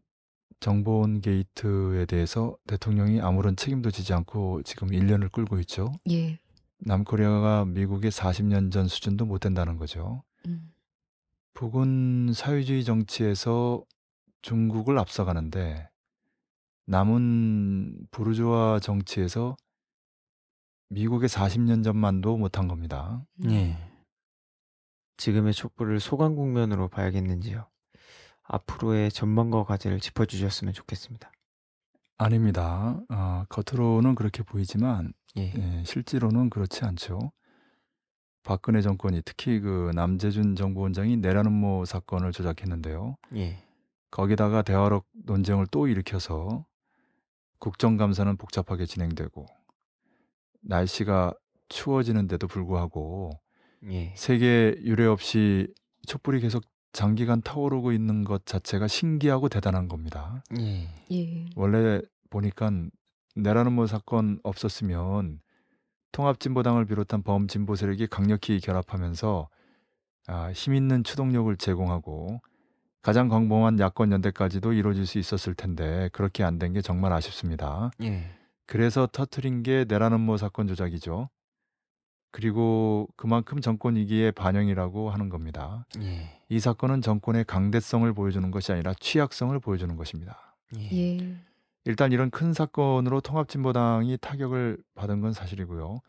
정보원 0.61 1.21
게이트에 1.21 2.07
대해서 2.07 2.57
대통령이 2.67 3.21
아무런 3.21 3.57
책임도 3.57 3.91
지지 3.91 4.13
않고 4.15 4.63
지금 4.63 4.89
1년을 4.89 5.33
끌고 5.33 5.59
있죠. 5.61 5.93
예, 6.11 6.39
남코리아가 6.85 7.65
미국의 7.65 8.11
40년 8.11 8.71
전 8.71 8.89
수준도 8.89 9.25
못 9.25 9.39
된다는 9.39 9.79
거죠. 9.79 10.23
음, 10.47 10.73
북은 11.55 12.33
사회주의 12.35 12.85
정치에서 12.85 13.85
중국을 14.43 14.99
앞서가는데 14.99 15.89
남은 16.87 18.09
부르주아 18.11 18.81
정치에서 18.81 19.57
미국의 20.91 21.29
40년 21.29 21.83
전만도 21.83 22.37
못한 22.37 22.69
겁니다. 22.69 23.25
음. 23.45 23.51
예. 23.51 23.79
지금의 25.17 25.55
촛불을 25.55 26.01
소강 26.01 26.35
국면으로 26.35 26.89
봐야겠는지요. 26.89 27.67
앞으로의 28.43 29.11
전망과 29.11 29.65
과제를 29.65 30.01
짚어주셨으면 30.01 30.75
좋겠습니다. 30.75 31.33
아닙니다. 32.19 33.01
아, 33.09 33.47
겉으로는 33.49 34.15
그렇게 34.15 34.43
보이지만 34.43 35.13
예. 35.37 35.53
예, 35.57 35.85
실제로는 35.85 36.51
그렇지 36.51 36.85
않죠. 36.85 37.33
박근혜 38.43 38.83
정권이 38.83 39.23
특히 39.25 39.59
그 39.61 39.91
남재준 39.95 40.55
정보원장이 40.55 41.17
내란 41.17 41.47
음모 41.47 41.87
사건을 41.87 42.33
조작했는데요. 42.33 43.17
예. 43.37 43.59
거기다가 44.11 44.63
대화록 44.63 45.09
논쟁을 45.25 45.67
또 45.71 45.89
일으켜서 45.89 46.67
국정감사는 47.59 48.37
복잡하게 48.37 48.87
진행되고 48.87 49.47
날씨가 50.61 51.35
추워지는데도 51.69 52.47
불구하고 52.47 53.31
예. 53.91 54.15
세계 54.17 54.77
유례 54.83 55.07
없이 55.07 55.73
촛불이 56.07 56.41
계속 56.41 56.63
장기간 56.93 57.41
타오르고 57.41 57.93
있는 57.93 58.25
것 58.25 58.47
자체가 58.47 58.87
신기하고 58.87 59.49
대단한 59.49 59.89
겁니다. 59.89 60.45
예. 60.59 60.89
예, 61.11 61.47
원래 61.57 62.01
보니까 62.31 62.71
내란음모 63.37 63.87
사건 63.87 64.39
없었으면 64.43 65.41
통합진보당을 66.13 66.85
비롯한 66.87 67.23
범진보 67.23 67.75
세력이 67.75 68.07
강력히 68.07 68.61
결합하면서 68.61 69.49
아, 70.27 70.53
힘 70.53 70.75
있는 70.75 71.03
추동력을 71.05 71.55
제공하고 71.57 72.41
가장 73.03 73.29
광범한 73.29 73.79
야권 73.81 74.13
연대까지도 74.13 74.73
이루어질 74.73 75.07
수 75.07 75.19
있었을 75.19 75.55
텐데 75.55 76.09
그렇게 76.13 76.43
안 76.45 76.59
된 76.59 76.73
게 76.73 76.81
정말 76.81 77.13
아쉽습니다. 77.13 77.91
예. 78.03 78.31
그래서 78.67 79.07
터트린 79.11 79.63
게 79.63 79.85
내란 79.87 80.13
음모 80.15 80.39
사건 80.39 80.67
조작이죠. 80.67 81.29
그리고 82.31 83.07
그만큼 83.17 83.61
정권 83.61 83.97
위기의 83.97 84.33
반영이라고 84.33 85.11
하는 85.11 85.29
겁니다. 85.29 85.87
예. 86.01 86.41
이 86.49 86.59
사건은 86.61 87.03
정권의 87.03 87.45
강대성을 87.45 88.11
보여주는 88.15 88.51
것이 88.51 88.73
아니라 88.73 88.95
취약성을 88.99 89.59
보여주는 89.61 89.95
것입니다. 89.97 90.57
예. 90.79 91.37
예, 91.87 91.91
일단 91.91 92.13
이런 92.13 92.31
큰 92.31 92.53
사건으로 92.53 93.21
통합진보당이 93.21 94.19
타격을 94.21 94.79
받은 94.95 95.21
건 95.21 95.33
사실이고요. 95.33 96.01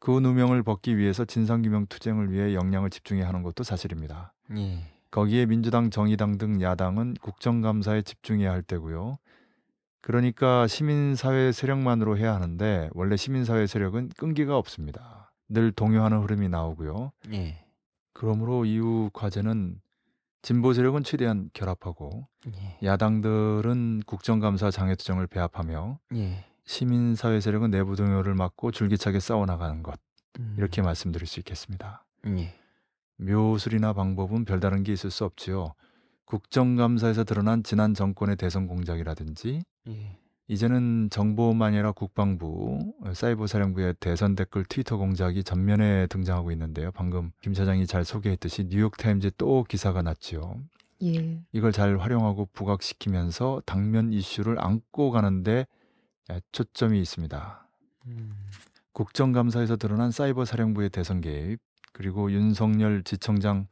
그 0.00 0.10
누명을 0.20 0.62
벗기 0.62 0.96
위해서 0.96 1.24
진상규명 1.24 1.86
투쟁을 1.86 2.30
위해 2.30 2.54
역량을 2.54 2.90
집중해야 2.90 3.26
하는 3.26 3.42
것도 3.42 3.64
사실입니다. 3.64 4.32
예. 4.56 4.80
거기에 5.10 5.46
민주당, 5.46 5.90
정의당 5.90 6.38
등 6.38 6.60
야당은 6.60 7.14
국정감사에 7.20 8.02
집중해야 8.02 8.50
할 8.50 8.62
때고요. 8.62 9.18
그러니까 10.00 10.66
시민사회 10.66 11.50
세력만으로 11.52 12.16
해야 12.18 12.34
하는데 12.34 12.88
원래 12.92 13.16
시민사회 13.16 13.66
세력은 13.66 14.10
끈기가 14.16 14.56
없습니다. 14.56 15.32
늘 15.48 15.72
동요하는 15.72 16.20
흐름이 16.20 16.48
나오고요. 16.48 17.12
예. 17.32 17.64
그러므로 18.12 18.64
이후 18.64 19.10
과제는 19.12 19.80
진보 20.42 20.72
세력은 20.72 21.02
최대한 21.04 21.50
결합하고 21.52 22.28
예. 22.54 22.78
야당들은 22.82 24.02
국정감사 24.06 24.70
장애투쟁을 24.70 25.26
배합하며 25.26 25.98
예. 26.14 26.44
시민사회 26.64 27.40
세력은 27.40 27.70
내부 27.70 27.96
동요를 27.96 28.34
막고 28.34 28.70
줄기차게 28.70 29.20
싸워나가는 29.20 29.82
것 29.82 29.98
음. 30.38 30.54
이렇게 30.58 30.82
말씀드릴 30.82 31.26
수 31.26 31.40
있겠습니다. 31.40 32.04
예. 32.26 32.54
묘술이나 33.16 33.92
방법은 33.92 34.44
별다른 34.44 34.84
게 34.84 34.92
있을 34.92 35.10
수 35.10 35.24
없지요. 35.24 35.74
국정감사에서 36.24 37.24
드러난 37.24 37.62
지난 37.62 37.94
정권의 37.94 38.36
대선 38.36 38.66
공작이라든지 38.66 39.62
예. 39.88 40.18
이제는 40.50 41.10
정보만 41.10 41.68
아니라 41.68 41.92
국방부, 41.92 42.94
사이버 43.12 43.46
사령부의 43.46 43.96
대선 44.00 44.34
댓글 44.34 44.64
트위터 44.64 44.96
공작이 44.96 45.44
전면에 45.44 46.06
등장하고 46.06 46.50
있는데요. 46.52 46.90
방금 46.92 47.32
김 47.42 47.52
차장이 47.52 47.86
잘 47.86 48.04
소개했듯이 48.04 48.64
뉴욕타임즈에 48.64 49.32
또 49.36 49.62
기사가 49.64 50.00
났지요. 50.00 50.60
예, 51.02 51.38
이걸 51.52 51.70
잘 51.70 51.98
활용하고 51.98 52.48
부각시키면서 52.54 53.62
당면 53.66 54.12
이슈를 54.12 54.56
안고 54.58 55.10
가는데 55.10 55.66
초점이 56.50 56.98
있습니다. 56.98 57.68
음. 58.06 58.32
국정감사에서 58.92 59.76
드러난 59.76 60.10
사이버 60.10 60.46
사령부의 60.46 60.88
대선 60.88 61.20
개입, 61.20 61.60
그리고 61.92 62.32
윤석열 62.32 63.04
지청장 63.04 63.66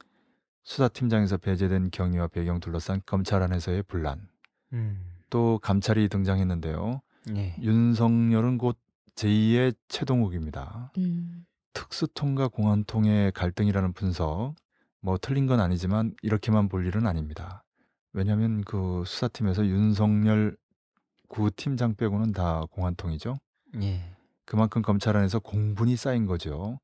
수사팀장에서 0.65 1.39
배제된 1.39 1.91
경위와 1.91 2.29
배경 2.29 2.61
둘러싼 2.61 3.01
검찰 3.07 3.43
안에서의 3.43 3.83
분란, 3.85 4.29
음. 4.73 5.16
또 5.31 5.59
감찰이 5.63 6.09
등장했는데요. 6.09 7.01
예. 7.37 7.57
윤석열은 7.61 8.59
곧 8.59 8.79
제2의 9.15 9.75
최동욱입니다. 9.89 10.93
음, 10.99 11.47
특수통과 11.73 12.49
공안통의 12.49 13.33
갈등이라는 13.33 13.93
분석, 13.93 14.55
뭐 15.01 15.19
틀린 15.21 15.47
건 15.47 15.61
아니지만 15.61 16.15
이렇게만 16.23 16.69
볼 16.69 16.87
일은 16.87 17.07
아닙니다. 17.07 17.65
왜냐하면 18.13 18.63
그 18.63 19.03
수사팀에서 19.07 19.67
윤석열 19.67 20.57
구 21.29 21.51
팀장 21.51 21.95
빼고는 21.97 22.33
다 22.33 22.63
공안통이죠. 22.71 23.37
예. 23.83 24.17
그만큼 24.45 24.81
검찰 24.81 25.17
안에서 25.17 25.41
공분이 25.41 25.97
쌓인 25.97 26.27
거죠. 26.27 26.79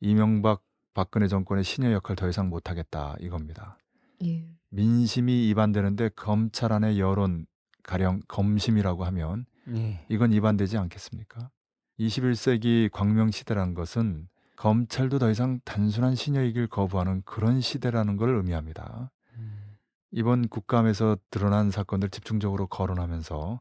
이명박 0.00 0.62
박근혜 0.94 1.28
정권의 1.28 1.64
신여 1.64 1.92
역할 1.92 2.16
더 2.16 2.28
이상 2.28 2.48
못하겠다 2.48 3.16
이겁니다. 3.20 3.76
예, 4.24 4.46
민심이 4.68 5.48
이반되는데 5.48 6.10
검찰 6.10 6.72
안의 6.72 7.00
여론 7.00 7.46
가령 7.90 8.20
검심이라고 8.28 9.04
하면 9.06 9.46
예. 9.74 10.06
이건 10.08 10.32
이반되지 10.32 10.78
않겠습니까? 10.78 11.50
21세기 11.98 12.88
광명 12.92 13.32
시대라는 13.32 13.74
것은 13.74 14.28
검찰도 14.54 15.18
더 15.18 15.28
이상 15.28 15.58
단순한 15.64 16.14
신여이길 16.14 16.68
거부하는 16.68 17.22
그런 17.24 17.60
시대라는 17.60 18.16
걸 18.16 18.36
의미합니다. 18.36 19.10
음. 19.34 19.76
이번 20.12 20.46
국감에서 20.46 21.18
드러난 21.32 21.72
사건들 21.72 22.10
집중적으로 22.10 22.68
거론하면서 22.68 23.60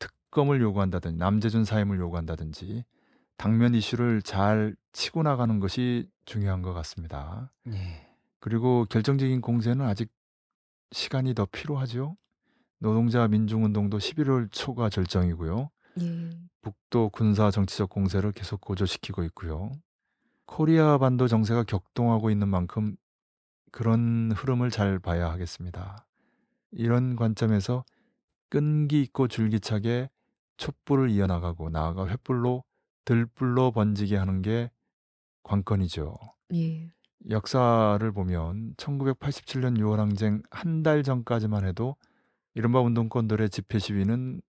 특검을 0.00 0.60
요구한다든지 0.60 1.16
남재준 1.16 1.64
사임을 1.64 2.00
요구한다든지 2.00 2.84
당면 3.36 3.76
이슈를 3.76 4.20
잘 4.22 4.74
치고 4.90 5.22
나가는 5.22 5.60
것이 5.60 6.10
중요한 6.24 6.60
것 6.60 6.72
같습니다. 6.72 7.52
예. 7.68 8.08
그리고 8.40 8.84
결정적인 8.90 9.40
공세는 9.40 9.86
아직 9.86 10.10
시간이 10.90 11.34
더 11.34 11.46
필요하죠. 11.46 12.16
노동자 12.88 13.26
민중운동도 13.26 13.96
11월 13.96 14.52
초가 14.52 14.90
절정이고요. 14.90 15.70
예. 16.02 16.30
북도 16.60 17.08
군사 17.08 17.50
정치적 17.50 17.88
공세를 17.88 18.32
계속 18.32 18.60
고조시키고 18.60 19.24
있고요. 19.24 19.72
코리아 20.44 20.98
반도 20.98 21.26
정세가 21.26 21.62
격동하고 21.62 22.28
있는 22.28 22.46
만큼 22.48 22.94
그런 23.72 24.32
흐름을 24.36 24.68
잘 24.68 24.98
봐야 24.98 25.30
하겠습니다. 25.30 26.06
이런 26.72 27.16
관점에서 27.16 27.86
끈기 28.50 29.00
있고 29.00 29.28
줄기차게 29.28 30.10
촛불을 30.58 31.08
이어나가고 31.08 31.70
나아가 31.70 32.04
횃불로 32.04 32.64
들불로 33.06 33.72
번지게 33.72 34.14
하는 34.18 34.42
게 34.42 34.70
관건이죠. 35.42 36.18
예. 36.52 36.90
역사를 37.30 38.12
보면 38.12 38.74
1987년 38.76 39.78
6월 39.78 39.96
항쟁 39.96 40.42
한 40.50 40.82
달 40.82 41.02
전까지만 41.02 41.64
해도 41.64 41.96
이른바 42.54 42.80
운동권들의 42.80 43.50
집회 43.50 43.78
시위는 43.78 44.40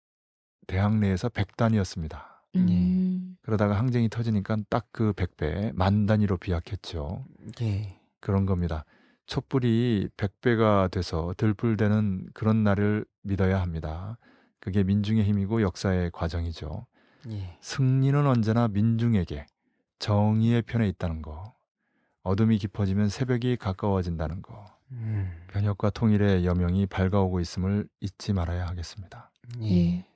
대학 0.67 0.97
내에서 0.97 1.29
100단이었습니다. 1.29 2.23
음. 2.57 3.37
그러다가 3.43 3.79
항쟁이 3.79 4.09
터지니까 4.09 4.57
딱 4.69 4.87
그 4.93 5.13
100배, 5.13 5.75
만 5.75 6.07
단위로 6.07 6.37
비약했죠. 6.37 7.25
예. 7.63 7.99
그런 8.21 8.47
겁니다. 8.47 8.85
촛불이 9.27 10.09
100배가 10.17 10.91
돼서 10.91 11.35
들불되는 11.37 12.29
그런 12.33 12.63
날을 12.63 13.05
믿어야 13.23 13.61
합니다. 13.61 14.19
그게 14.61 14.85
민중의 14.85 15.25
힘이고 15.25 15.63
역사의 15.63 16.11
과정이죠. 16.13 16.87
예. 17.31 17.59
승리는 17.61 18.25
언제나 18.27 18.69
민중에게 18.69 19.47
정의의 19.99 20.63
편에 20.63 20.87
있다는 20.89 21.23
거. 21.23 21.55
어둠이 22.23 22.59
깊어지면 22.59 23.09
새벽이 23.09 23.57
가까워진다는 23.57 24.43
거. 24.43 24.65
음. 24.93 25.31
변혁과 25.49 25.91
통일의 25.91 26.45
여명이 26.45 26.87
밝아오고 26.87 27.41
있음을 27.41 27.89
잊지 28.01 28.33
말아야 28.33 28.67
하겠습니다. 28.67 29.31
예. 29.63 30.07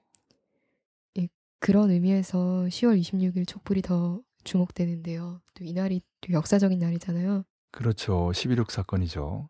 예. 1.18 1.28
그런 1.58 1.90
의미에서 1.90 2.38
10월 2.68 3.00
26일 3.00 3.46
촛불이 3.46 3.82
더 3.82 4.20
주목되는데요. 4.44 5.40
또 5.54 5.64
이날이 5.64 6.02
또 6.20 6.32
역사적인 6.32 6.78
날이잖아요. 6.78 7.44
그렇죠. 7.70 8.30
11.6 8.32 8.70
사건이죠. 8.70 9.48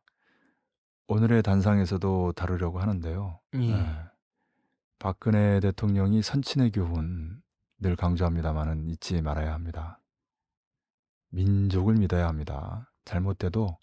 오늘의 1.06 1.42
단상에서도 1.42 2.32
다루려고 2.32 2.80
하는데요. 2.80 3.40
예. 3.54 3.58
네. 3.58 3.96
박근혜 4.98 5.60
대통령이 5.60 6.22
선친의 6.22 6.72
교훈 6.72 7.40
늘 7.80 7.94
강조합니다만은 7.94 8.88
잊지 8.88 9.22
말아야 9.22 9.52
합니다. 9.52 10.00
민족을 11.30 11.94
믿어야 11.94 12.26
합니다. 12.26 12.90
잘못돼도 13.04 13.78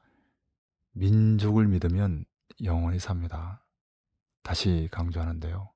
민족을 0.96 1.68
믿으면 1.68 2.26
영원히 2.64 3.00
삽니다. 3.00 3.64
다시 4.44 4.88
강조하는데요. 4.92 5.72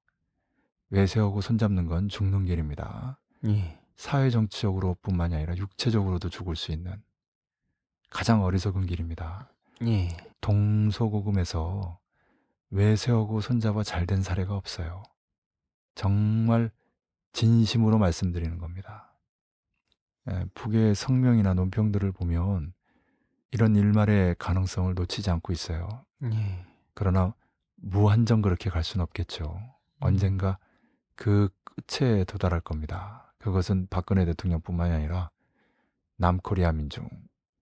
외세하고 0.92 1.42
손잡는 1.42 1.88
건 1.88 2.08
죽는 2.10 2.46
길입니다. 2.46 3.20
예. 3.46 3.80
사회 3.96 4.30
정치적으로 4.30 4.96
뿐만이 5.02 5.36
아니라 5.36 5.56
육체적으로도 5.58 6.30
죽을 6.30 6.56
수 6.56 6.72
있는 6.72 7.04
가장 8.10 8.44
어리석은 8.44 8.86
길입니다. 8.86 9.52
예. 9.84 10.16
동서고금에서 10.42 12.00
외세하고 12.72 13.42
손잡아 13.42 13.84
잘 13.84 14.06
된 14.06 14.22
사례가 14.22 14.56
없어요. 14.56 15.04
정말 15.96 16.72
진심으로 17.34 17.98
말씀드리는 17.98 18.58
겁니다. 18.58 19.14
예, 20.32 20.46
북의 20.54 20.96
성명이나 20.96 21.54
논평들을 21.56 22.12
보면 22.14 22.74
이런 23.52 23.76
일말의 23.76 24.36
가능성을 24.38 24.94
놓치지 24.94 25.30
않고 25.32 25.54
있어요. 25.54 26.06
예. 26.24 26.66
그러나 26.94 27.34
무한정 27.76 28.42
그렇게 28.42 28.70
갈 28.70 28.84
수는 28.84 29.04
없겠죠. 29.04 29.60
언젠가 30.00 30.58
그 31.16 31.50
끝에 31.64 32.24
도달할 32.26 32.62
겁니다. 32.62 33.34
그것은 33.40 33.88
박근혜 33.90 34.26
대통령뿐만이 34.26 34.94
아니라 34.94 35.32
남코리아 36.18 36.72
민중, 36.74 37.08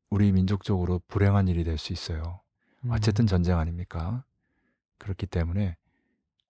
우리 0.09 0.31
민족적으로 0.31 1.01
불행한 1.07 1.47
일이 1.47 1.63
될 1.63 1.77
수 1.77 1.93
있어요. 1.93 2.41
음. 2.83 2.91
어쨌든 2.91 3.27
전쟁 3.27 3.57
아닙니까? 3.59 4.23
그렇기 4.97 5.27
때문에 5.27 5.77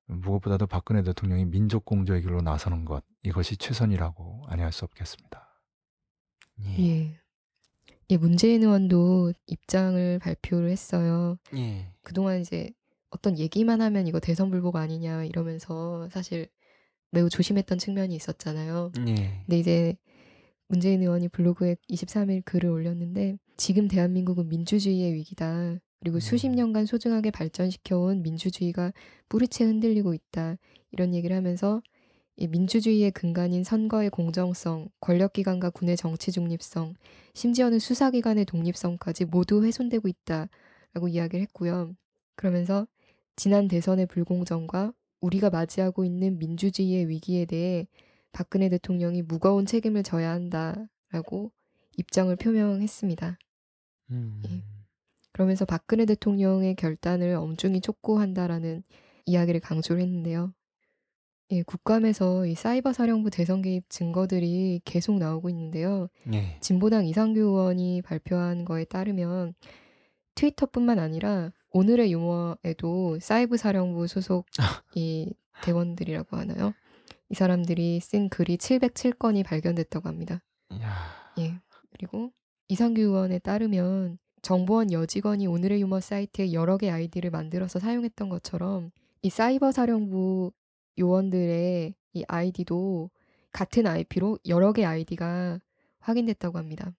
무엇보다도 0.08 0.68
박근혜 0.68 1.04
대통령이 1.04 1.46
민족 1.46 1.84
공조의 1.84 2.22
길로 2.22 2.42
나서는 2.42 2.86
것 2.86 3.04
이것이 3.24 3.58
최선이라고 3.58 4.46
아니할 4.48 4.72
수 4.72 4.86
없겠습니다. 4.86 5.46
예. 6.64 6.80
예. 6.80 7.20
예, 8.10 8.18
문재인 8.18 8.64
의원도 8.64 9.34
입장을 9.48 10.20
발표를 10.20 10.70
했어요. 10.70 11.38
예. 11.56 11.88
그동안 12.04 12.40
이제 12.42 12.72
어떤 13.10 13.38
얘기만 13.38 13.82
하면 13.82 14.08
이거 14.08 14.20
대선 14.20 14.50
불복 14.50 14.78
아니냐 14.78 15.26
이러면서 15.26 16.08
사실 16.10 16.48
매우 17.12 17.30
조심했던 17.30 17.78
측면이 17.78 18.16
있었잖아요. 18.16 18.92
예. 19.08 19.42
근데 19.46 19.60
이제 19.60 19.96
문재인 20.70 21.02
의원이 21.02 21.30
블로그에 21.30 21.76
23일 21.90 22.44
글을 22.46 22.70
올렸는데 22.70 23.38
지금 23.58 23.88
대한민국은 23.88 24.50
민주주의의 24.50 25.14
위기다. 25.14 25.80
그리고 26.00 26.20
수십 26.20 26.48
음. 26.48 26.54
년간 26.54 26.86
소중하게 26.86 27.32
발전시켜온 27.32 28.22
민주주의가 28.22 28.94
뿌리채 29.30 29.66
흔들리고 29.66 30.14
있다. 30.14 30.58
이런 30.92 31.14
얘기를 31.14 31.36
하면서 31.36 31.82
이 31.82 31.97
민주주의의 32.46 33.10
근간인 33.12 33.64
선거의 33.64 34.12
공정성, 34.12 34.90
권력기관과 35.00 35.72
군의 35.72 35.98
정치 35.98 36.32
중립성, 36.32 36.94
심지어는 37.34 37.80
수사기관의 37.80 38.46
독립성까지 38.46 39.26
모두 39.26 39.64
훼손되고 39.64 40.08
있다라고 40.08 41.08
이야기를 41.08 41.42
했고요. 41.42 41.96
그러면서 42.36 42.88
지난 43.36 43.68
대선의 43.68 44.06
불공정과 44.06 44.94
우리가 45.22 45.50
맞이하고 45.50 46.06
있는 46.06 46.38
민주주의의 46.38 47.10
위기에 47.10 47.46
대해 47.46 47.88
박근혜 48.32 48.70
대통령이 48.70 49.24
무거운 49.24 49.66
책임을 49.66 50.04
져야 50.04 50.32
한다라고 50.32 51.52
입장을 51.98 52.36
표명했습니다. 52.36 53.40
음. 54.12 54.44
예. 54.48 54.64
그러면서 55.32 55.66
박근혜 55.66 56.06
대통령의 56.06 56.76
결단을 56.76 57.36
엄중히 57.36 57.82
촉구한다라는 57.82 58.84
이야기를 59.26 59.60
강조를 59.60 60.02
했는데요. 60.02 60.54
예, 61.52 61.64
국감에서 61.64 62.46
이 62.46 62.56
사이버 62.56 62.92
사령부 62.92 63.30
대선 63.30 63.62
개입 63.62 63.90
증거들이 63.90 64.82
계속 64.84 65.18
나오고 65.18 65.50
있는데요. 65.50 66.10
예. 66.34 66.58
진보당 66.60 67.06
이상규 67.06 67.40
의원이 67.40 68.02
발표한 68.02 68.66
거에 68.66 68.84
따르면 68.84 69.54
트위터뿐만 70.36 71.00
아니라 71.00 71.52
오늘의 71.72 72.12
유머에도 72.12 73.20
사이버 73.20 73.56
사령부 73.56 74.08
소속 74.08 74.46
이 74.96 75.34
대원들이라고 75.64 76.36
하나요? 76.36 76.74
이 77.30 77.34
사람들이 77.34 78.00
쓴 78.02 78.30
글이 78.30 78.58
707건이 78.58 79.46
발견됐다고 79.46 80.08
합니다. 80.08 80.42
야. 80.82 80.96
예. 81.40 81.60
그리고 81.92 82.32
이상규 82.68 83.02
의원에 83.02 83.40
따르면 83.40 84.18
정보원 84.42 84.92
여직원이 84.92 85.48
오늘의 85.48 85.82
유머 85.82 86.02
사이트에 86.02 86.52
여러 86.52 86.78
개 86.78 86.90
아이디를 86.90 87.32
만들어서 87.32 87.80
사용했던 87.80 88.28
것처럼 88.28 88.92
이 89.22 89.30
사이버 89.30 89.72
사령부 89.72 90.52
요원들의 90.98 91.94
이 92.14 92.24
아이디도 92.28 93.10
같은 93.52 93.88
IP로 93.88 94.40
여러 94.48 94.74
개 94.74 94.86
아이디가 94.86 95.60
확인됐다고 96.00 96.58
합니다. 96.58 96.94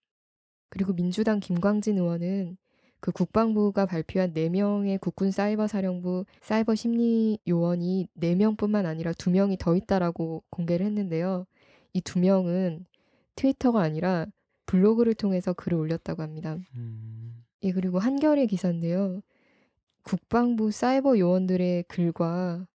그리고 0.68 0.92
민주당 0.92 1.40
김광진 1.40 1.98
의원은 1.98 2.56
그 3.00 3.12
국방부가 3.12 3.86
발표한 3.86 4.32
4명의 4.34 5.00
국군 5.00 5.30
사이버 5.30 5.66
사령부 5.66 6.24
사이버 6.42 6.74
심리 6.74 7.38
요원이 7.46 8.08
4명뿐만 8.20 8.86
아니라 8.86 9.12
2명이 9.12 9.58
더 9.58 9.76
있다라고 9.76 10.42
공개를 10.50 10.84
했는데요. 10.86 11.46
이 11.92 12.00
2명은 12.00 12.84
트위터가 13.36 13.80
아니라 13.80 14.26
블로그를 14.66 15.14
통해서 15.14 15.52
글을 15.52 15.78
올렸다고 15.78 16.22
합니다. 16.22 16.58
음. 16.74 17.44
예, 17.62 17.72
그리고 17.72 17.98
한겨레 17.98 18.46
기사인데요. 18.46 19.22
국방부 20.02 20.70
사이버 20.70 21.18
요원들의 21.18 21.84
글과 21.84 22.66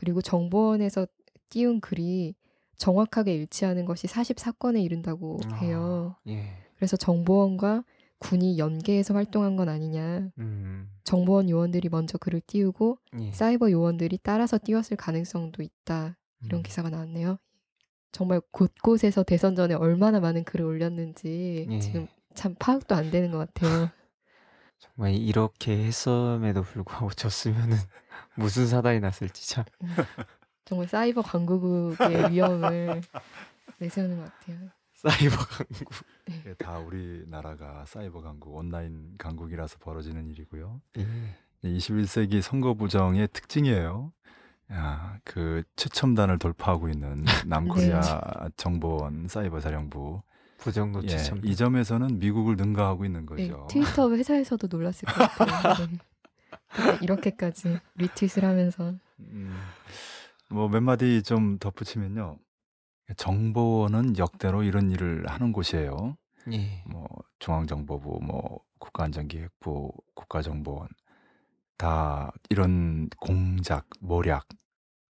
그리고 0.00 0.22
정보원에서 0.22 1.06
띄운 1.50 1.82
글이 1.82 2.34
정확하게 2.78 3.34
일치하는 3.34 3.84
것이 3.84 4.06
44건에 4.06 4.82
이른다고 4.82 5.38
해요. 5.60 6.16
아, 6.16 6.30
예. 6.30 6.56
그래서 6.76 6.96
정보원과 6.96 7.84
군이 8.18 8.56
연계해서 8.56 9.12
활동한 9.12 9.56
건 9.56 9.68
아니냐. 9.68 10.30
음. 10.38 10.90
정보원 11.04 11.50
요원들이 11.50 11.90
먼저 11.90 12.16
글을 12.16 12.40
띄우고 12.46 12.96
예. 13.20 13.32
사이버 13.32 13.70
요원들이 13.70 14.20
따라서 14.22 14.58
띄웠을 14.62 14.96
가능성도 14.96 15.62
있다. 15.62 16.16
이런 16.46 16.60
음. 16.60 16.62
기사가 16.62 16.88
나왔네요. 16.88 17.36
정말 18.10 18.40
곳곳에서 18.52 19.22
대선 19.22 19.54
전에 19.54 19.74
얼마나 19.74 20.18
많은 20.18 20.44
글을 20.44 20.64
올렸는지 20.64 21.66
예. 21.70 21.78
지금 21.80 22.08
참 22.34 22.54
파악도 22.58 22.94
안 22.94 23.10
되는 23.10 23.30
것 23.30 23.52
같아요. 23.52 23.90
정말 24.78 25.12
이렇게 25.12 25.76
했음에도 25.76 26.62
불구하고 26.62 27.10
졌으면은 27.10 27.76
무슨 28.40 28.66
사단이 28.66 29.00
났을지 29.00 29.48
참. 29.48 29.64
정말 30.64 30.88
사이버 30.88 31.22
강국의 31.22 32.30
위험을 32.30 33.00
내세우는 33.78 34.16
것 34.18 34.32
같아요. 34.32 34.68
사이버 34.94 35.36
강국. 35.36 35.94
이게 36.28 36.54
다 36.54 36.78
우리나라가 36.78 37.84
사이버 37.86 38.20
강국, 38.20 38.54
온라인 38.54 39.14
강국이라서 39.18 39.78
벌어지는 39.78 40.28
일이고요. 40.30 40.80
예. 40.98 41.06
21세기 41.64 42.42
선거 42.42 42.74
부정의 42.74 43.28
특징이에요. 43.32 44.12
야, 44.72 45.18
그 45.24 45.62
최첨단을 45.76 46.38
돌파하고 46.38 46.88
있는 46.88 47.24
남코리아 47.46 48.50
정보원 48.56 49.26
사이버 49.28 49.60
사령부. 49.60 50.22
부정도 50.58 51.02
예, 51.04 51.08
추천. 51.08 51.40
이 51.42 51.56
점에서는 51.56 52.18
미국을 52.18 52.56
능가하고 52.56 53.06
있는 53.06 53.26
네, 53.34 53.48
거죠. 53.48 53.66
트위터 53.70 54.10
회사에서도 54.10 54.66
놀랐을 54.66 55.06
것 55.06 55.14
같아요. 55.14 55.88
이렇게까지 57.02 57.78
리트윗을 57.96 58.44
하면서 58.44 58.94
음, 59.20 59.56
뭐몇 60.50 60.82
마디 60.82 61.22
좀 61.22 61.58
덧붙이면요. 61.58 62.38
정보원은 63.16 64.18
역대로 64.18 64.62
이런 64.62 64.90
일을 64.90 65.26
하는 65.26 65.52
곳이에요. 65.52 66.16
예. 66.52 66.82
뭐 66.86 67.06
중앙정보부, 67.38 68.20
뭐 68.22 68.60
국가안전기획부, 68.78 69.92
국가정보원 70.14 70.88
다 71.76 72.32
이런 72.48 73.08
공작, 73.18 73.88
모략 74.00 74.46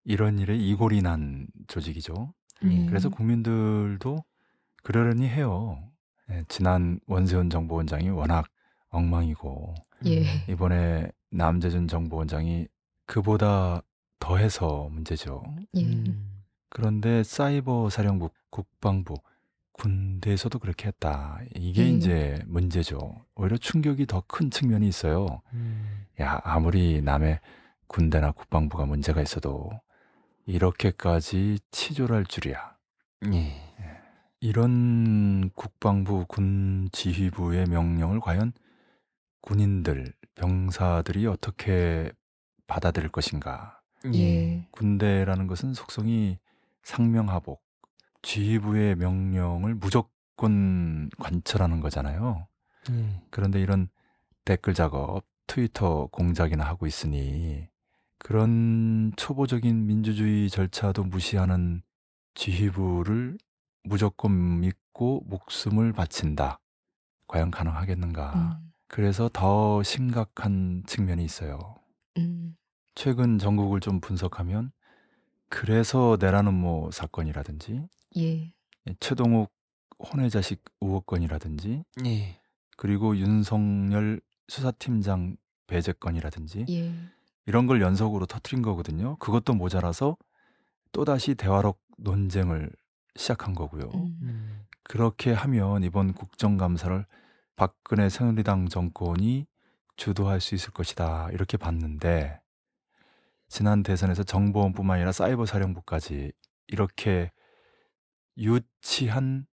이런 0.03 0.39
일에 0.39 0.55
이골이 0.55 1.01
난 1.01 1.47
조직이죠. 1.67 2.33
음. 2.63 2.85
그래서 2.87 3.09
국민들도 3.09 4.23
그러려니 4.83 5.27
해요. 5.27 5.83
예, 6.29 6.43
지난 6.47 6.99
원세훈 7.07 7.49
정보원장이 7.49 8.09
워낙 8.09 8.45
엉망이고 8.89 9.75
예. 10.05 10.23
이번에 10.49 11.11
남재준 11.31 11.87
정보원장이 11.87 12.67
그보다 13.05 13.81
더해서 14.19 14.89
문제죠. 14.91 15.43
예. 15.75 15.83
음. 15.83 16.43
그런데 16.69 17.23
사이버 17.23 17.89
사령부, 17.89 18.29
국방부, 18.49 19.15
군대에서도 19.73 20.57
그렇게 20.59 20.87
했다. 20.87 21.39
이게 21.55 21.83
예. 21.83 21.89
이제 21.89 22.43
문제죠. 22.47 23.25
오히려 23.35 23.57
충격이 23.57 24.05
더 24.07 24.21
큰 24.27 24.49
측면이 24.49 24.87
있어요. 24.87 25.41
음. 25.53 26.05
야, 26.19 26.41
아무리 26.43 27.01
남의 27.01 27.39
군대나 27.87 28.31
국방부가 28.31 28.85
문제가 28.85 29.21
있어도 29.21 29.69
이렇게까지 30.45 31.59
치졸할 31.71 32.25
줄이야. 32.25 32.75
예. 33.33 33.61
이런 34.39 35.49
국방부 35.55 36.25
군 36.27 36.89
지휘부의 36.91 37.65
명령을 37.67 38.19
과연 38.19 38.53
군인들, 39.41 40.13
병사들이 40.37 41.25
어떻게 41.27 42.11
받아들일 42.67 43.09
것인가? 43.09 43.81
예. 44.13 44.67
군대라는 44.71 45.47
것은 45.47 45.73
속성이 45.73 46.37
상명하복, 46.83 47.61
지휘부의 48.21 48.95
명령을 48.95 49.75
무조건 49.75 51.09
관철하는 51.17 51.79
거잖아요. 51.81 52.47
예. 52.91 53.21
그런데 53.31 53.59
이런 53.59 53.89
댓글 54.45 54.73
작업, 54.73 55.23
트위터 55.47 56.07
공작이나 56.07 56.63
하고 56.63 56.85
있으니 56.85 57.67
그런 58.19 59.13
초보적인 59.17 59.87
민주주의 59.87 60.49
절차도 60.49 61.03
무시하는 61.05 61.81
지휘부를 62.35 63.37
무조건 63.83 64.59
믿고 64.59 65.23
목숨을 65.25 65.93
바친다. 65.93 66.59
과연 67.27 67.49
가능하겠는가? 67.49 68.59
음. 68.61 68.66
그래서 68.87 69.29
더 69.31 69.83
심각한 69.83 70.83
측면이 70.87 71.23
있어요. 71.23 71.75
음. 72.17 72.55
최근 72.95 73.37
전국을 73.37 73.79
좀 73.79 73.99
분석하면 73.99 74.71
그래서 75.49 76.17
내라는 76.19 76.53
뭐 76.53 76.89
사건이라든지 76.91 77.87
예. 78.17 78.53
최동욱 78.99 79.51
혼외 79.99 80.29
자식 80.29 80.63
의혹건이라든지 80.81 81.83
예. 82.05 82.39
그리고 82.75 83.17
윤석열 83.17 84.21
수사팀장 84.47 85.37
배제 85.67 85.91
건이라든지 85.91 86.65
예. 86.69 86.93
이런 87.45 87.67
걸 87.67 87.81
연속으로 87.81 88.25
터트린 88.25 88.61
거거든요. 88.61 89.17
그것도 89.17 89.53
모자라서 89.53 90.17
또다시 90.91 91.35
대화록 91.35 91.81
논쟁을 91.97 92.71
시작한 93.15 93.53
거고요. 93.53 93.91
음. 93.93 94.17
음. 94.21 94.65
그렇게 94.83 95.33
하면 95.33 95.83
이번 95.83 96.13
국정감사를 96.13 97.05
박근혜 97.57 98.07
새누리당 98.07 98.69
정권이 98.69 99.47
주도할 99.97 100.39
수 100.39 100.53
있을 100.53 100.71
것이다. 100.71 101.29
이렇게 101.31 101.57
봤는데 101.57 102.39
지난 103.49 103.81
대선에서 103.81 104.23
정보원뿐만 104.23 104.97
아니라 104.97 105.11
사이버 105.11 105.47
사령부까지 105.47 106.31
이렇게 106.67 107.31
유치한 108.37 109.47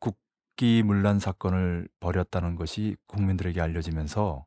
국기문란 0.00 1.18
사건을 1.18 1.88
벌였다는 1.98 2.56
것이 2.56 2.96
국민들에게 3.06 3.58
알려지면서 3.58 4.44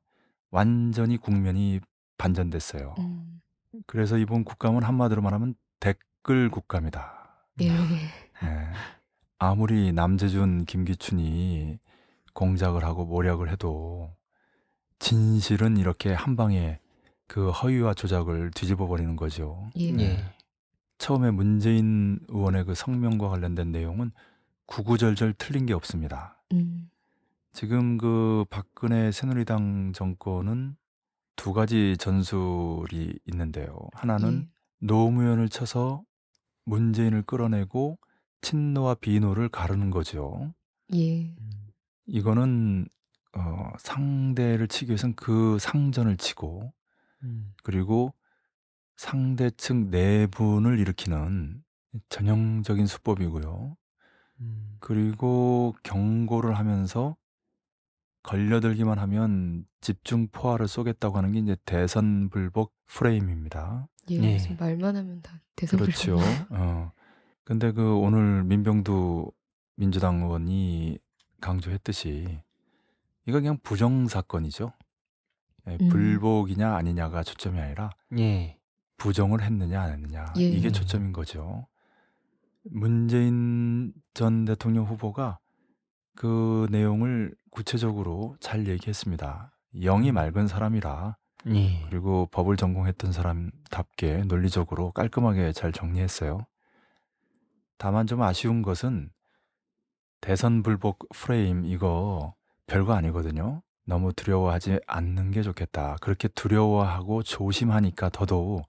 완전히 0.51 1.17
국면이 1.17 1.79
반전됐어요. 2.19 2.93
음. 2.99 3.41
그래서 3.87 4.17
이번 4.17 4.43
국감은 4.43 4.83
한마디로 4.83 5.23
말하면 5.23 5.55
댓글 5.79 6.51
국감이다. 6.51 7.47
예. 7.61 7.69
예. 7.69 8.71
아무리 9.39 9.91
남재준, 9.93 10.65
김기춘이 10.65 11.79
공작을 12.37 12.85
하고 12.85 13.03
모략을 13.03 13.49
해도 13.49 14.11
진실은 14.99 15.75
이렇게 15.75 16.13
한 16.13 16.35
방에 16.35 16.79
그 17.25 17.49
허위와 17.49 17.95
조작을 17.95 18.51
뒤집어 18.51 18.85
버리는 18.85 19.15
거죠. 19.15 19.71
예. 19.75 19.85
예. 19.99 20.23
처음에 20.99 21.31
문재인 21.31 22.19
의원의 22.27 22.65
그 22.65 22.75
성명과 22.75 23.29
관련된 23.29 23.71
내용은 23.71 24.11
구구절절 24.67 25.33
틀린 25.39 25.65
게 25.65 25.73
없습니다. 25.73 26.39
음. 26.53 26.91
지금 27.53 27.97
그 27.97 28.45
박근혜 28.51 29.11
새누리당 29.11 29.93
정권은 29.93 30.75
두 31.35 31.53
가지 31.53 31.97
전술이 31.97 33.17
있는데요. 33.25 33.75
하나는 33.93 34.47
노무현을 34.77 35.49
쳐서 35.49 36.03
문재인을 36.65 37.23
끌어내고 37.23 37.97
친노와 38.41 38.95
비노를 38.95 39.49
가르는 39.49 39.89
거죠. 39.89 40.53
예. 40.93 40.99
예. 40.99 41.35
음. 41.39 41.66
이거는 42.07 42.87
어, 43.35 43.71
상대를 43.77 44.67
치기 44.67 44.91
위해서는 44.91 45.15
그 45.15 45.57
상전을 45.59 46.17
치고 46.17 46.73
음. 47.23 47.53
그리고 47.63 48.13
상대 48.95 49.51
측 49.51 49.75
내분을 49.75 50.79
일으키는 50.79 51.63
전형적인 52.09 52.87
수법이고요. 52.87 53.77
음. 54.39 54.77
그리고 54.79 55.75
경고를 55.83 56.57
하면서 56.57 57.15
걸려들기만 58.23 58.99
하면 58.99 59.65
집중 59.81 60.27
포화를 60.27 60.67
쏘겠다고 60.67 61.17
하는 61.17 61.31
게 61.31 61.39
이제 61.39 61.55
대선 61.65 62.29
불복 62.29 62.73
프레임입니다. 62.87 63.87
예. 64.09 64.15
예. 64.15 64.33
무슨 64.33 64.57
말만 64.57 64.95
하면 64.95 65.21
다 65.21 65.39
대선 65.55 65.79
그렇죠. 65.79 66.17
어. 66.49 66.91
근데 67.43 67.71
그 67.71 67.95
오늘 67.95 68.43
민병두 68.43 69.31
민주당 69.75 70.21
의원이 70.23 70.97
강조했듯이 71.41 72.39
이거 73.25 73.39
그냥 73.39 73.57
부정 73.61 74.07
사건이죠. 74.07 74.71
예, 75.67 75.77
음. 75.81 75.89
불복이냐 75.89 76.75
아니냐가 76.75 77.23
초점이 77.23 77.59
아니라 77.59 77.89
예. 78.17 78.57
부정을 78.97 79.41
했느냐 79.41 79.81
안 79.81 79.91
했느냐 79.91 80.33
예. 80.37 80.43
이게 80.43 80.71
초점인 80.71 81.13
거죠. 81.13 81.67
문재인 82.63 83.93
전 84.13 84.45
대통령 84.45 84.85
후보가 84.85 85.39
그 86.15 86.67
내용을 86.71 87.35
구체적으로 87.51 88.35
잘 88.39 88.67
얘기했습니다. 88.67 89.51
영이 89.81 90.11
맑은 90.11 90.47
사람이라 90.47 91.17
예. 91.47 91.85
그리고 91.89 92.27
법을 92.31 92.57
전공했던 92.57 93.11
사람답게 93.11 94.23
논리적으로 94.25 94.91
깔끔하게 94.91 95.53
잘 95.53 95.71
정리했어요. 95.71 96.45
다만 97.77 98.07
좀 98.07 98.21
아쉬운 98.23 98.63
것은 98.63 99.11
대선 100.21 100.63
불복 100.63 101.09
프레임 101.09 101.65
이거 101.65 102.33
별거 102.65 102.93
아니거든요. 102.93 103.61
너무 103.85 104.11
두려워하지 104.13 104.81
않는 104.85 105.31
게 105.31 105.41
좋겠다. 105.41 105.95
그렇게 106.01 106.27
두려워하고 106.27 107.23
조심하니까 107.23 108.09
더더욱 108.09 108.67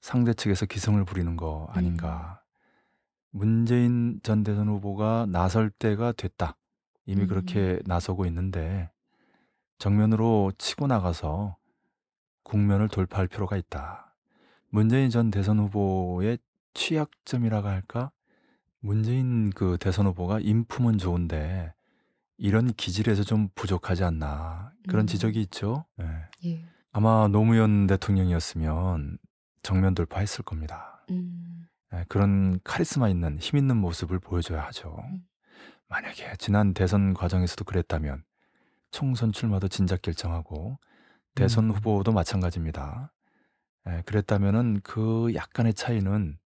상대 0.00 0.34
측에서 0.34 0.66
기승을 0.66 1.04
부리는 1.04 1.36
거 1.36 1.68
아닌가. 1.70 2.42
문재인 3.30 4.18
전 4.22 4.42
대선 4.42 4.68
후보가 4.68 5.26
나설 5.28 5.70
때가 5.70 6.12
됐다. 6.12 6.56
이미 7.06 7.22
음. 7.22 7.28
그렇게 7.28 7.78
나서고 7.84 8.26
있는데 8.26 8.90
정면으로 9.78 10.52
치고 10.58 10.88
나가서 10.88 11.56
국면을 12.42 12.88
돌파할 12.88 13.28
필요가 13.28 13.56
있다. 13.56 14.16
문재인 14.68 15.10
전 15.10 15.30
대선 15.30 15.58
후보의 15.60 16.38
취약점이라고 16.74 17.68
할까? 17.68 18.10
문재인 18.80 19.50
그 19.50 19.76
대선 19.78 20.06
후보가 20.06 20.40
인품은 20.40 20.98
좋은데 20.98 21.72
이런 22.38 22.72
기질에서 22.72 23.22
좀 23.22 23.48
부족하지 23.54 24.04
않나 24.04 24.72
그런 24.88 25.04
음. 25.04 25.06
지적이 25.06 25.42
있죠. 25.42 25.84
예. 26.00 26.50
예. 26.50 26.64
아마 26.90 27.28
노무현 27.28 27.86
대통령이었으면 27.86 29.18
정면 29.62 29.94
돌파했을 29.94 30.42
겁니다. 30.44 31.04
음. 31.10 31.66
예, 31.92 32.04
그런 32.08 32.58
카리스마 32.64 33.08
있는 33.08 33.38
힘 33.38 33.58
있는 33.58 33.76
모습을 33.76 34.18
보여줘야 34.18 34.62
하죠. 34.66 34.96
음. 35.04 35.22
만약에 35.88 36.34
지난 36.38 36.72
대선 36.72 37.14
과정에서도 37.14 37.64
그랬다면 37.64 38.24
총선 38.90 39.32
출마도 39.32 39.68
진작 39.68 40.02
결정하고 40.02 40.78
대선 41.34 41.64
음. 41.64 41.70
후보도 41.72 42.12
마찬가지입니다. 42.12 43.12
예, 43.88 44.02
그랬다면은 44.06 44.80
그 44.82 45.32
약간의 45.34 45.74
차이는 45.74 46.38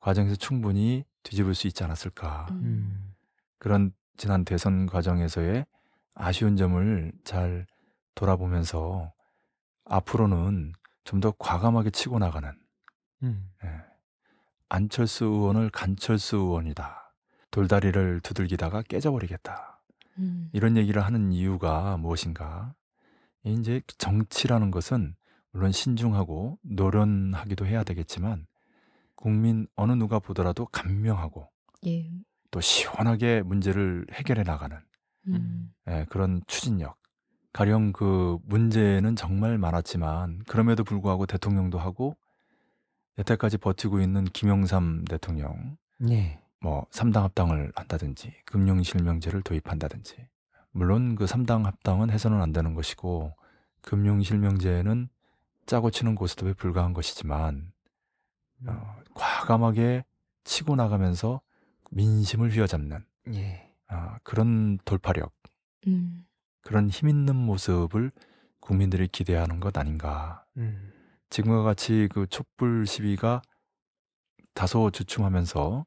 과정에서 0.00 0.36
충분히 0.36 1.04
뒤집을 1.24 1.54
수 1.54 1.66
있지 1.66 1.82
않았을까. 1.84 2.46
음. 2.50 2.56
음. 2.62 3.14
그런 3.58 3.92
지난 4.16 4.44
대선 4.44 4.86
과정에서의 4.86 5.66
아쉬운 6.14 6.56
점을 6.56 7.12
잘 7.24 7.66
돌아보면서 8.14 9.12
앞으로는 9.86 10.72
좀 11.04 11.20
더 11.20 11.32
과감하게 11.38 11.90
치고 11.90 12.18
나가는 12.18 12.50
음. 13.22 13.50
예. 13.64 13.68
안철수 14.68 15.26
의원을 15.26 15.70
간철수 15.70 16.36
의원이다. 16.36 17.12
돌다리를 17.50 18.20
두들기다가 18.20 18.82
깨져버리겠다. 18.82 19.80
음. 20.18 20.48
이런 20.52 20.76
얘기를 20.76 21.04
하는 21.04 21.30
이유가 21.32 21.96
무엇인가? 21.98 22.74
이제 23.44 23.82
정치라는 23.98 24.70
것은 24.70 25.14
물론 25.52 25.70
신중하고 25.70 26.58
노련하기도 26.62 27.66
해야 27.66 27.84
되겠지만 27.84 28.46
국민 29.24 29.66
어느 29.74 29.92
누가 29.92 30.18
보더라도 30.18 30.66
간명하고 30.66 31.48
예. 31.86 32.10
또 32.50 32.60
시원하게 32.60 33.40
문제를 33.40 34.04
해결해 34.12 34.42
나가는 34.42 34.78
음. 35.28 35.72
예, 35.88 36.04
그런 36.10 36.42
추진력. 36.46 36.98
가령 37.54 37.94
그 37.94 38.36
문제는 38.44 39.16
정말 39.16 39.56
많았지만 39.56 40.40
그럼에도 40.46 40.84
불구하고 40.84 41.24
대통령도 41.24 41.78
하고 41.78 42.18
여태까지 43.16 43.56
버티고 43.56 44.00
있는 44.00 44.24
김영삼 44.24 45.06
대통령 45.06 45.78
예. 46.10 46.38
뭐 46.60 46.84
삼당 46.90 47.24
합당을 47.24 47.72
한다든지 47.76 48.34
금융 48.44 48.82
실명제를 48.82 49.40
도입한다든지 49.40 50.16
물론 50.70 51.14
그 51.14 51.26
삼당 51.26 51.64
합당은 51.64 52.10
해서는 52.10 52.42
안 52.42 52.52
되는 52.52 52.74
것이고 52.74 53.34
금융 53.80 54.20
실명제는 54.20 55.08
짜고 55.64 55.90
치는 55.90 56.14
고스톱에 56.14 56.52
불과한 56.52 56.92
것이지만 56.92 57.72
음. 58.60 58.68
어, 58.68 59.03
과감하게 59.14 60.04
치고 60.44 60.76
나가면서 60.76 61.40
민심을 61.90 62.50
휘어잡는 62.50 63.04
예. 63.34 63.72
아, 63.88 64.18
그런 64.22 64.78
돌파력 64.84 65.32
음. 65.86 66.26
그런 66.62 66.88
힘 66.88 67.08
있는 67.08 67.36
모습을 67.36 68.10
국민들이 68.60 69.06
기대하는 69.08 69.60
것 69.60 69.76
아닌가. 69.76 70.44
음. 70.56 70.92
지금과 71.30 71.62
같이 71.62 72.08
그 72.12 72.26
촛불 72.26 72.86
시위가 72.86 73.42
다소 74.54 74.90
주춤하면서 74.90 75.86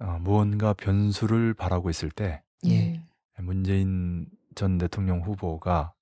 어, 0.00 0.18
무언가 0.20 0.72
변수를 0.72 1.54
바라고 1.54 1.90
있을 1.90 2.10
때 2.10 2.42
예. 2.66 3.02
문재인 3.38 4.26
전 4.54 4.78
대통령 4.78 5.20
후보가 5.20 5.94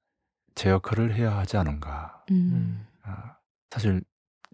제 0.55 0.71
역할을 0.71 1.15
해야 1.15 1.37
하지 1.37 1.57
않은가. 1.57 2.25
음. 2.31 2.35
음. 2.35 2.87
아, 3.03 3.37
사실 3.71 4.03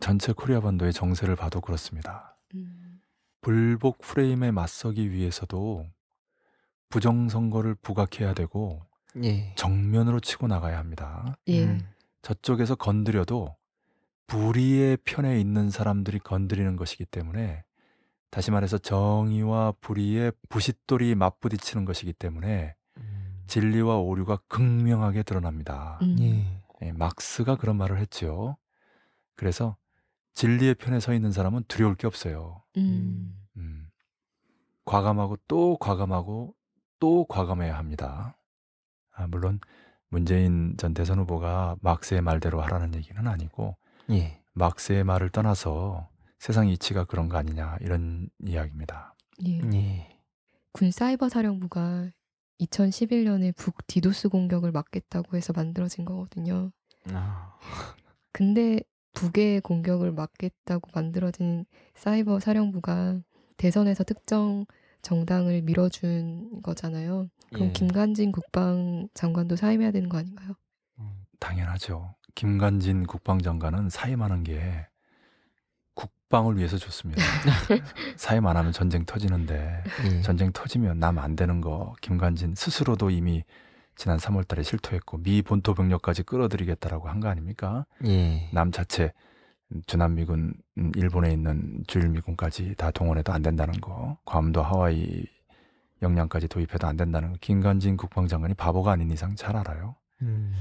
전체 0.01 0.33
코리아 0.33 0.61
반도의 0.61 0.93
정세를 0.93 1.37
봐도 1.37 1.61
그렇습니다. 1.61 2.37
음. 2.55 3.01
불복 3.41 3.99
프레임에 4.01 4.51
맞서기 4.51 5.11
위해서도 5.11 5.87
부정선거를 6.91 7.75
부각해야 7.77 8.35
되고 8.35 8.83
예. 9.23 9.55
정면으로 9.57 10.21
치고 10.21 10.47
나가야 10.47 10.79
합니다. 10.79 11.37
예. 11.49 11.65
음. 11.65 11.81
저쪽에서 12.23 12.75
건드려도 12.75 13.57
불의의 14.27 14.99
편에 15.05 15.41
있는 15.41 15.71
사람들이 15.71 16.19
건드리는 16.19 16.77
것이기 16.77 17.07
때문에 17.07 17.65
다시 18.31 18.51
말해서 18.51 18.77
정의와 18.79 19.73
불의의 19.81 20.33
부싯돌이 20.49 21.15
맞부딪히는 21.15 21.85
것이기 21.85 22.13
때문에 22.13 22.75
음. 22.99 23.43
진리와 23.47 23.97
오류가 23.97 24.39
극명하게 24.49 25.23
드러납니다. 25.23 25.99
음. 26.03 26.17
예. 26.21 26.63
예, 26.83 26.93
막스가 26.93 27.57
그런 27.57 27.77
말을 27.77 27.99
했죠. 27.99 28.57
그래서 29.35 29.77
진리의 30.39 30.77
편에 30.77 31.01
서 31.01 31.13
있는 31.13 31.33
사람은 31.33 31.65
두려울 31.67 31.97
게 31.97 32.07
없어요. 32.07 32.63
음. 32.77 33.35
음. 33.57 33.89
과감하고 34.85 35.37
또 35.49 35.77
과감하고 35.79 36.55
또 37.01 37.25
과감해야 37.25 37.77
합니다. 37.77 38.39
아, 39.11 39.27
물론 39.27 39.59
문재인 40.09 40.77
전 40.77 40.95
대선 40.95 41.19
후보가 41.19 41.79
막스의 41.81 42.23
말대로 42.23 42.61
하라는 42.63 42.95
얘기는 42.95 43.27
아니고 43.27 43.77
예. 44.11 44.41
막스의 44.53 45.03
말을 45.03 45.31
떠나서 45.31 46.09
세상 46.39 46.69
이치가 46.69 47.05
그런 47.05 47.29
거 47.29 47.37
아니냐 47.37 47.79
이런 47.81 48.31
이야기입니다. 48.47 49.17
예. 49.45 49.61
예. 49.75 50.21
군 50.71 50.93
사이버 50.93 51.29
사령부가 51.29 52.11
2011년에 52.61 53.57
북 53.57 53.85
디도스 53.89 54.29
공격을 54.29 54.71
막겠다고 54.71 55.37
해서 55.37 55.53
만들어진 55.53 56.05
거거든요. 56.05 56.71
아. 57.11 57.57
근데 58.33 58.79
북의 59.15 59.61
공격을 59.63 60.13
막겠다고 60.13 60.91
만들어진 60.95 61.65
사이버 61.95 62.41
사령부가 62.41 63.21
대선에서 63.57 64.05
특정 64.05 64.65
정당을 65.03 65.63
밀어준 65.63 66.63
거잖아요. 66.63 67.29
그럼 67.53 67.69
예. 67.69 67.73
김관진 67.73 68.33
국방장관도 68.33 69.57
사임해야 69.57 69.91
되는 69.91 70.09
거 70.09 70.19
아닌가요? 70.19 70.55
음. 70.99 71.25
당연하죠. 71.41 72.15
김관진 72.35 73.07
국방장관은 73.07 73.91
사임하는 73.91 74.45
게 74.45 74.87
국방을 75.95 76.57
위해서 76.57 76.77
좋습니다. 76.79 77.23
사임 78.17 78.47
안 78.47 78.57
하면 78.57 78.73
전쟁 78.73 79.05
터지는데 79.05 79.83
예. 80.05 80.23
전쟁 80.23 80.53
터지면 80.53 80.99
남 81.01 81.19
안 81.19 81.35
되는 81.37 81.61
거 81.61 81.95
김관진 82.01 82.55
스스로도 82.55 83.11
이미 83.11 83.43
지난 83.99 84.17
3월달에 84.19 84.63
실토했고 84.63 85.19
미 85.23 85.43
본토 85.43 85.75
병력까지 85.75 86.23
끌어들이겠다라고 86.23 87.09
한 87.09 87.19
거 87.21 87.29
아닙니까? 87.29 87.85
예. 88.07 88.49
남 88.53 88.71
자체 88.71 89.13
주남미군 89.87 90.55
음, 90.79 90.93
일본에 90.97 91.33
있는 91.33 91.83
주일미군까지 91.89 92.77
다 92.77 92.91
동원해도 92.93 93.33
안 93.33 93.43
된다는 93.43 93.75
거 93.81 94.17
괌도 94.25 94.63
하와이 94.63 95.27
역량까지 96.01 96.47
도입해도 96.47 96.87
안 96.87 96.97
된다는 96.97 97.33
거 97.33 97.39
김관진 97.41 97.97
국방장관이 97.97 98.55
바보가 98.55 98.93
아닌 98.93 99.11
이상 99.11 99.35
잘 99.35 99.57
알아요. 99.57 99.97
음. 100.23 100.55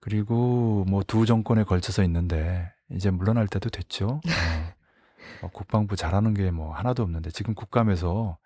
그리고 0.00 0.84
뭐 0.86 1.02
두 1.04 1.24
정권에 1.24 1.64
걸쳐서 1.64 2.02
있는데 2.04 2.70
이제 2.90 3.10
물러날 3.10 3.48
때도 3.48 3.70
됐죠. 3.70 4.20
어, 5.40 5.46
어, 5.46 5.50
국방부 5.52 5.96
잘하는 5.96 6.34
게 6.34 6.50
뭐 6.50 6.74
하나도 6.74 7.02
없는데 7.02 7.30
지금 7.30 7.54
국감에서 7.54 8.36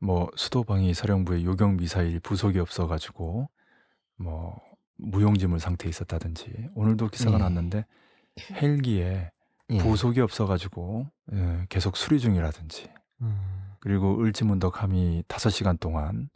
뭐 0.00 0.30
수도방위 0.34 0.94
사령부의 0.94 1.44
요격 1.44 1.74
미사일 1.74 2.20
부속이 2.20 2.58
없어 2.58 2.86
가지고 2.86 3.48
뭐 4.16 4.60
무용지물 4.96 5.60
상태에 5.60 5.88
있었다든지 5.88 6.70
오늘도 6.74 7.08
기사가 7.08 7.36
예. 7.36 7.42
났는데 7.42 7.86
헬기에 8.52 9.30
예. 9.70 9.78
부속이 9.78 10.20
없어 10.20 10.46
가지고 10.46 11.06
예, 11.32 11.66
계속 11.68 11.96
수리 11.96 12.18
중이라든지 12.18 12.90
음. 13.22 13.38
그리고 13.78 14.20
을지문덕 14.20 14.82
함이 14.82 15.24
5시간 15.28 15.78
동안 15.78 16.28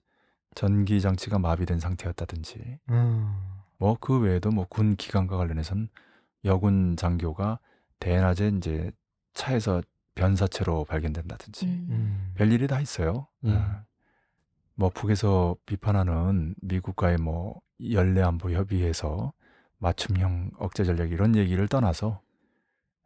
전기 0.55 1.01
장치가 1.01 1.39
마비된 1.39 1.81
상태였다든지 1.81 2.79
음. 2.91 3.35
뭐 3.79 3.97
그 4.01 4.19
외에도 4.21 4.51
뭐 4.51 4.67
군 4.69 4.97
기관과 4.97 5.37
관련해서는 5.37 5.89
여군 6.45 6.97
장교가 6.97 7.59
대낮에 7.99 8.49
이제 8.57 8.91
차에서 9.35 9.83
변사체로 10.15 10.85
발견된다든지 10.85 11.67
음. 11.67 11.87
음. 11.91 12.33
별일이 12.37 12.67
다 12.67 12.81
있어요. 12.81 13.27
예. 13.45 13.53
아, 13.53 13.85
뭐 14.75 14.89
북에서 14.91 15.57
비판하는 15.67 16.55
미국과의 16.63 17.19
뭐 17.19 17.61
연례 17.93 18.23
안보 18.23 18.51
협의에서 18.51 19.33
맞춤형 19.79 20.53
억제 20.59 20.85
전략 20.85 21.11
이런 21.11 21.37
얘기를 21.37 21.69
떠나서 21.69 22.21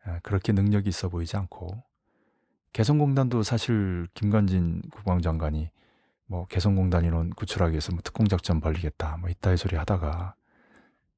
아, 0.04 0.20
그렇게 0.22 0.52
능력이 0.52 0.88
있어 0.88 1.08
보이지 1.08 1.36
않고 1.36 1.82
개성공단도 2.72 3.42
사실 3.42 4.06
김관진 4.14 4.82
국방장관이 4.90 5.70
뭐 6.26 6.46
개성공단 6.46 7.04
인원 7.04 7.30
구출하기 7.30 7.72
위해서 7.72 7.92
뭐 7.92 8.00
특공작전 8.02 8.60
벌리겠다 8.60 9.16
뭐 9.16 9.30
이따위 9.30 9.56
소리 9.56 9.76
하다가 9.76 10.34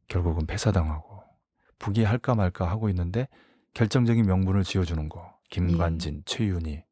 결국은 0.08 0.46
폐사당하고 0.46 1.22
북이 1.78 2.04
할까 2.04 2.34
말까 2.34 2.68
하고 2.68 2.88
있는데 2.88 3.28
결정적인 3.74 4.24
명분을 4.24 4.64
지어주는 4.64 5.08
거 5.08 5.39
김관진, 5.50 6.22
최윤희 6.24 6.82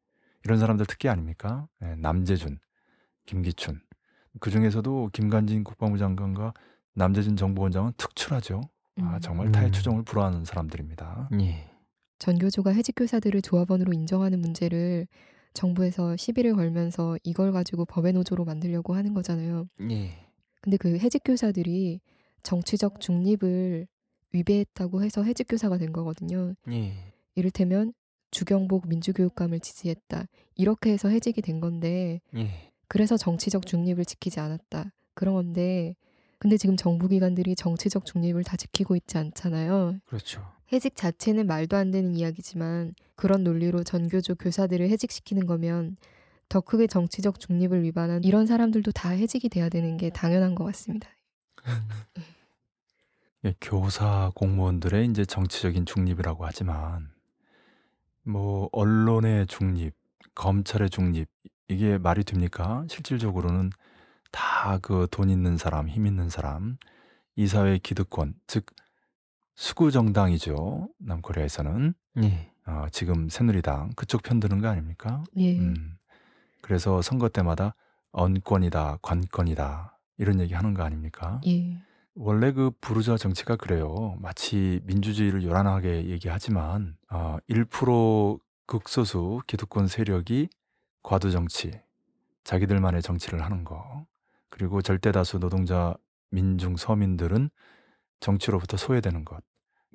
이런 0.45 0.59
사람들 0.59 0.85
특기 0.85 1.09
아닙니까? 1.09 1.67
예, 1.81 1.95
남재준, 1.95 2.59
김기춘 3.25 3.81
그 4.39 4.51
중에서도 4.51 5.09
김관진 5.13 5.63
국방부 5.63 5.97
장관과 5.97 6.53
남재준 6.93 7.35
정보원장은 7.37 7.93
특출하죠. 7.97 8.61
아 9.01 9.15
음. 9.15 9.19
정말 9.21 9.51
타의 9.51 9.67
음. 9.67 9.71
추종을 9.71 10.03
불허하는 10.03 10.45
사람들입니다. 10.45 11.29
예. 11.41 11.69
전교조가 12.19 12.71
해직 12.71 12.93
교사들을 12.95 13.41
조합원으로 13.41 13.93
인정하는 13.93 14.39
문제를 14.39 15.07
정부에서 15.53 16.17
시비를 16.17 16.55
걸면서 16.55 17.17
이걸 17.23 17.51
가지고 17.51 17.85
법의 17.85 18.13
노조로 18.13 18.45
만들려고 18.45 18.93
하는 18.93 19.13
거잖아요. 19.13 19.67
예. 19.89 20.27
근데 20.61 20.77
그 20.77 20.97
해직 20.97 21.21
교사들이 21.23 22.01
정치적 22.43 22.99
중립을 22.99 23.87
위배했다고 24.33 25.03
해서 25.03 25.23
해직 25.23 25.47
교사가 25.49 25.77
된 25.77 25.93
거거든요. 25.93 26.53
예. 26.71 27.13
이를테면 27.35 27.93
주경복 28.31 28.87
민주교육감을 28.87 29.59
지지했다. 29.59 30.25
이렇게 30.55 30.91
해서 30.91 31.09
해직이 31.09 31.41
된 31.41 31.59
건데 31.59 32.21
예. 32.35 32.71
그래서 32.87 33.17
정치적 33.17 33.65
중립을 33.65 34.05
지키지 34.05 34.39
않았다. 34.39 34.91
그런 35.13 35.35
건데 35.35 35.95
근데 36.37 36.57
지금 36.57 36.77
정부기관들이 36.77 37.55
정치적 37.55 38.05
중립을 38.05 38.43
다 38.43 38.55
지키고 38.55 38.95
있지 38.95 39.17
않잖아요. 39.17 39.99
그렇죠. 40.05 40.41
해직 40.71 40.95
자체는 40.95 41.47
말도 41.47 41.75
안 41.75 41.91
되는 41.91 42.15
이야기지만 42.15 42.93
그런 43.15 43.43
논리로 43.43 43.83
전교조 43.83 44.35
교사들을 44.35 44.89
해직시키는 44.89 45.45
거면 45.47 45.97
더 46.47 46.61
크게 46.61 46.87
정치적 46.87 47.39
중립을 47.39 47.83
위반한 47.83 48.23
이런 48.23 48.45
사람들도 48.47 48.91
다 48.91 49.09
해직이 49.09 49.49
돼야 49.49 49.69
되는 49.69 49.97
게 49.97 50.09
당연한 50.09 50.55
것 50.55 50.63
같습니다. 50.65 51.09
예, 53.45 53.53
교사 53.61 54.31
공무원들의 54.35 55.07
이제 55.07 55.25
정치적인 55.25 55.85
중립이라고 55.85 56.45
하지만 56.45 57.09
뭐 58.23 58.69
언론의 58.71 59.47
중립, 59.47 59.93
검찰의 60.35 60.89
중립 60.89 61.27
이게 61.67 61.97
말이 61.97 62.23
됩니까? 62.23 62.85
실질적으로는 62.89 63.71
다 64.31 64.77
그 64.81 65.07
돈 65.09 65.29
있는 65.29 65.57
사람, 65.57 65.87
힘 65.89 66.05
있는 66.05 66.29
사람, 66.29 66.77
이 67.35 67.47
사회의 67.47 67.79
기득권, 67.79 68.35
즉 68.47 68.65
수구 69.55 69.91
정당이죠. 69.91 70.89
남코리아에서는 70.99 71.93
예. 72.23 72.51
어, 72.67 72.85
지금 72.91 73.29
새누리당 73.29 73.91
그쪽 73.95 74.21
편 74.23 74.39
드는 74.39 74.61
거 74.61 74.67
아닙니까? 74.67 75.23
예. 75.37 75.57
음. 75.59 75.97
그래서 76.61 77.01
선거 77.01 77.29
때마다 77.29 77.75
언권이다, 78.11 78.99
관권이다 79.01 79.97
이런 80.17 80.39
얘기 80.39 80.53
하는 80.53 80.73
거 80.73 80.83
아닙니까? 80.83 81.41
예. 81.47 81.77
원래 82.21 82.51
그 82.51 82.69
부르주아 82.81 83.15
정치가 83.15 83.55
그래요. 83.55 84.17
마치 84.19 84.81
민주주의를 84.83 85.41
요란하게 85.41 86.07
얘기하지만 86.07 86.97
어, 87.09 87.37
1% 87.49 88.41
극소수 88.65 89.39
기득권 89.47 89.87
세력이 89.87 90.49
과도 91.01 91.31
정치, 91.31 91.71
자기들만의 92.43 93.01
정치를 93.01 93.41
하는 93.41 93.63
거. 93.63 94.05
그리고 94.49 94.81
절대 94.81 95.13
다수 95.13 95.39
노동자, 95.39 95.95
민중, 96.29 96.75
서민들은 96.75 97.49
정치로부터 98.19 98.75
소외되는 98.75 99.23
것. 99.23 99.41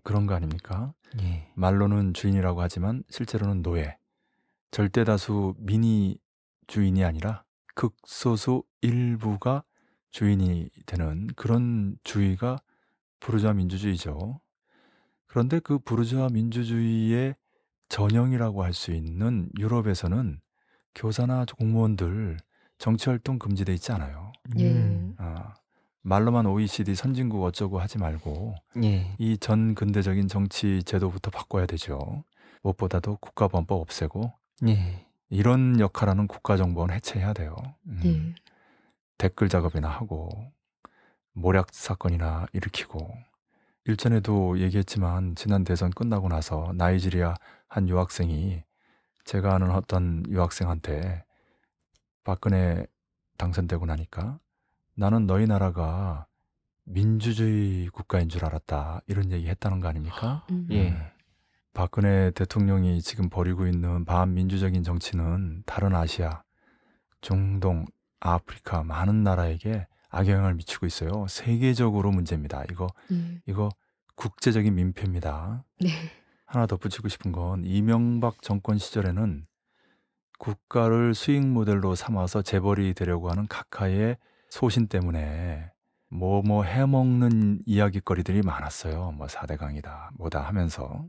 그런 0.03 0.27
거 0.27 0.35
아닙니까? 0.35 0.95
예. 1.21 1.51
말로는 1.55 2.15
주인이라고 2.15 2.63
하지만 2.63 3.05
실제로는 3.11 3.61
노예. 3.61 3.99
절대 4.71 5.05
다수 5.05 5.55
민이 5.59 6.17
주인이 6.69 7.05
아니라 7.05 7.45
극소수 7.75 8.63
일부가 8.81 9.63
주인이 10.15 10.71
되는 10.87 11.27
그런 11.35 11.97
주의가 12.05 12.61
부르주아 13.19 13.53
민주주의죠. 13.53 14.41
그런데 15.27 15.59
그 15.59 15.81
부르주아 15.81 16.29
민주주의의 16.29 17.35
전형이라고 17.89 18.63
할 18.63 18.73
수 18.73 18.93
있는 18.93 19.49
유럽에서는 19.59 20.41
교사나 20.95 21.45
공무원들 21.59 22.37
정치 22.79 23.09
활동 23.09 23.41
금지돼 23.41 23.75
있지 23.75 23.91
않아요. 23.91 24.31
예. 24.57 24.71
음. 24.71 25.17
아, 25.19 25.55
말로만 26.03 26.47
OECD 26.47 26.95
선진국 26.95 27.43
어쩌고 27.43 27.81
하지 27.81 27.99
말고 27.99 28.55
예. 28.85 29.17
이전 29.19 29.75
근대적인 29.75 30.29
정치 30.29 30.85
제도부터 30.85 31.33
바꿔야 31.33 31.67
되죠. 31.67 32.23
무엇보다도 32.63 33.17
국가범법 33.17 33.81
없애고 33.81 34.33
예. 34.69 35.07
이런 35.29 35.81
역할하는 35.81 36.29
국가정보원 36.29 36.93
해체해야 36.93 37.33
돼요. 37.33 37.57
음, 37.89 38.01
예. 38.05 38.44
댓글 39.19 39.49
작업이나 39.49 39.89
하고 39.89 40.53
모략 41.33 41.69
사건이나 41.73 42.47
일으키고 42.53 43.13
일전에도 43.85 44.59
얘기했지만 44.61 45.35
지난 45.35 45.65
대선 45.65 45.91
끝나고 45.91 46.29
나서 46.29 46.73
나이지리아 46.75 47.35
한 47.69 47.89
유학생이 47.89 48.63
제가 49.25 49.55
아는 49.55 49.71
어떤 49.71 50.25
유학생한테 50.29 51.25
박근혜 52.23 52.87
당선되고 53.37 53.85
나니까 53.87 54.39
나는 54.95 55.27
너희 55.27 55.47
나라가 55.47 56.27
민주주의 56.85 57.89
국가인 57.89 58.29
줄 58.29 58.45
알았다 58.45 59.03
이런 59.07 59.31
얘기 59.33 59.49
했다는 59.49 59.81
거 59.81 59.89
아닙니까? 59.89 60.47
음. 60.51 60.67
예. 60.71 60.91
네. 60.91 61.13
박근혜 61.73 62.31
대통령이 62.31 63.03
지금 63.03 63.29
벌이고 63.29 63.67
있는 63.67 64.05
반민주적인 64.05 64.85
정치는 64.85 65.65
다른 65.67 65.95
아시아, 65.95 66.45
중동, 67.21 67.85
아프리카 68.25 68.83
많은 68.83 69.23
나라에게 69.23 69.87
악영향을 70.09 70.55
미치고 70.55 70.87
있어요. 70.87 71.27
세계적으로 71.29 72.11
문제입니다. 72.11 72.65
이거 72.71 72.89
예. 73.13 73.41
이거 73.47 73.69
국제적인 74.17 74.75
민폐입니다. 74.75 75.65
네. 75.81 75.91
하나 76.47 76.67
덧붙이고 76.67 77.09
싶은 77.09 77.33
건 77.33 77.65
이명박 77.65 78.41
정권 78.43 78.79
시절에는 78.79 79.47
국가를 80.39 81.15
수익 81.15 81.47
모델로 81.47 81.95
삼아서 81.95 82.43
재벌이 82.43 82.95
되려고 82.95 83.31
하는 83.31 83.47
각하의 83.47 84.17
소신 84.49 84.87
때문에 84.87 85.71
뭐뭐 86.11 86.65
해먹는 86.65 87.63
이야기거리들이 87.67 88.43
많았어요. 88.43 89.13
뭐 89.13 89.27
4대 89.27 89.59
강이다 89.59 90.13
뭐다 90.15 90.41
하면서 90.41 91.05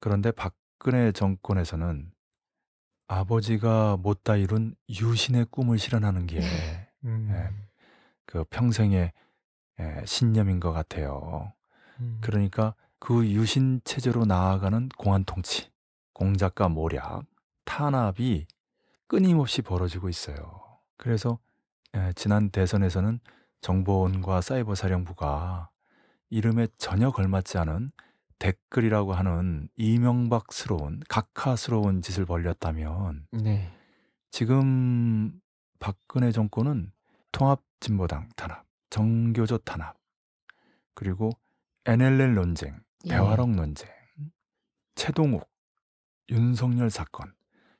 그런데 0.00 0.32
박근혜 0.32 1.12
정권에서는 1.12 2.10
아버지가 3.08 3.96
못다 3.96 4.36
이룬 4.36 4.74
유신의 4.88 5.46
꿈을 5.50 5.78
실현하는 5.78 6.26
게 6.26 6.40
음. 7.04 7.28
예, 7.32 7.50
그 8.26 8.44
평생의 8.44 9.12
예, 9.80 10.02
신념인 10.04 10.60
것 10.60 10.72
같아요. 10.72 11.52
음. 12.00 12.18
그러니까 12.20 12.74
그 12.98 13.26
유신 13.28 13.80
체제로 13.84 14.24
나아가는 14.24 14.88
공안 14.98 15.24
통치, 15.24 15.70
공작과 16.12 16.68
모략, 16.68 17.24
탄압이 17.64 18.46
끊임없이 19.06 19.62
벌어지고 19.62 20.08
있어요. 20.08 20.60
그래서 20.96 21.38
예, 21.96 22.12
지난 22.14 22.50
대선에서는 22.50 23.20
정보원과 23.62 24.42
사이버 24.42 24.74
사령부가 24.74 25.70
이름에 26.28 26.68
전혀 26.76 27.10
걸맞지 27.10 27.56
않은 27.56 27.90
댓글이라고 28.38 29.12
하는 29.12 29.68
이명박스러운 29.76 31.02
각하스러운 31.08 32.02
짓을 32.02 32.24
벌렸다면 32.24 33.26
네. 33.32 33.72
지금 34.30 35.40
박근혜 35.78 36.32
정권은 36.32 36.92
통합진보당 37.32 38.28
탄압, 38.36 38.64
정교조 38.90 39.58
탄압, 39.58 39.96
그리고 40.94 41.30
NLL 41.84 42.34
논쟁, 42.34 42.80
예. 43.04 43.10
대화록 43.10 43.50
논쟁, 43.50 43.88
최동욱, 44.94 45.48
윤석열 46.30 46.90
사건 46.90 47.32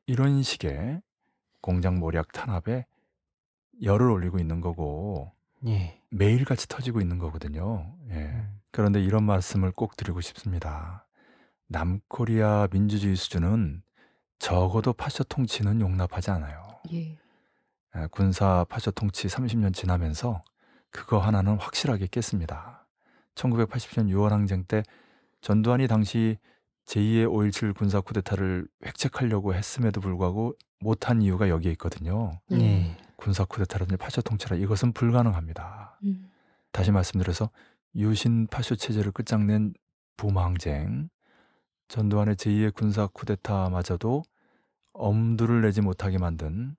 이런 0.06 0.42
식의 0.42 1.02
공장 1.60 1.98
모략 1.98 2.32
탄압에 2.32 2.86
열을 3.82 4.10
올리고 4.10 4.38
있는 4.38 4.60
거고 4.60 5.32
예. 5.66 6.00
매일같이 6.10 6.68
터지고 6.68 7.00
있는 7.00 7.18
거거든요. 7.18 7.96
예. 8.10 8.14
음. 8.14 8.57
그런데 8.70 9.02
이런 9.02 9.24
말씀을 9.24 9.72
꼭 9.72 9.96
드리고 9.96 10.20
싶습니다. 10.20 11.06
남코리아 11.68 12.68
민주주의 12.70 13.16
수준은 13.16 13.82
적어도 14.38 14.92
파쇼 14.92 15.24
통치는 15.24 15.80
용납하지 15.80 16.30
않아요. 16.30 16.62
예. 16.92 17.18
예, 17.96 18.06
군사 18.10 18.64
파쇼 18.68 18.90
통치 18.92 19.26
30년 19.26 19.74
지나면서 19.74 20.42
그거 20.90 21.18
하나는 21.18 21.56
확실하게 21.58 22.06
깼습니다. 22.06 22.86
1980년 23.34 24.08
6월 24.10 24.30
항쟁 24.30 24.64
때 24.64 24.82
전두환이 25.40 25.86
당시 25.86 26.38
제2의 26.86 27.26
5.17 27.26 27.76
군사 27.76 28.00
쿠데타를 28.00 28.66
획책하려고 28.84 29.54
했음에도 29.54 30.00
불구하고 30.00 30.54
못한 30.80 31.20
이유가 31.20 31.48
여기에 31.48 31.72
있거든요. 31.72 32.40
예. 32.52 32.56
예. 32.56 32.96
군사 33.16 33.44
쿠데타라든지 33.44 33.96
파쇼 33.96 34.22
통치라 34.22 34.56
이것은 34.56 34.92
불가능합니다. 34.92 35.98
음. 36.04 36.30
다시 36.72 36.92
말씀드려서 36.92 37.50
유신 37.98 38.46
파쇼 38.46 38.76
체제를 38.76 39.10
끝장낸 39.10 39.74
부마항쟁, 40.16 41.08
전두환의 41.88 42.36
제2의 42.36 42.72
군사 42.72 43.08
쿠데타마저도 43.08 44.22
엄두를 44.92 45.62
내지 45.62 45.80
못하게 45.80 46.18
만든 46.18 46.76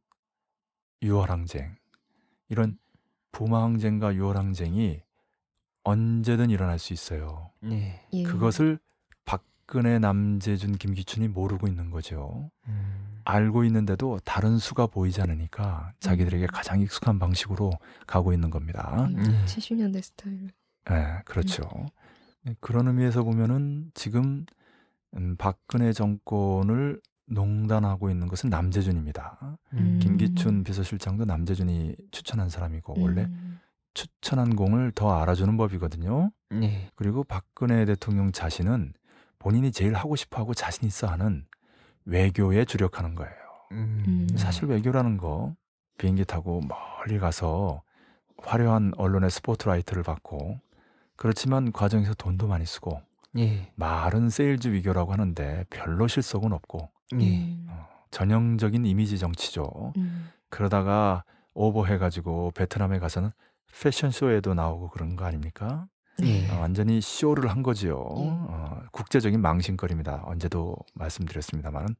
6월 1.03 1.27
항쟁, 1.27 1.75
이런 2.47 2.77
부마항쟁과 3.33 4.13
6월 4.13 4.35
항쟁이 4.35 5.01
언제든 5.83 6.49
일어날 6.49 6.79
수 6.79 6.93
있어요. 6.93 7.51
예. 7.65 8.01
예. 8.13 8.23
그것을 8.23 8.79
박근혜, 9.25 9.99
남재준, 9.99 10.77
김기춘이 10.77 11.27
모르고 11.27 11.67
있는 11.67 11.91
거죠. 11.91 12.49
음. 12.67 13.21
알고 13.25 13.65
있는데도 13.65 14.19
다른 14.23 14.57
수가 14.57 14.87
보이지 14.87 15.21
않으니까 15.21 15.93
자기들에게 15.99 16.45
음. 16.45 16.47
가장 16.47 16.79
익숙한 16.79 17.19
방식으로 17.19 17.71
가고 18.07 18.33
있는 18.33 18.49
겁니다. 18.49 19.05
음. 19.09 19.17
음. 19.17 19.45
70년대 19.45 20.01
스타일. 20.01 20.51
네, 20.89 21.21
그렇죠. 21.25 21.63
네, 22.43 22.55
그런 22.59 22.87
의미에서 22.87 23.23
보면은 23.23 23.91
지금 23.93 24.45
음, 25.15 25.35
박근혜 25.37 25.93
정권을 25.93 27.01
농단하고 27.27 28.09
있는 28.09 28.27
것은 28.27 28.49
남재준입니다. 28.49 29.57
음. 29.73 29.99
김기춘 30.01 30.63
비서실장도 30.63 31.25
남재준이 31.25 31.95
추천한 32.11 32.49
사람이고 32.49 32.95
원래 32.97 33.23
음. 33.25 33.59
추천한 33.93 34.55
공을 34.55 34.91
더 34.93 35.19
알아주는 35.19 35.55
법이거든요. 35.57 36.31
예. 36.53 36.89
그리고 36.95 37.23
박근혜 37.23 37.85
대통령 37.85 38.31
자신은 38.31 38.93
본인이 39.37 39.71
제일 39.71 39.93
하고 39.93 40.15
싶어하고 40.15 40.53
자신 40.53 40.87
있어 40.87 41.07
하는 41.07 41.45
외교에 42.05 42.65
주력하는 42.65 43.13
거예요. 43.13 43.35
음. 43.73 44.03
음. 44.07 44.37
사실 44.37 44.65
외교라는 44.65 45.17
거 45.17 45.55
비행기 45.97 46.25
타고 46.25 46.61
멀리 46.61 47.19
가서 47.19 47.83
화려한 48.37 48.93
언론의 48.97 49.29
스포트라이트를 49.29 50.01
받고 50.03 50.59
그렇지만 51.19 51.73
과정에서 51.73 52.13
돈도 52.13 52.47
많이 52.47 52.65
쓰고 52.65 53.01
예. 53.37 53.69
말은 53.75 54.29
세일즈 54.29 54.69
외교라고 54.69 55.11
하는데 55.11 55.65
별로 55.69 56.07
실속은 56.07 56.53
없고 56.53 56.89
예. 57.19 57.39
음. 57.39 57.67
어, 57.69 57.87
전형적인 58.09 58.85
이미지 58.85 59.19
정치죠. 59.19 59.91
음. 59.97 60.29
그러다가 60.49 61.25
오버해가지고 61.55 62.51
베트남에 62.51 62.99
가서는 62.99 63.31
패션쇼에도 63.81 64.53
나오고 64.53 64.91
그런 64.91 65.17
거 65.17 65.25
아닙니까? 65.25 65.87
예. 66.23 66.49
어, 66.51 66.61
완전히 66.61 67.01
쇼를 67.01 67.49
한 67.49 67.63
거지요. 67.63 67.95
예. 67.95 68.29
어, 68.29 68.81
국제적인 68.93 69.41
망신거리입니다. 69.41 70.21
언제도 70.23 70.77
말씀드렸습니다만은 70.93 71.97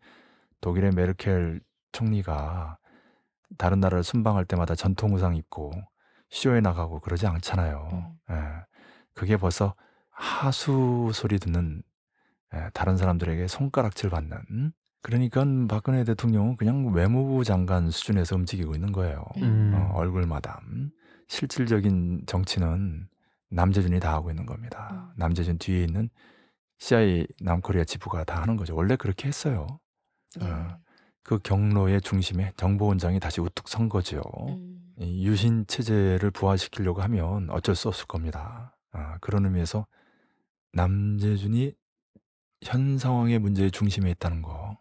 독일의 0.62 0.92
메르켈 0.92 1.60
총리가 1.92 2.78
다른 3.58 3.82
나라를 3.82 4.02
순방할 4.02 4.46
때마다 4.46 4.76
전통 4.76 5.14
의상 5.14 5.36
입고 5.36 5.74
쇼에 6.30 6.62
나가고 6.62 7.02
그러지 7.02 7.28
않잖아요. 7.28 7.90
음. 7.92 8.34
예. 8.34 8.69
그게 9.20 9.36
벌써 9.36 9.76
하수 10.12 11.12
소리 11.14 11.40
듣는 11.40 11.84
예, 12.54 12.70
다른 12.74 12.96
사람들에게 12.96 13.50
손가락질 13.50 14.10
받는 14.10 14.72
그러니까 15.02 15.44
박근혜 15.68 16.06
대통령은 16.06 16.56
그냥 16.56 16.94
외무부 16.94 17.44
장관 17.44 17.92
수준에서 17.92 18.38
움직이고 18.38 18.76
있는 18.76 18.94
거예요. 18.94 19.26
음. 19.38 19.74
어, 19.76 19.92
얼굴 19.96 20.26
마담. 20.26 20.92
실질적인 21.28 22.24
정치는 22.28 23.10
남재준이 23.50 24.00
다 24.00 24.14
하고 24.14 24.30
있는 24.30 24.46
겁니다. 24.46 24.90
음. 24.94 25.14
남재준 25.18 25.58
뒤에 25.58 25.84
있는 25.84 26.10
CIA 26.78 27.28
남코리아 27.42 27.84
지부가 27.84 28.24
다 28.24 28.42
하는 28.42 28.56
거죠. 28.56 28.74
원래 28.78 28.96
그렇게 28.96 29.28
했어요. 29.28 29.68
예. 30.42 30.46
어, 30.46 30.78
그 31.24 31.40
경로의 31.40 32.00
중심에 32.00 32.54
정보원장이 32.56 33.20
다시 33.20 33.42
우뚝 33.42 33.68
선 33.68 33.90
거죠. 33.90 34.22
음. 34.48 34.94
이 34.98 35.28
유신 35.28 35.68
체제를 35.68 36.32
부활시키려고 36.32 37.02
하면 37.02 37.50
어쩔 37.50 37.76
수 37.76 37.90
없을 37.90 38.08
겁니다. 38.08 38.78
아, 38.92 39.18
그런 39.20 39.46
의미에서 39.46 39.86
남재준이 40.74 41.74
현 42.64 42.98
상황의 42.98 43.40
문제의 43.40 43.72
중심에 43.72 44.10
있다는 44.12 44.42
거 44.42 44.78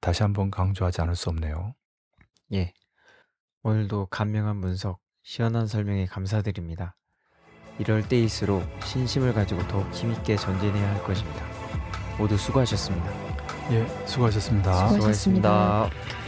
다시 0.00 0.22
한번 0.22 0.50
강조하지 0.50 1.00
않을 1.02 1.16
수 1.16 1.28
없네요. 1.30 1.74
예. 2.52 2.72
오늘도 3.62 4.06
감명한 4.06 4.60
분석, 4.60 5.00
시원한 5.22 5.66
설명에 5.66 6.06
감사드립니다. 6.06 6.96
이럴 7.78 8.06
때일수록 8.08 8.62
신심을 8.84 9.34
가지고 9.34 9.66
더욱 9.66 9.90
힘있게 9.92 10.36
전진해야 10.36 10.94
할 10.94 11.02
것입니다. 11.02 11.44
모두 12.16 12.36
수고하셨습니다. 12.38 13.10
예, 13.72 13.86
수고하셨습니다. 14.06 14.72
수고- 14.72 14.88
수고하셨습니다. 14.94 15.88
수고하셨습니다. 15.88 16.25